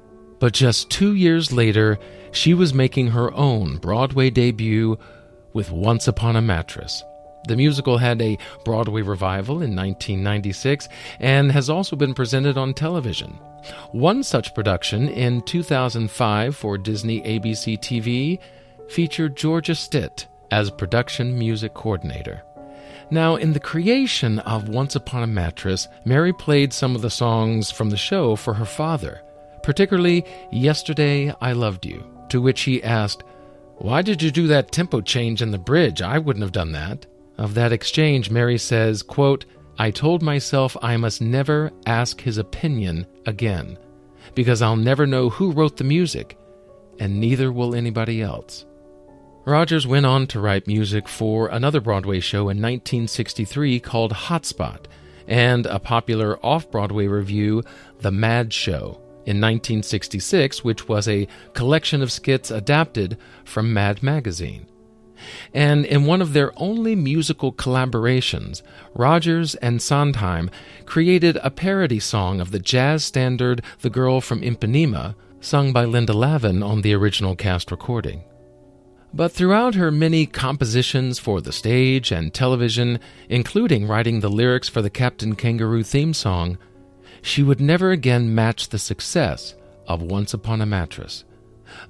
But 0.40 0.52
just 0.52 0.90
two 0.90 1.14
years 1.14 1.52
later, 1.52 1.98
she 2.30 2.54
was 2.54 2.74
making 2.74 3.08
her 3.08 3.32
own 3.34 3.78
Broadway 3.78 4.30
debut 4.30 4.98
with 5.52 5.70
Once 5.70 6.06
Upon 6.06 6.36
a 6.36 6.40
Mattress. 6.40 7.02
The 7.48 7.56
musical 7.56 7.98
had 7.98 8.20
a 8.20 8.38
Broadway 8.64 9.02
revival 9.02 9.56
in 9.56 9.74
1996 9.74 10.88
and 11.18 11.50
has 11.52 11.70
also 11.70 11.96
been 11.96 12.14
presented 12.14 12.58
on 12.58 12.74
television. 12.74 13.38
One 13.92 14.22
such 14.22 14.54
production 14.54 15.08
in 15.08 15.42
2005 15.42 16.54
for 16.54 16.78
Disney 16.78 17.20
ABC 17.22 17.78
TV 17.78 18.38
featured 18.88 19.36
Georgia 19.36 19.74
Stitt 19.74 20.26
as 20.50 20.70
production 20.70 21.38
music 21.38 21.74
coordinator. 21.74 22.42
Now, 23.10 23.36
in 23.36 23.54
the 23.54 23.60
creation 23.60 24.38
of 24.40 24.68
Once 24.68 24.94
Upon 24.94 25.22
a 25.22 25.26
Mattress, 25.26 25.88
Mary 26.04 26.32
played 26.32 26.72
some 26.72 26.94
of 26.94 27.00
the 27.00 27.10
songs 27.10 27.70
from 27.70 27.88
the 27.88 27.96
show 27.96 28.36
for 28.36 28.54
her 28.54 28.66
father, 28.66 29.22
particularly 29.68 30.24
Yesterday 30.50 31.30
I 31.42 31.52
Loved 31.52 31.84
You, 31.84 32.02
to 32.30 32.40
which 32.40 32.62
he 32.62 32.82
asked, 32.82 33.22
Why 33.76 34.00
did 34.00 34.22
you 34.22 34.30
do 34.30 34.46
that 34.46 34.72
tempo 34.72 35.02
change 35.02 35.42
in 35.42 35.50
the 35.50 35.58
bridge? 35.58 36.00
I 36.00 36.16
wouldn't 36.16 36.42
have 36.42 36.52
done 36.52 36.72
that. 36.72 37.04
Of 37.36 37.52
that 37.52 37.70
exchange, 37.70 38.30
Mary 38.30 38.56
says, 38.56 39.02
quote, 39.02 39.44
I 39.78 39.90
told 39.90 40.22
myself 40.22 40.74
I 40.80 40.96
must 40.96 41.20
never 41.20 41.70
ask 41.84 42.18
his 42.18 42.38
opinion 42.38 43.06
again, 43.26 43.76
because 44.34 44.62
I'll 44.62 44.74
never 44.74 45.06
know 45.06 45.28
who 45.28 45.52
wrote 45.52 45.76
the 45.76 45.84
music, 45.84 46.38
and 46.98 47.20
neither 47.20 47.52
will 47.52 47.74
anybody 47.74 48.22
else. 48.22 48.64
Rodgers 49.44 49.86
went 49.86 50.06
on 50.06 50.28
to 50.28 50.40
write 50.40 50.66
music 50.66 51.06
for 51.06 51.48
another 51.48 51.82
Broadway 51.82 52.20
show 52.20 52.48
in 52.48 52.56
1963 52.56 53.80
called 53.80 54.14
Hotspot, 54.14 54.86
and 55.26 55.66
a 55.66 55.78
popular 55.78 56.38
off 56.42 56.70
Broadway 56.70 57.06
revue, 57.06 57.60
The 57.98 58.10
Mad 58.10 58.54
Show, 58.54 59.02
in 59.28 59.42
1966, 59.42 60.64
which 60.64 60.88
was 60.88 61.06
a 61.06 61.28
collection 61.52 62.00
of 62.00 62.10
skits 62.10 62.50
adapted 62.50 63.18
from 63.44 63.74
Mad 63.74 64.02
Magazine. 64.02 64.66
And 65.52 65.84
in 65.84 66.06
one 66.06 66.22
of 66.22 66.32
their 66.32 66.52
only 66.56 66.96
musical 66.96 67.52
collaborations, 67.52 68.62
Rodgers 68.94 69.54
and 69.56 69.82
Sondheim 69.82 70.50
created 70.86 71.36
a 71.42 71.50
parody 71.50 72.00
song 72.00 72.40
of 72.40 72.52
the 72.52 72.58
jazz 72.58 73.04
standard 73.04 73.60
The 73.82 73.90
Girl 73.90 74.22
from 74.22 74.40
Ipanema, 74.40 75.14
sung 75.40 75.74
by 75.74 75.84
Linda 75.84 76.14
Lavin 76.14 76.62
on 76.62 76.80
the 76.80 76.94
original 76.94 77.36
cast 77.36 77.70
recording. 77.70 78.22
But 79.12 79.32
throughout 79.32 79.74
her 79.74 79.90
many 79.90 80.24
compositions 80.24 81.18
for 81.18 81.42
the 81.42 81.52
stage 81.52 82.10
and 82.10 82.32
television, 82.32 82.98
including 83.28 83.86
writing 83.86 84.20
the 84.20 84.30
lyrics 84.30 84.70
for 84.70 84.80
the 84.80 84.90
Captain 84.90 85.34
Kangaroo 85.34 85.82
theme 85.82 86.14
song, 86.14 86.56
she 87.22 87.42
would 87.42 87.60
never 87.60 87.90
again 87.90 88.34
match 88.34 88.68
the 88.68 88.78
success 88.78 89.54
of 89.86 90.02
Once 90.02 90.34
Upon 90.34 90.60
a 90.60 90.66
Mattress 90.66 91.24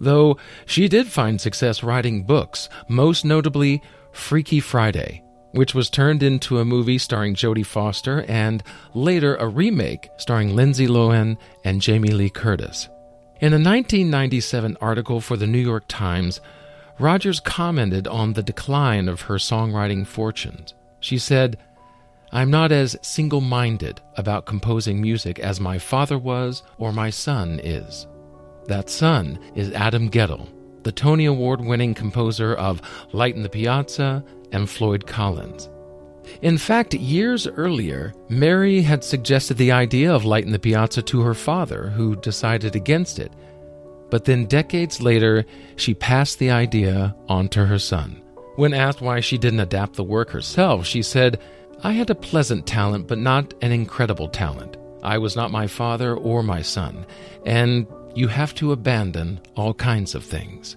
though 0.00 0.36
she 0.66 0.88
did 0.88 1.06
find 1.06 1.40
success 1.40 1.82
writing 1.82 2.24
books, 2.24 2.68
most 2.88 3.24
notably 3.24 3.82
Freaky 4.12 4.60
Friday, 4.60 5.22
which 5.52 5.74
was 5.74 5.90
turned 5.90 6.22
into 6.22 6.58
a 6.58 6.64
movie 6.64 6.98
starring 6.98 7.34
Jodie 7.34 7.66
Foster 7.66 8.22
and 8.28 8.62
later 8.94 9.36
a 9.36 9.48
remake 9.48 10.08
starring 10.16 10.54
Lindsay 10.54 10.86
Lohan 10.86 11.36
and 11.64 11.80
Jamie 11.80 12.10
Lee 12.10 12.30
Curtis. 12.30 12.88
In 13.40 13.52
a 13.52 13.56
1997 13.56 14.76
article 14.80 15.20
for 15.20 15.36
the 15.36 15.46
New 15.46 15.58
York 15.58 15.84
Times, 15.88 16.40
Rodgers 16.98 17.38
commented 17.38 18.08
on 18.08 18.32
the 18.32 18.42
decline 18.42 19.08
of 19.08 19.22
her 19.22 19.36
songwriting 19.36 20.04
fortunes. 20.04 20.74
She 20.98 21.16
said, 21.16 21.56
I'm 22.30 22.50
not 22.50 22.72
as 22.72 22.96
single 23.00 23.40
minded 23.40 24.00
about 24.16 24.46
composing 24.46 25.00
music 25.00 25.38
as 25.38 25.60
my 25.60 25.78
father 25.78 26.18
was 26.18 26.62
or 26.76 26.92
my 26.92 27.10
son 27.10 27.60
is. 27.62 28.06
That 28.66 28.90
son 28.90 29.38
is 29.54 29.72
Adam 29.72 30.10
Guettel, 30.10 30.46
the 30.82 30.92
Tony 30.92 31.24
Award 31.24 31.60
winning 31.60 31.94
composer 31.94 32.54
of 32.54 32.82
Light 33.12 33.34
in 33.34 33.42
the 33.42 33.48
Piazza 33.48 34.22
and 34.52 34.68
Floyd 34.68 35.06
Collins. 35.06 35.70
In 36.42 36.58
fact, 36.58 36.92
years 36.92 37.46
earlier, 37.46 38.12
Mary 38.28 38.82
had 38.82 39.02
suggested 39.02 39.56
the 39.56 39.72
idea 39.72 40.12
of 40.12 40.26
Light 40.26 40.44
in 40.44 40.52
the 40.52 40.58
Piazza 40.58 41.00
to 41.02 41.22
her 41.22 41.32
father, 41.32 41.88
who 41.88 42.16
decided 42.16 42.76
against 42.76 43.18
it. 43.18 43.32
But 44.10 44.26
then, 44.26 44.44
decades 44.44 45.00
later, 45.00 45.46
she 45.76 45.94
passed 45.94 46.38
the 46.38 46.50
idea 46.50 47.16
on 47.28 47.48
to 47.48 47.64
her 47.64 47.78
son. 47.78 48.20
When 48.56 48.74
asked 48.74 49.00
why 49.00 49.20
she 49.20 49.38
didn't 49.38 49.60
adapt 49.60 49.94
the 49.94 50.04
work 50.04 50.30
herself, 50.30 50.84
she 50.84 51.02
said, 51.02 51.40
I 51.82 51.92
had 51.92 52.10
a 52.10 52.14
pleasant 52.14 52.66
talent, 52.66 53.06
but 53.06 53.18
not 53.18 53.54
an 53.62 53.70
incredible 53.70 54.28
talent. 54.28 54.76
I 55.02 55.18
was 55.18 55.36
not 55.36 55.52
my 55.52 55.68
father 55.68 56.16
or 56.16 56.42
my 56.42 56.60
son, 56.60 57.06
and 57.46 57.86
you 58.16 58.26
have 58.26 58.54
to 58.56 58.72
abandon 58.72 59.40
all 59.54 59.74
kinds 59.74 60.16
of 60.16 60.24
things. 60.24 60.76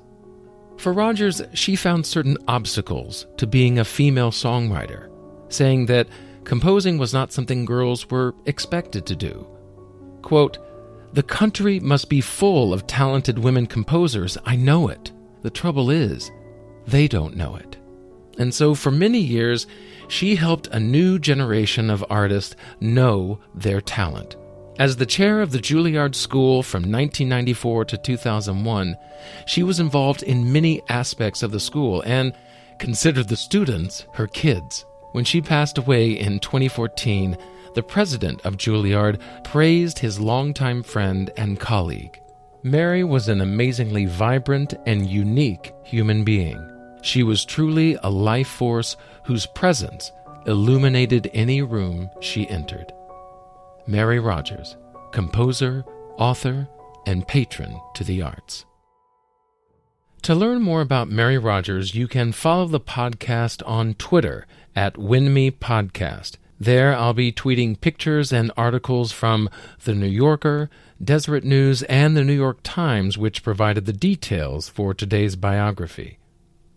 For 0.78 0.94
Rodgers, 0.94 1.42
she 1.54 1.76
found 1.76 2.06
certain 2.06 2.38
obstacles 2.48 3.26
to 3.38 3.48
being 3.48 3.80
a 3.80 3.86
female 3.86 4.32
songwriter, 4.32 5.10
saying 5.50 5.88
that 5.88 6.08
composing 6.44 7.00
was 7.00 7.14
not 7.14 7.34
something 7.34 7.66
girls 7.66 8.10
were 8.10 8.36
expected 8.46 9.08
to 9.08 9.16
do. 9.16 9.48
Quote, 10.22 10.60
The 11.14 11.24
country 11.24 11.80
must 11.80 12.10
be 12.10 12.22
full 12.22 12.74
of 12.74 12.86
talented 12.86 13.40
women 13.40 13.66
composers. 13.66 14.38
I 14.46 14.56
know 14.56 14.88
it. 14.88 15.12
The 15.42 15.50
trouble 15.50 15.90
is, 15.90 16.32
they 16.86 17.08
don't 17.08 17.36
know 17.36 17.56
it. 17.56 17.78
And 18.38 18.54
so, 18.54 18.76
for 18.76 18.92
many 18.92 19.20
years, 19.20 19.68
she 20.12 20.36
helped 20.36 20.68
a 20.68 20.80
new 20.80 21.18
generation 21.18 21.90
of 21.90 22.04
artists 22.10 22.58
know 22.82 23.40
their 23.56 23.80
talent. 23.80 24.36
As 24.78 24.98
the 24.98 25.06
chair 25.06 25.42
of 25.42 25.52
the 25.52 25.60
Juilliard 25.60 26.16
School 26.16 26.64
from 26.64 26.82
1994 26.82 27.86
to 27.86 27.98
2001, 27.98 28.98
she 29.46 29.64
was 29.64 29.80
involved 29.80 30.22
in 30.24 30.52
many 30.52 30.82
aspects 30.90 31.44
of 31.44 31.52
the 31.52 31.62
school 31.62 32.04
and 32.06 32.34
considered 32.78 33.30
the 33.30 33.38
students 33.38 34.06
her 34.14 34.28
kids. 34.28 34.86
When 35.14 35.24
she 35.24 35.40
passed 35.40 35.78
away 35.78 36.12
in 36.12 36.40
2014, 36.40 37.38
the 37.74 37.84
president 37.84 38.42
of 38.46 38.58
Juilliard 38.58 39.22
praised 39.46 40.00
his 40.00 40.20
longtime 40.20 40.84
friend 40.84 41.32
and 41.38 41.58
colleague. 41.58 42.20
Mary 42.64 43.06
was 43.06 43.30
an 43.30 43.40
amazingly 43.40 44.08
vibrant 44.08 44.74
and 44.86 45.10
unique 45.10 45.74
human 45.86 46.26
being. 46.26 46.68
She 47.02 47.24
was 47.24 47.46
truly 47.46 47.98
a 48.04 48.10
life 48.10 48.48
force 48.50 48.98
whose 49.26 49.46
presence 49.46 50.12
illuminated 50.46 51.30
any 51.34 51.62
room 51.62 52.10
she 52.20 52.48
entered. 52.50 52.92
Mary 53.88 54.20
Rodgers, 54.20 54.78
composer, 55.12 55.84
author, 56.18 56.68
and 57.06 57.28
patron 57.28 57.80
to 57.96 58.04
the 58.04 58.22
arts. 58.22 58.66
To 60.24 60.36
learn 60.36 60.62
more 60.62 60.82
about 60.82 61.10
Mary 61.10 61.40
Rodgers, 61.40 61.96
you 61.96 62.08
can 62.08 62.32
follow 62.32 62.68
the 62.68 62.80
podcast 62.80 63.64
on 63.66 63.96
Twitter 63.96 64.46
at 64.76 64.94
WINMIPodcast. 64.94 66.38
There, 66.60 66.96
I'll 66.96 67.16
be 67.16 67.32
tweeting 67.32 67.82
pictures 67.82 68.32
and 68.32 68.52
articles 68.56 69.12
from 69.12 69.50
The 69.84 69.96
New 69.96 70.06
Yorker, 70.06 70.70
Deseret 71.04 71.44
News, 71.44 71.82
and 71.84 72.16
The 72.16 72.24
New 72.24 72.36
York 72.36 72.60
Times, 72.62 73.18
which 73.18 73.42
provided 73.42 73.88
the 73.88 73.94
details 73.94 74.70
for 74.70 74.94
today's 74.94 75.36
biography. 75.36 76.20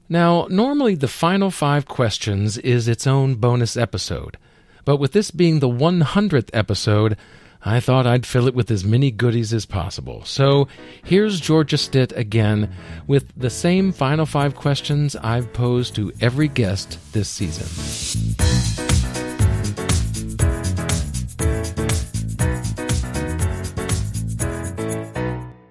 Now, 0.09 0.47
normally 0.51 0.95
the 0.95 1.09
final 1.09 1.51
five 1.51 1.87
questions 1.87 2.59
is 2.59 2.89
its 2.89 3.07
own 3.07 3.37
bonus 3.37 3.77
episode. 3.77 4.37
But 4.85 4.99
with 4.99 5.13
this 5.13 5.31
being 5.31 5.61
the 5.61 5.69
100th 5.69 6.51
episode, 6.53 7.17
I 7.65 7.81
thought 7.81 8.07
I'd 8.07 8.27
fill 8.27 8.47
it 8.47 8.55
with 8.55 8.71
as 8.71 8.85
many 8.85 9.11
goodies 9.11 9.55
as 9.55 9.65
possible. 9.65 10.23
So 10.27 10.69
here's 11.03 11.41
Georgia 11.41 11.79
Stitt 11.79 12.13
again 12.13 12.71
with 13.07 13.33
the 13.35 13.49
same 13.49 13.93
final 13.93 14.27
five 14.27 14.55
questions 14.55 15.17
I've 15.17 15.51
posed 15.55 15.95
to 15.95 16.13
every 16.21 16.49
guest 16.49 16.99
this 17.15 17.31
season. 17.31 17.65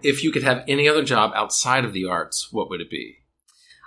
If 0.02 0.24
you 0.24 0.32
could 0.32 0.44
have 0.44 0.64
any 0.68 0.90
other 0.90 1.04
job 1.04 1.32
outside 1.36 1.86
of 1.86 1.94
the 1.94 2.06
arts, 2.06 2.52
what 2.52 2.70
would 2.72 2.82
it 2.82 2.90
be? 2.90 3.23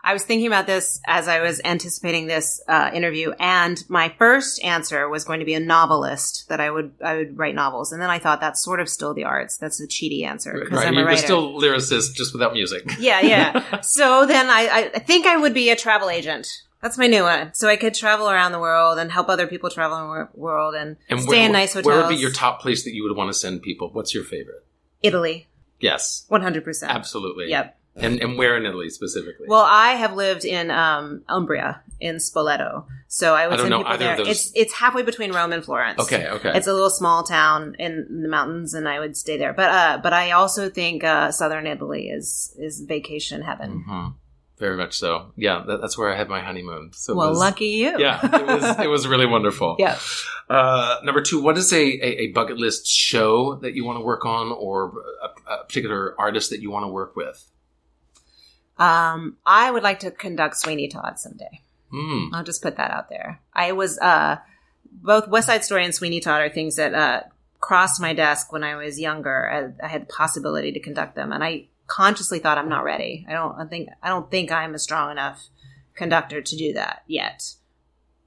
I 0.07 0.12
was 0.12 0.23
thinking 0.25 0.47
about 0.47 0.66
this 0.69 1.01
as 1.07 1.27
I 1.27 1.40
was 1.40 1.61
anticipating 1.64 2.29
this 2.29 2.62
uh, 2.69 2.90
interview, 2.95 3.33
and 3.40 3.83
my 3.88 4.14
first 4.16 4.62
answer 4.62 5.09
was 5.09 5.25
going 5.25 5.40
to 5.40 5.45
be 5.47 5.55
a 5.55 5.61
novelist 5.61 6.49
that 6.49 6.61
I 6.61 6.71
would 6.71 6.92
I 7.05 7.16
would 7.16 7.37
write 7.37 7.57
novels, 7.57 7.90
and 7.92 8.01
then 8.01 8.09
I 8.09 8.21
thought 8.21 8.40
that's 8.40 8.62
sort 8.64 8.79
of 8.79 8.88
still 8.88 9.14
the 9.14 9.25
arts. 9.25 9.57
That's 9.57 9.81
a 9.81 9.87
cheaty 9.88 10.25
answer 10.25 10.53
because 10.55 10.79
Right, 10.79 10.87
I'm 10.87 10.95
a 10.95 10.99
you're 10.99 11.07
writer. 11.07 11.23
still 11.23 11.61
lyricist, 11.61 12.14
just 12.14 12.33
without 12.33 12.53
music. 12.53 12.85
yeah, 13.01 13.21
yeah. 13.21 13.81
so 13.81 14.27
then 14.27 14.47
I, 14.49 14.90
I 14.95 14.99
think 15.01 15.27
I 15.27 15.37
would 15.37 15.53
be 15.53 15.71
a 15.71 15.77
travel 15.77 16.09
agent. 16.09 16.47
That's 16.83 16.99
my 16.99 17.09
new 17.09 17.25
one. 17.25 17.53
So 17.55 17.69
I 17.69 17.75
could 17.77 17.95
travel 17.95 18.31
around 18.31 18.53
the 18.53 18.61
world 18.61 18.99
and 18.99 19.11
help 19.11 19.29
other 19.29 19.49
people 19.49 19.71
travel 19.71 19.97
around 19.99 20.29
the 20.33 20.38
world 20.40 20.75
and, 20.77 20.97
And 21.09 21.21
stay 21.21 21.29
where, 21.31 21.47
in 21.47 21.53
nice 21.53 21.73
hotels. 21.73 21.87
Where 21.87 21.97
would 22.01 22.11
be 22.11 22.16
your 22.16 22.31
top 22.31 22.61
place 22.61 22.85
that 22.85 22.92
you 22.95 23.03
would 23.03 23.16
want 23.16 23.29
to 23.31 23.35
send 23.35 23.62
people? 23.62 23.88
What's 23.92 24.14
your 24.14 24.23
favorite? 24.23 24.64
Italy, 25.03 25.49
Yes, 25.81 26.25
one 26.29 26.42
hundred 26.42 26.62
percent. 26.64 26.92
absolutely. 26.92 27.48
Yep. 27.50 27.77
And 27.97 28.21
and 28.21 28.37
where 28.37 28.57
in 28.57 28.67
Italy 28.67 28.90
specifically? 28.90 29.47
Well, 29.49 29.65
I 29.67 29.92
have 29.92 30.15
lived 30.15 30.44
in 30.44 30.71
um, 30.71 31.23
Umbria 31.29 31.81
in 31.99 32.17
Spoleto, 32.17 32.85
so 33.09 33.35
I 33.35 33.47
would 33.47 33.55
I 33.55 33.57
don't 33.57 33.65
send 33.65 33.71
know 33.71 33.79
people 33.79 33.92
either 33.92 34.05
there. 34.05 34.13
of 34.13 34.19
those. 34.19 34.29
It's 34.29 34.53
it's 34.55 34.75
halfway 34.75 35.03
between 35.03 35.33
Rome 35.33 35.53
and 35.53 35.65
Florence. 35.65 36.01
okay, 36.03 36.29
okay. 36.29 36.53
It's 36.55 36.67
a 36.67 36.75
little 36.75 36.90
small 36.90 37.23
town 37.23 37.75
in 37.79 38.21
the 38.23 38.29
mountains, 38.29 38.75
and 38.75 38.87
I 38.87 39.01
would 39.01 39.17
stay 39.17 39.38
there. 39.38 39.55
But 39.55 39.71
uh, 39.71 40.01
but 40.03 40.13
I 40.13 40.33
also 40.33 40.69
think 40.69 41.05
uh, 41.05 41.31
southern 41.33 41.67
Italy 41.67 42.09
is 42.09 42.55
is 42.59 42.81
vacation 42.81 43.40
heaven. 43.42 43.85
Mhm. 43.88 44.15
Very 44.59 44.77
much 44.79 44.94
so. 44.99 45.33
Yeah, 45.37 45.65
that, 45.67 45.83
that's 45.83 45.99
where 45.99 46.11
I 46.11 46.17
had 46.17 46.31
my 46.31 46.40
honeymoon. 46.40 46.90
So 46.94 47.15
Well, 47.15 47.31
was- 47.31 47.38
lucky 47.38 47.67
you. 47.69 47.94
Yeah, 47.99 48.21
it 48.40 48.47
was 48.47 48.79
it 48.87 48.88
was 48.90 49.07
really 49.07 49.27
wonderful. 49.27 49.77
yeah. 49.79 49.99
Uh, 50.49 50.97
number 51.03 51.21
two, 51.23 51.42
what 51.42 51.59
is 51.59 51.73
a, 51.73 51.77
a, 51.79 52.23
a 52.25 52.27
bucket 52.33 52.57
list 52.59 52.87
show 52.87 53.57
that 53.57 53.75
you 53.75 53.85
want 53.85 53.99
to 53.99 54.05
work 54.05 54.25
on, 54.25 54.53
or 54.53 54.92
a, 55.23 55.51
a 55.53 55.65
particular 55.65 56.15
artist 56.19 56.51
that 56.51 56.61
you 56.61 56.71
want 56.71 56.85
to 56.85 56.88
work 56.88 57.17
with? 57.17 57.44
Um, 58.79 59.37
I 59.46 59.70
would 59.70 59.83
like 59.83 60.00
to 60.00 60.10
conduct 60.10 60.56
Sweeney 60.58 60.88
Todd 60.88 61.18
someday. 61.18 61.60
Hmm. 61.90 62.35
I'll 62.35 62.44
just 62.44 62.62
put 62.62 62.77
that 62.77 62.90
out 62.90 63.08
there. 63.08 63.40
I 63.54 63.72
was 63.72 63.98
uh, 63.98 64.37
both 64.90 65.29
West 65.29 65.46
Side 65.46 65.64
Story 65.64 65.85
and 65.85 65.94
Sweeney 65.94 66.20
Todd 66.20 66.40
are 66.42 66.48
things 66.50 66.77
that 66.77 66.94
uh, 66.94 67.22
crossed 67.60 68.00
my 68.00 68.12
desk 68.12 68.52
when 68.52 68.64
I 68.64 68.77
was 68.77 69.00
younger. 69.00 69.72
I, 69.81 69.85
I 69.85 69.88
had 69.88 70.02
the 70.02 70.06
possibility 70.12 70.72
to 70.72 70.81
conduct 70.81 71.14
them, 71.14 71.33
and 71.33 71.42
I 71.42 71.66
consciously 71.87 72.38
thought 72.40 72.58
I'm 72.58 72.68
not 72.68 72.85
ready. 72.85 73.24
I 73.29 73.33
don't 73.33 73.58
I 73.58 73.64
think 73.66 73.88
I 74.02 74.08
don't 74.08 74.31
think 74.31 74.50
I'm 74.52 74.74
a 74.74 74.79
strong 74.79 75.10
enough 75.12 75.46
conductor 75.94 76.42
to 76.42 76.56
do 76.56 76.72
that 76.74 77.02
yet, 77.06 77.54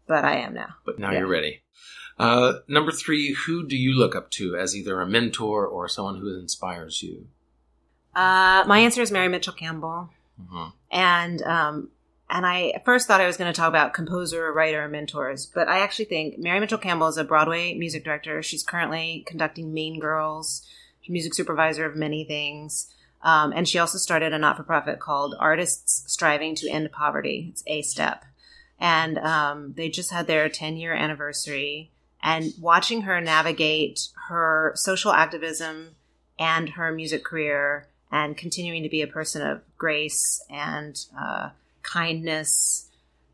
but 0.08 0.24
I 0.26 0.38
am 0.38 0.54
now. 0.54 0.76
But 0.86 0.98
now 0.98 1.12
Yeah. 1.12 1.20
you're 1.20 1.28
ready. 1.28 1.62
Uh, 2.18 2.54
number 2.68 2.92
three, 2.92 3.34
who 3.34 3.66
do 3.68 3.78
you 3.78 3.94
look 3.98 4.16
up 4.16 4.30
to 4.32 4.56
as 4.58 4.76
either 4.76 5.00
a 5.00 5.08
mentor 5.08 5.66
or 5.68 5.88
someone 5.88 6.20
who 6.20 6.38
inspires 6.40 7.02
you? 7.04 7.28
Uh, 8.16 8.64
my 8.68 8.80
answer 8.80 9.02
is 9.02 9.12
Mary 9.12 9.28
Mitchell 9.30 9.54
Campbell. 9.54 10.10
Mhm. 10.42 10.74
and 10.92 11.42
um, 11.44 11.90
and 12.30 12.46
I 12.46 12.82
first 12.86 13.08
thought 13.08 13.22
I 13.22 13.28
was 13.28 13.38
going 13.38 13.52
to 13.52 13.58
talk 13.58 13.70
about 13.70 13.94
composer, 13.94 14.52
writer, 14.54 14.88
mentors, 14.88 15.46
but 15.48 15.68
I 15.68 15.80
actually 15.80 16.06
think 16.06 16.38
Mary 16.38 16.60
Mitchell 16.60 16.78
Campbell 16.78 17.08
is 17.08 17.18
a 17.18 17.24
Broadway 17.24 17.74
music 17.74 18.04
director. 18.04 18.44
She's 18.44 18.64
currently 18.64 19.24
conducting 19.28 19.74
Mean 19.74 20.00
Girls, 20.00 20.66
music 21.08 21.34
supervisor 21.34 21.86
of 21.86 21.96
many 21.96 22.24
things, 22.24 22.94
um, 23.24 23.52
and 23.52 23.68
she 23.68 23.80
also 23.80 23.98
started 23.98 24.32
a 24.32 24.38
not 24.38 24.58
for 24.58 24.64
profit 24.64 25.00
called 25.00 25.36
Artists 25.40 26.04
Striving 26.12 26.54
to 26.56 26.70
End 26.70 26.92
Poverty. 26.92 27.52
It's 27.52 27.64
ASTEP, 27.68 28.22
and 28.80 29.18
um, 29.18 29.74
they 29.76 29.90
just 29.90 30.12
had 30.12 30.28
their 30.28 30.48
10 30.50 30.78
year 30.78 30.94
anniversary. 30.94 31.92
And 32.22 32.54
watching 32.60 33.04
her 33.04 33.22
navigate 33.22 34.10
her 34.28 34.74
social 34.76 35.14
activism 35.14 35.96
and 36.38 36.70
her 36.72 36.92
music 36.92 37.24
career 37.24 37.88
and 38.12 38.36
continuing 38.38 38.84
to 38.84 38.90
be 38.90 39.02
a 39.02 39.08
person 39.08 39.42
of 39.46 39.62
grace 39.78 40.44
and 40.50 41.06
uh, 41.20 41.50
kindness 41.84 42.90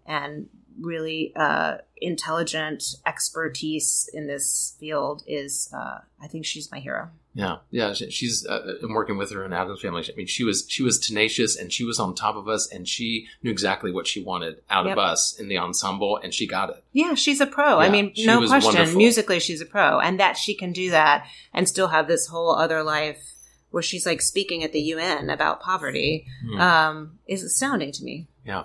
and 0.06 0.50
really 0.80 1.32
uh, 1.36 1.78
intelligent 2.02 2.84
expertise 3.06 4.10
in 4.14 4.28
this 4.28 4.76
field 4.80 5.24
is 5.26 5.70
uh, 5.74 6.00
i 6.22 6.28
think 6.28 6.46
she's 6.46 6.70
my 6.72 6.80
hero 6.80 7.10
Yeah, 7.38 7.58
yeah. 7.70 7.92
She's 7.94 8.46
uh, 8.48 8.76
I'm 8.82 8.94
working 8.94 9.18
with 9.18 9.32
her 9.34 9.44
in 9.44 9.52
Addams 9.52 9.82
Family. 9.82 10.04
I 10.10 10.16
mean, 10.16 10.26
she 10.28 10.46
was 10.46 10.66
she 10.70 10.84
was 10.84 11.00
tenacious 11.00 11.58
and 11.60 11.68
she 11.72 11.84
was 11.84 12.00
on 12.00 12.16
top 12.16 12.38
of 12.38 12.48
us, 12.48 12.64
and 12.74 12.88
she 12.88 13.28
knew 13.44 13.52
exactly 13.52 13.92
what 13.92 14.08
she 14.08 14.24
wanted 14.24 14.62
out 14.70 14.86
Yep. 14.86 14.94
of 14.94 15.00
us 15.12 15.38
in 15.38 15.50
the 15.50 15.58
ensemble, 15.58 16.16
and 16.24 16.34
she 16.34 16.48
got 16.48 16.70
it. 16.70 16.82
yeah 16.94 17.14
she's 17.14 17.42
a 17.42 17.46
pro 17.58 17.80
i 17.80 17.90
mean 17.90 18.14
no 18.20 18.38
question 18.48 18.74
wonderful. 18.74 18.98
musically 18.98 19.40
she's 19.42 19.60
a 19.62 19.66
pro 19.66 20.00
and 20.00 20.18
that 20.20 20.38
she 20.38 20.54
can 20.56 20.72
do 20.72 20.92
that 20.92 21.26
and 21.54 21.68
still 21.68 21.90
have 21.90 22.08
this 22.08 22.28
whole 22.28 22.52
other 22.56 22.82
life 22.84 23.35
where 23.76 23.84
she's 23.84 24.06
like 24.06 24.22
speaking 24.22 24.64
at 24.64 24.72
the 24.72 24.80
UN 24.80 25.30
about 25.30 25.60
poverty 25.60 26.26
Hmm. 26.46 26.62
um, 26.62 27.20
is 27.28 27.44
astounding 27.44 27.92
to 27.92 28.04
me 28.06 28.28
Yeah. 28.46 28.64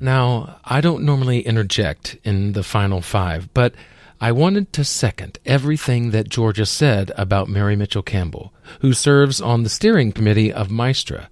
Now, 0.00 0.60
I 0.64 0.80
don't 0.80 1.02
normally 1.02 1.40
interject 1.40 2.16
in 2.22 2.52
the 2.52 2.62
final 2.62 3.00
five, 3.00 3.52
but 3.52 3.74
I 4.20 4.30
wanted 4.30 4.72
to 4.74 4.84
second 4.84 5.38
everything 5.44 6.12
that 6.12 6.28
Georgia 6.28 6.64
said 6.64 7.10
about 7.16 7.48
Mary 7.48 7.74
Mitchell 7.74 8.02
Campbell, 8.04 8.52
who 8.82 8.92
serves 8.92 9.40
on 9.40 9.64
the 9.64 9.68
steering 9.68 10.12
committee 10.12 10.52
of 10.52 10.70
Maestra. 10.70 11.28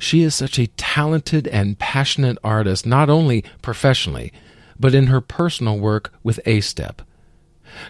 She 0.00 0.22
is 0.22 0.34
such 0.34 0.58
a 0.58 0.66
talented 0.76 1.46
and 1.46 1.78
passionate 1.78 2.38
artist, 2.42 2.84
not 2.84 3.08
only 3.08 3.44
professionally, 3.62 4.32
but 4.78 4.92
in 4.94 5.06
her 5.06 5.20
personal 5.20 5.78
work 5.78 6.12
with 6.24 6.40
ASTEP. 6.44 7.02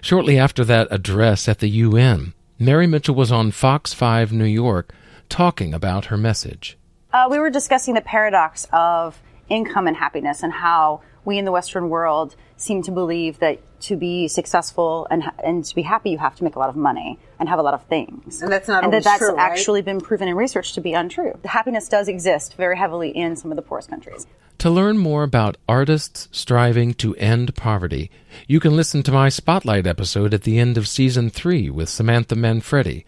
Shortly 0.03 0.39
after 0.39 0.63
that 0.67 0.89
address 0.91 1.49
at 1.49 1.61
the 1.61 1.71
UN, 1.71 2.35
Mary 2.65 2.87
Mitchell 2.87 3.17
was 3.17 3.33
on 3.33 3.51
Fox 3.51 3.93
5 3.93 4.33
New 4.33 4.45
York 4.45 4.95
talking 5.29 5.75
about 5.75 6.05
her 6.05 6.17
message. 6.17 6.79
Uh, 7.13 7.27
we 7.29 7.41
were 7.41 7.51
discussing 7.51 7.95
the 7.95 8.01
paradox 8.01 8.69
of 8.73 9.21
income 9.49 9.89
and 9.89 9.97
happiness 9.97 10.45
and 10.45 10.53
how 10.53 11.01
we 11.25 11.39
in 11.39 11.45
the 11.45 11.53
Western 11.53 11.89
world 11.89 12.37
seem 12.57 12.83
to 12.83 12.91
believe 12.91 13.39
that 13.41 13.61
to 13.83 13.97
be 13.97 14.29
successful 14.29 15.07
and 15.11 15.25
and 15.45 15.65
to 15.65 15.75
be 15.75 15.83
happy, 15.83 16.11
you 16.11 16.19
have 16.19 16.37
to 16.37 16.45
make 16.45 16.57
a 16.57 16.59
lot 16.59 16.69
of 16.69 16.77
money 16.77 17.19
and 17.39 17.49
have 17.49 17.59
a 17.59 17.63
lot 17.63 17.75
of 17.75 17.83
things. 17.85 18.41
And 18.41 18.53
that's 18.53 18.69
not 18.69 18.85
and 18.85 18.93
that 18.93 19.05
that's 19.05 19.19
true, 19.19 19.35
right? 19.35 19.51
actually 19.51 19.83
been 19.83 20.01
proven 20.01 20.29
in 20.29 20.37
research 20.37 20.73
to 20.75 20.81
be 20.81 20.93
untrue. 20.93 21.37
The 21.43 21.49
happiness 21.49 21.89
does 21.89 22.09
exist 22.09 22.57
very 22.57 22.77
heavily 22.77 23.11
in 23.11 23.37
some 23.37 23.51
of 23.51 23.57
the 23.57 23.63
poorest 23.63 23.91
countries. 23.91 24.27
To 24.59 24.71
learn 24.71 24.99
more 24.99 25.25
about 25.25 25.57
artists 25.69 26.29
striving 26.31 26.95
to 26.95 27.17
end 27.17 27.57
poverty, 27.57 28.11
you 28.47 28.61
can 28.61 28.77
listen 28.77 29.03
to 29.03 29.13
my 29.13 29.29
Spotlight 29.29 29.87
episode 29.87 30.33
at 30.33 30.43
the 30.43 30.59
end 30.59 30.79
of 30.79 30.87
season 30.87 31.31
three 31.31 31.69
with 31.69 31.89
Samantha 31.89 32.37
Manfredi, 32.37 33.05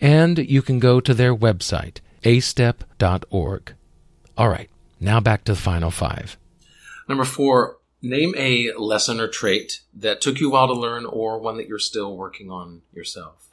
and 0.00 0.38
you 0.38 0.60
can 0.60 0.78
go 0.78 1.00
to 1.00 1.14
their 1.14 1.34
website, 1.34 2.00
astep.org. 2.24 3.74
All 4.36 4.48
right, 4.48 4.68
now 5.00 5.20
back 5.20 5.44
to 5.44 5.52
the 5.52 5.58
final 5.58 5.90
five. 5.90 6.36
Number 7.08 7.24
four, 7.24 7.78
name 8.02 8.34
a 8.36 8.72
lesson 8.76 9.20
or 9.20 9.28
trait 9.28 9.80
that 9.94 10.20
took 10.20 10.38
you 10.38 10.48
a 10.48 10.52
while 10.52 10.68
to 10.68 10.74
learn, 10.74 11.06
or 11.06 11.38
one 11.38 11.56
that 11.56 11.66
you're 11.66 11.78
still 11.78 12.16
working 12.16 12.50
on 12.50 12.82
yourself. 12.92 13.48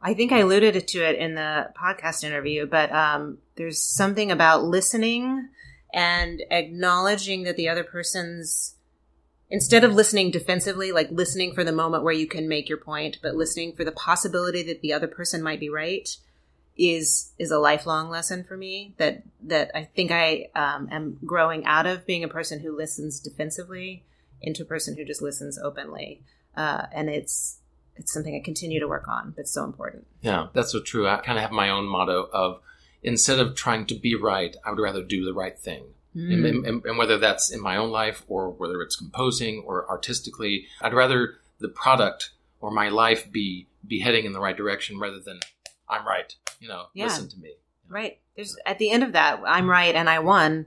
I 0.00 0.14
think 0.14 0.32
I 0.32 0.38
alluded 0.38 0.88
to 0.88 0.98
it 1.00 1.16
in 1.16 1.34
the 1.34 1.70
podcast 1.78 2.24
interview, 2.24 2.66
but 2.66 2.90
um, 2.90 3.38
there's 3.56 3.82
something 3.82 4.30
about 4.30 4.64
listening 4.64 5.48
and 5.92 6.42
acknowledging 6.50 7.42
that 7.42 7.56
the 7.56 7.68
other 7.68 7.84
person's 7.84 8.76
instead 9.50 9.82
of 9.82 9.92
listening 9.92 10.30
defensively, 10.30 10.92
like 10.92 11.10
listening 11.10 11.52
for 11.52 11.64
the 11.64 11.72
moment 11.72 12.04
where 12.04 12.14
you 12.14 12.26
can 12.26 12.48
make 12.48 12.68
your 12.68 12.78
point, 12.78 13.18
but 13.20 13.34
listening 13.34 13.74
for 13.74 13.84
the 13.84 13.92
possibility 13.92 14.62
that 14.62 14.80
the 14.80 14.92
other 14.92 15.08
person 15.08 15.42
might 15.42 15.58
be 15.58 15.68
right 15.68 16.16
is 16.80 17.32
is 17.38 17.50
a 17.50 17.58
lifelong 17.58 18.08
lesson 18.08 18.42
for 18.42 18.56
me 18.56 18.94
that 18.96 19.22
that 19.42 19.70
I 19.74 19.84
think 19.84 20.10
I 20.10 20.48
um, 20.54 20.88
am 20.90 21.18
growing 21.24 21.66
out 21.66 21.86
of 21.86 22.06
being 22.06 22.24
a 22.24 22.28
person 22.28 22.60
who 22.60 22.74
listens 22.74 23.20
defensively 23.20 24.04
into 24.40 24.62
a 24.62 24.66
person 24.66 24.96
who 24.96 25.04
just 25.04 25.20
listens 25.20 25.58
openly, 25.58 26.22
uh, 26.56 26.86
and 26.92 27.10
it's 27.10 27.58
it's 27.96 28.12
something 28.12 28.34
I 28.34 28.42
continue 28.42 28.80
to 28.80 28.88
work 28.88 29.08
on. 29.08 29.34
But 29.36 29.46
so 29.46 29.64
important. 29.64 30.06
Yeah, 30.22 30.46
that's 30.54 30.72
so 30.72 30.80
true. 30.80 31.06
I 31.06 31.18
kind 31.18 31.36
of 31.36 31.42
have 31.42 31.52
my 31.52 31.68
own 31.68 31.84
motto 31.84 32.30
of 32.32 32.60
instead 33.02 33.38
of 33.38 33.54
trying 33.54 33.84
to 33.86 33.94
be 33.94 34.14
right, 34.14 34.56
I 34.64 34.70
would 34.70 34.80
rather 34.80 35.02
do 35.02 35.24
the 35.24 35.34
right 35.34 35.58
thing. 35.58 35.84
And, 36.12 36.44
and, 36.66 36.84
and 36.84 36.98
whether 36.98 37.18
that's 37.18 37.52
in 37.52 37.60
my 37.60 37.76
own 37.76 37.90
life 37.90 38.24
or 38.26 38.50
whether 38.50 38.82
it's 38.82 38.96
composing 38.96 39.62
or 39.64 39.88
artistically, 39.88 40.66
I'd 40.80 40.92
rather 40.92 41.34
the 41.60 41.68
product 41.68 42.30
or 42.60 42.72
my 42.72 42.88
life 42.88 43.30
be 43.30 43.68
be 43.86 44.00
heading 44.00 44.24
in 44.24 44.32
the 44.32 44.40
right 44.40 44.56
direction 44.56 44.98
rather 44.98 45.20
than 45.20 45.38
I'm 45.88 46.06
right. 46.06 46.34
You 46.60 46.68
know, 46.68 46.86
Yeah. 46.94 47.06
listen 47.06 47.28
to 47.28 47.38
me. 47.38 47.54
Right. 47.88 48.18
There's 48.36 48.56
at 48.64 48.78
the 48.78 48.90
end 48.90 49.02
of 49.02 49.12
that, 49.12 49.40
I'm 49.44 49.68
right 49.68 49.94
and 49.94 50.08
I 50.08 50.20
won 50.20 50.66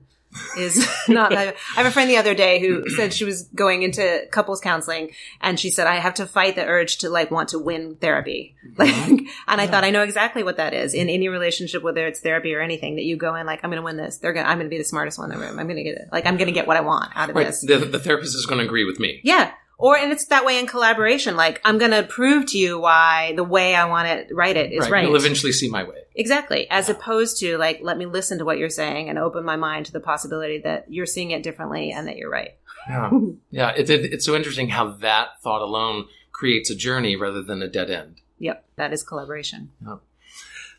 is 0.58 0.86
not. 1.08 1.32
I 1.34 1.54
have 1.76 1.86
a 1.86 1.92
friend 1.92 2.10
the 2.10 2.18
other 2.18 2.34
day 2.34 2.60
who 2.60 2.90
said 2.96 3.14
she 3.14 3.24
was 3.24 3.44
going 3.56 3.84
into 3.84 4.26
couples 4.32 4.60
counseling 4.62 5.12
and 5.42 5.60
she 5.60 5.70
said, 5.70 5.88
I 5.88 5.98
have 5.98 6.16
to 6.16 6.26
fight 6.26 6.56
the 6.56 6.66
urge 6.66 6.98
to 6.98 7.10
like 7.10 7.32
want 7.32 7.50
to 7.50 7.60
win 7.60 7.96
therapy. 7.96 8.56
Like, 8.76 8.90
mm-hmm. 8.90 9.26
and 9.48 9.62
I 9.62 9.68
thought 9.68 9.84
I 9.84 9.92
know 9.92 10.02
exactly 10.02 10.42
what 10.42 10.58
that 10.58 10.74
is 10.74 10.96
in 10.96 11.08
any 11.08 11.30
relationship, 11.30 11.84
whether 11.84 12.08
it's 12.08 12.22
therapy 12.22 12.56
or 12.56 12.60
anything 12.60 12.96
that 12.96 13.04
you 13.04 13.18
go 13.18 13.36
in, 13.36 13.46
like, 13.46 13.60
I'm 13.64 13.70
going 13.70 13.80
to 13.80 13.86
win 13.86 13.98
this. 13.98 14.18
They're 14.18 14.34
going 14.34 14.48
I'm 14.48 14.58
going 14.58 14.66
to 14.66 14.72
be 14.72 14.80
the 14.80 14.84
smartest 14.84 15.20
one 15.20 15.32
in 15.32 15.38
the 15.38 15.46
room. 15.46 15.60
I'm 15.60 15.68
going 15.68 15.78
to 15.78 15.84
get 15.84 15.96
it. 15.96 16.08
Like, 16.12 16.26
I'm 16.26 16.38
going 16.38 16.48
to 16.48 16.54
get 16.54 16.66
what 16.66 16.76
I 16.76 16.82
want 16.82 17.12
out 17.16 17.30
of 17.30 17.36
Right. 17.36 17.46
this. 17.46 17.62
The, 17.62 17.78
the 17.78 18.00
therapist 18.00 18.36
is 18.36 18.48
going 18.48 18.58
to 18.58 18.66
agree 18.66 18.84
with 18.84 19.00
me. 19.00 19.22
Yeah. 19.24 19.52
Or, 19.84 19.98
and 19.98 20.14
it's 20.14 20.28
that 20.28 20.46
way 20.46 20.60
in 20.60 20.66
collaboration. 20.66 21.36
Like, 21.36 21.60
I'm 21.66 21.78
going 21.78 21.92
to 21.92 22.04
prove 22.04 22.46
to 22.52 22.58
you 22.58 22.80
why 22.80 23.34
the 23.36 23.44
way 23.44 23.76
I 23.76 23.84
want 23.84 24.08
to 24.08 24.34
write 24.34 24.56
it 24.56 24.72
is 24.72 24.90
right. 24.90 25.04
You'll 25.04 25.18
eventually 25.18 25.52
see 25.52 25.70
my 25.70 25.84
way. 25.84 26.04
Exactly. 26.16 26.70
As 26.70 26.88
opposed 26.88 27.38
to 27.42 27.58
like, 27.58 27.82
let 27.82 27.98
me 27.98 28.06
listen 28.06 28.38
to 28.38 28.46
what 28.46 28.58
you're 28.58 28.70
saying 28.70 29.10
and 29.10 29.20
open 29.20 29.44
my 29.44 29.58
mind 29.58 29.88
to 29.88 29.92
the 29.92 30.00
possibility 30.00 30.60
that 30.60 30.86
you're 30.88 31.06
seeing 31.06 31.32
it 31.32 31.44
differently 31.44 31.92
and 31.92 32.08
that 32.08 32.16
you're 32.16 32.30
right. 32.30 32.56
Yeah. 32.88 33.12
yeah. 33.52 33.70
It, 33.72 33.90
it, 33.90 34.14
it's 34.14 34.26
so 34.26 34.38
interesting 34.38 34.70
how 34.70 34.92
that 35.02 35.42
thought 35.42 35.62
alone 35.62 36.06
creates 36.32 36.70
a 36.70 36.76
journey 36.76 37.18
rather 37.18 37.44
than 37.44 37.62
a 37.62 37.68
dead 37.68 37.90
end. 37.90 38.22
Yep. 38.40 38.64
That 38.78 38.94
is 38.94 39.04
collaboration. 39.04 39.72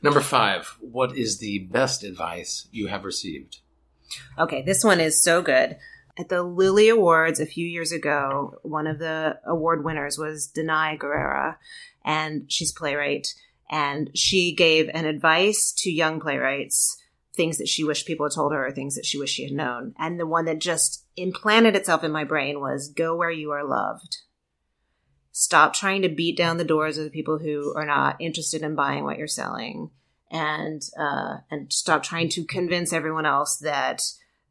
Number 0.01 0.23
five, 0.23 0.79
what 0.81 1.15
is 1.15 1.41
the 1.41 1.59
best 1.59 2.05
advice 2.05 2.69
you 2.73 2.87
have 2.87 3.05
received? 3.05 3.59
Okay. 4.39 4.63
This 4.63 4.83
one 4.83 4.99
is 4.99 5.21
so 5.21 5.43
good. 5.43 5.77
At 6.17 6.29
the 6.29 6.43
Lilly 6.43 6.89
Awards 6.89 7.41
a 7.41 7.47
few 7.47 7.67
years 7.67 7.91
ago, 7.91 8.59
one 8.63 8.87
of 8.87 8.99
the 8.99 9.41
award 9.45 9.85
winners 9.85 10.17
was 10.17 10.51
Danai 10.55 10.99
Gurira, 10.99 11.57
and 12.05 12.51
she's 12.51 12.73
playwright. 12.73 13.35
And 13.69 14.11
she 14.15 14.55
gave 14.55 14.89
an 14.93 15.07
advice 15.07 15.73
to 15.79 15.91
young 15.91 16.21
playwrights, 16.21 17.03
things 17.35 17.59
that 17.59 17.69
she 17.69 17.83
wished 17.83 18.07
people 18.07 18.27
had 18.27 18.35
told 18.35 18.53
her, 18.53 18.67
or 18.67 18.71
things 18.71 18.95
that 18.95 19.07
she 19.07 19.19
wished 19.19 19.35
she 19.35 19.45
had 19.45 19.53
known. 19.53 19.95
And 19.99 20.21
the 20.21 20.27
one 20.27 20.45
that 20.45 20.61
just 20.61 21.05
implanted 21.17 21.75
itself 21.75 22.05
in 22.05 22.13
my 22.13 22.23
brain 22.23 22.61
was 22.61 22.89
go 22.89 23.17
where 23.17 23.31
you 23.31 23.51
are 23.51 23.65
loved. 23.65 24.19
Stop 25.33 25.73
trying 25.73 26.03
to 26.03 26.09
beat 26.09 26.37
down 26.37 26.59
the 26.59 26.65
doors 26.65 26.97
of 26.97 27.03
the 27.03 27.11
people 27.11 27.39
who 27.39 27.75
are 27.77 27.87
not 27.87 28.21
interested 28.21 28.63
in 28.63 28.77
buying 28.77 29.03
what 29.03 29.19
you're 29.19 29.27
selling. 29.27 29.91
And 30.31 30.83
uh, 30.99 31.39
and 31.51 31.73
stop 31.73 32.05
trying 32.05 32.29
to 32.31 32.45
convince 32.45 32.93
everyone 32.93 33.27
else 33.27 33.57
that 33.59 34.03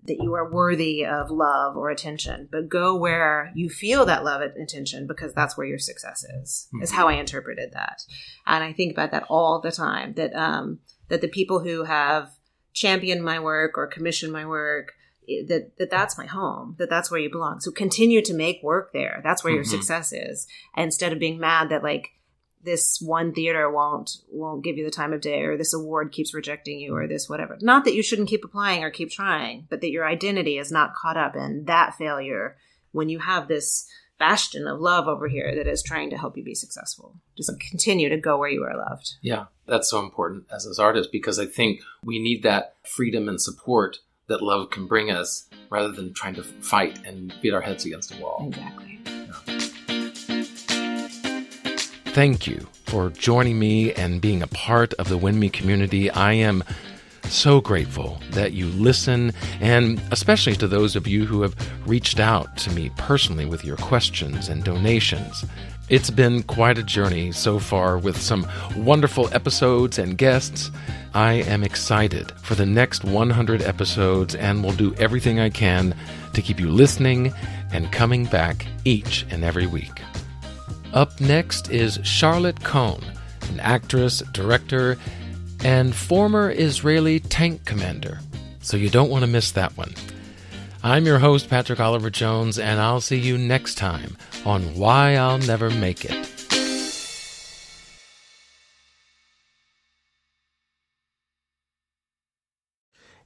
that 0.05 0.21
you 0.21 0.33
are 0.33 0.51
worthy 0.51 1.05
of 1.05 1.31
love 1.31 1.77
or 1.77 1.89
attention, 1.89 2.49
but 2.51 2.67
go 2.67 2.95
where 2.95 3.51
you 3.55 3.69
feel 3.69 4.05
that 4.05 4.23
love 4.23 4.41
and 4.41 4.61
attention 4.61 5.07
because 5.07 5.33
that's 5.33 5.57
where 5.57 5.67
your 5.67 5.79
success 5.79 6.25
is. 6.41 6.67
Is 6.81 6.91
how 6.91 7.07
I 7.07 7.13
interpreted 7.13 7.71
that, 7.73 8.03
and 8.45 8.63
I 8.63 8.73
think 8.73 8.91
about 8.91 9.11
that 9.11 9.25
all 9.29 9.61
the 9.61 9.71
time. 9.71 10.13
That 10.13 10.33
um, 10.35 10.79
that 11.09 11.21
the 11.21 11.27
people 11.27 11.59
who 11.59 11.83
have 11.83 12.31
championed 12.73 13.23
my 13.23 13.39
work 13.39 13.77
or 13.77 13.87
commissioned 13.87 14.33
my 14.33 14.45
work 14.45 14.93
that, 15.47 15.71
that 15.77 15.89
that's 15.91 16.17
my 16.17 16.25
home 16.25 16.75
that 16.79 16.89
that's 16.89 17.09
where 17.11 17.19
you 17.19 17.29
belong 17.29 17.59
so 17.59 17.71
continue 17.71 18.21
to 18.21 18.33
make 18.33 18.61
work 18.63 18.91
there 18.93 19.21
that's 19.23 19.43
where 19.43 19.53
your 19.53 19.63
Mhm. 19.63 19.67
success 19.69 20.11
is 20.11 20.47
instead 20.75 21.13
of 21.13 21.19
being 21.19 21.39
mad 21.39 21.69
that 21.69 21.83
like 21.83 22.09
this 22.63 22.99
one 23.01 23.33
theater 23.33 23.69
won't 23.69 24.17
won't 24.29 24.63
give 24.63 24.77
you 24.77 24.85
the 24.85 24.91
time 24.91 25.13
of 25.13 25.21
day 25.21 25.41
or 25.41 25.57
this 25.57 25.73
award 25.73 26.11
keeps 26.11 26.33
rejecting 26.33 26.79
you 26.79 26.95
or 26.95 27.07
this 27.07 27.29
whatever. 27.29 27.57
Not 27.61 27.85
that 27.85 27.93
you 27.93 28.03
shouldn't 28.03 28.29
keep 28.29 28.45
applying 28.45 28.83
or 28.83 28.89
keep 28.89 29.11
trying 29.11 29.67
but 29.69 29.81
that 29.81 29.91
your 29.91 30.07
identity 30.07 30.57
is 30.57 30.71
not 30.71 30.95
caught 30.95 31.17
up 31.17 31.35
in 31.35 31.65
that 31.65 31.95
failure 31.95 32.57
when 32.91 33.09
you 33.09 33.19
have 33.19 33.47
this 33.47 33.87
bastion 34.19 34.67
of 34.67 34.79
love 34.79 35.07
over 35.07 35.27
here 35.27 35.53
that 35.55 35.67
is 35.67 35.83
trying 35.83 36.09
to 36.09 36.17
help 36.17 36.37
you 36.37 36.43
be 36.43 36.55
successful. 36.55 37.15
Just 37.35 37.51
continue 37.59 38.09
to 38.09 38.17
go 38.17 38.37
where 38.37 38.49
you 38.49 38.63
are 38.63 38.77
loved. 38.77 39.15
Yeah, 39.21 39.45
that's 39.65 39.89
so 39.89 39.99
important 39.99 40.45
as 40.53 40.65
as 40.65 40.79
artists 40.79 41.11
because 41.11 41.39
I 41.39 41.45
think 41.45 41.81
we 42.03 42.19
need 42.19 42.43
that 42.43 42.75
freedom 42.83 43.27
and 43.27 43.41
support 43.41 43.97
that 44.27 44.41
love 44.41 44.69
can 44.69 44.87
bring 44.87 45.11
us 45.11 45.49
rather 45.69 45.91
than 45.91 46.13
trying 46.13 46.35
to 46.35 46.43
fight 46.43 47.05
and 47.05 47.33
beat 47.41 47.53
our 47.53 47.61
heads 47.61 47.85
against 47.85 48.13
a 48.15 48.21
wall. 48.21 48.45
exactly 48.47 49.01
Thank 52.13 52.45
you 52.45 52.67
for 52.85 53.09
joining 53.09 53.57
me 53.57 53.91
and 53.91 54.21
being 54.21 54.43
a 54.43 54.47
part 54.47 54.93
of 54.93 55.09
the 55.09 55.17
WINMI 55.17 55.51
community. 55.51 56.11
I 56.11 56.33
am 56.33 56.63
so 57.23 57.59
grateful 57.59 58.21
that 58.33 58.53
you 58.53 58.67
listen, 58.67 59.33
and 59.59 59.99
especially 60.11 60.53
to 60.57 60.67
those 60.67 60.95
of 60.95 61.07
you 61.07 61.25
who 61.25 61.41
have 61.41 61.55
reached 61.87 62.19
out 62.19 62.55
to 62.57 62.69
me 62.69 62.91
personally 62.97 63.47
with 63.47 63.65
your 63.65 63.77
questions 63.77 64.47
and 64.47 64.63
donations. 64.63 65.43
It's 65.89 66.11
been 66.11 66.43
quite 66.43 66.77
a 66.77 66.83
journey 66.83 67.31
so 67.31 67.57
far 67.57 67.97
with 67.97 68.21
some 68.21 68.47
wonderful 68.77 69.27
episodes 69.33 69.97
and 69.97 70.15
guests. 70.15 70.69
I 71.15 71.33
am 71.33 71.63
excited 71.63 72.31
for 72.43 72.53
the 72.53 72.67
next 72.67 73.03
100 73.03 73.63
episodes 73.63 74.35
and 74.35 74.63
will 74.63 74.73
do 74.73 74.93
everything 74.99 75.39
I 75.39 75.49
can 75.49 75.95
to 76.33 76.43
keep 76.43 76.59
you 76.59 76.69
listening 76.69 77.33
and 77.71 77.91
coming 77.91 78.25
back 78.25 78.67
each 78.85 79.25
and 79.31 79.43
every 79.43 79.65
week. 79.65 79.99
Up 80.93 81.19
next 81.19 81.71
is 81.71 81.99
Charlotte 82.03 82.63
Cohn, 82.63 83.03
an 83.49 83.59
actress, 83.59 84.21
director, 84.31 84.97
and 85.63 85.95
former 85.95 86.51
Israeli 86.51 87.19
tank 87.19 87.65
commander. 87.65 88.19
So 88.61 88.77
you 88.77 88.91
don't 88.91 89.09
want 89.09 89.23
to 89.23 89.27
miss 89.27 89.51
that 89.53 89.75
one. 89.75 89.95
I'm 90.83 91.05
your 91.05 91.17
host, 91.17 91.49
Patrick 91.49 91.79
Oliver 91.79 92.11
Jones, 92.11 92.59
and 92.59 92.79
I'll 92.79 93.01
see 93.01 93.17
you 93.17 93.39
next 93.39 93.75
time 93.75 94.17
on 94.45 94.75
Why 94.75 95.15
I'll 95.15 95.39
Never 95.39 95.71
Make 95.71 96.05
It. 96.05 96.32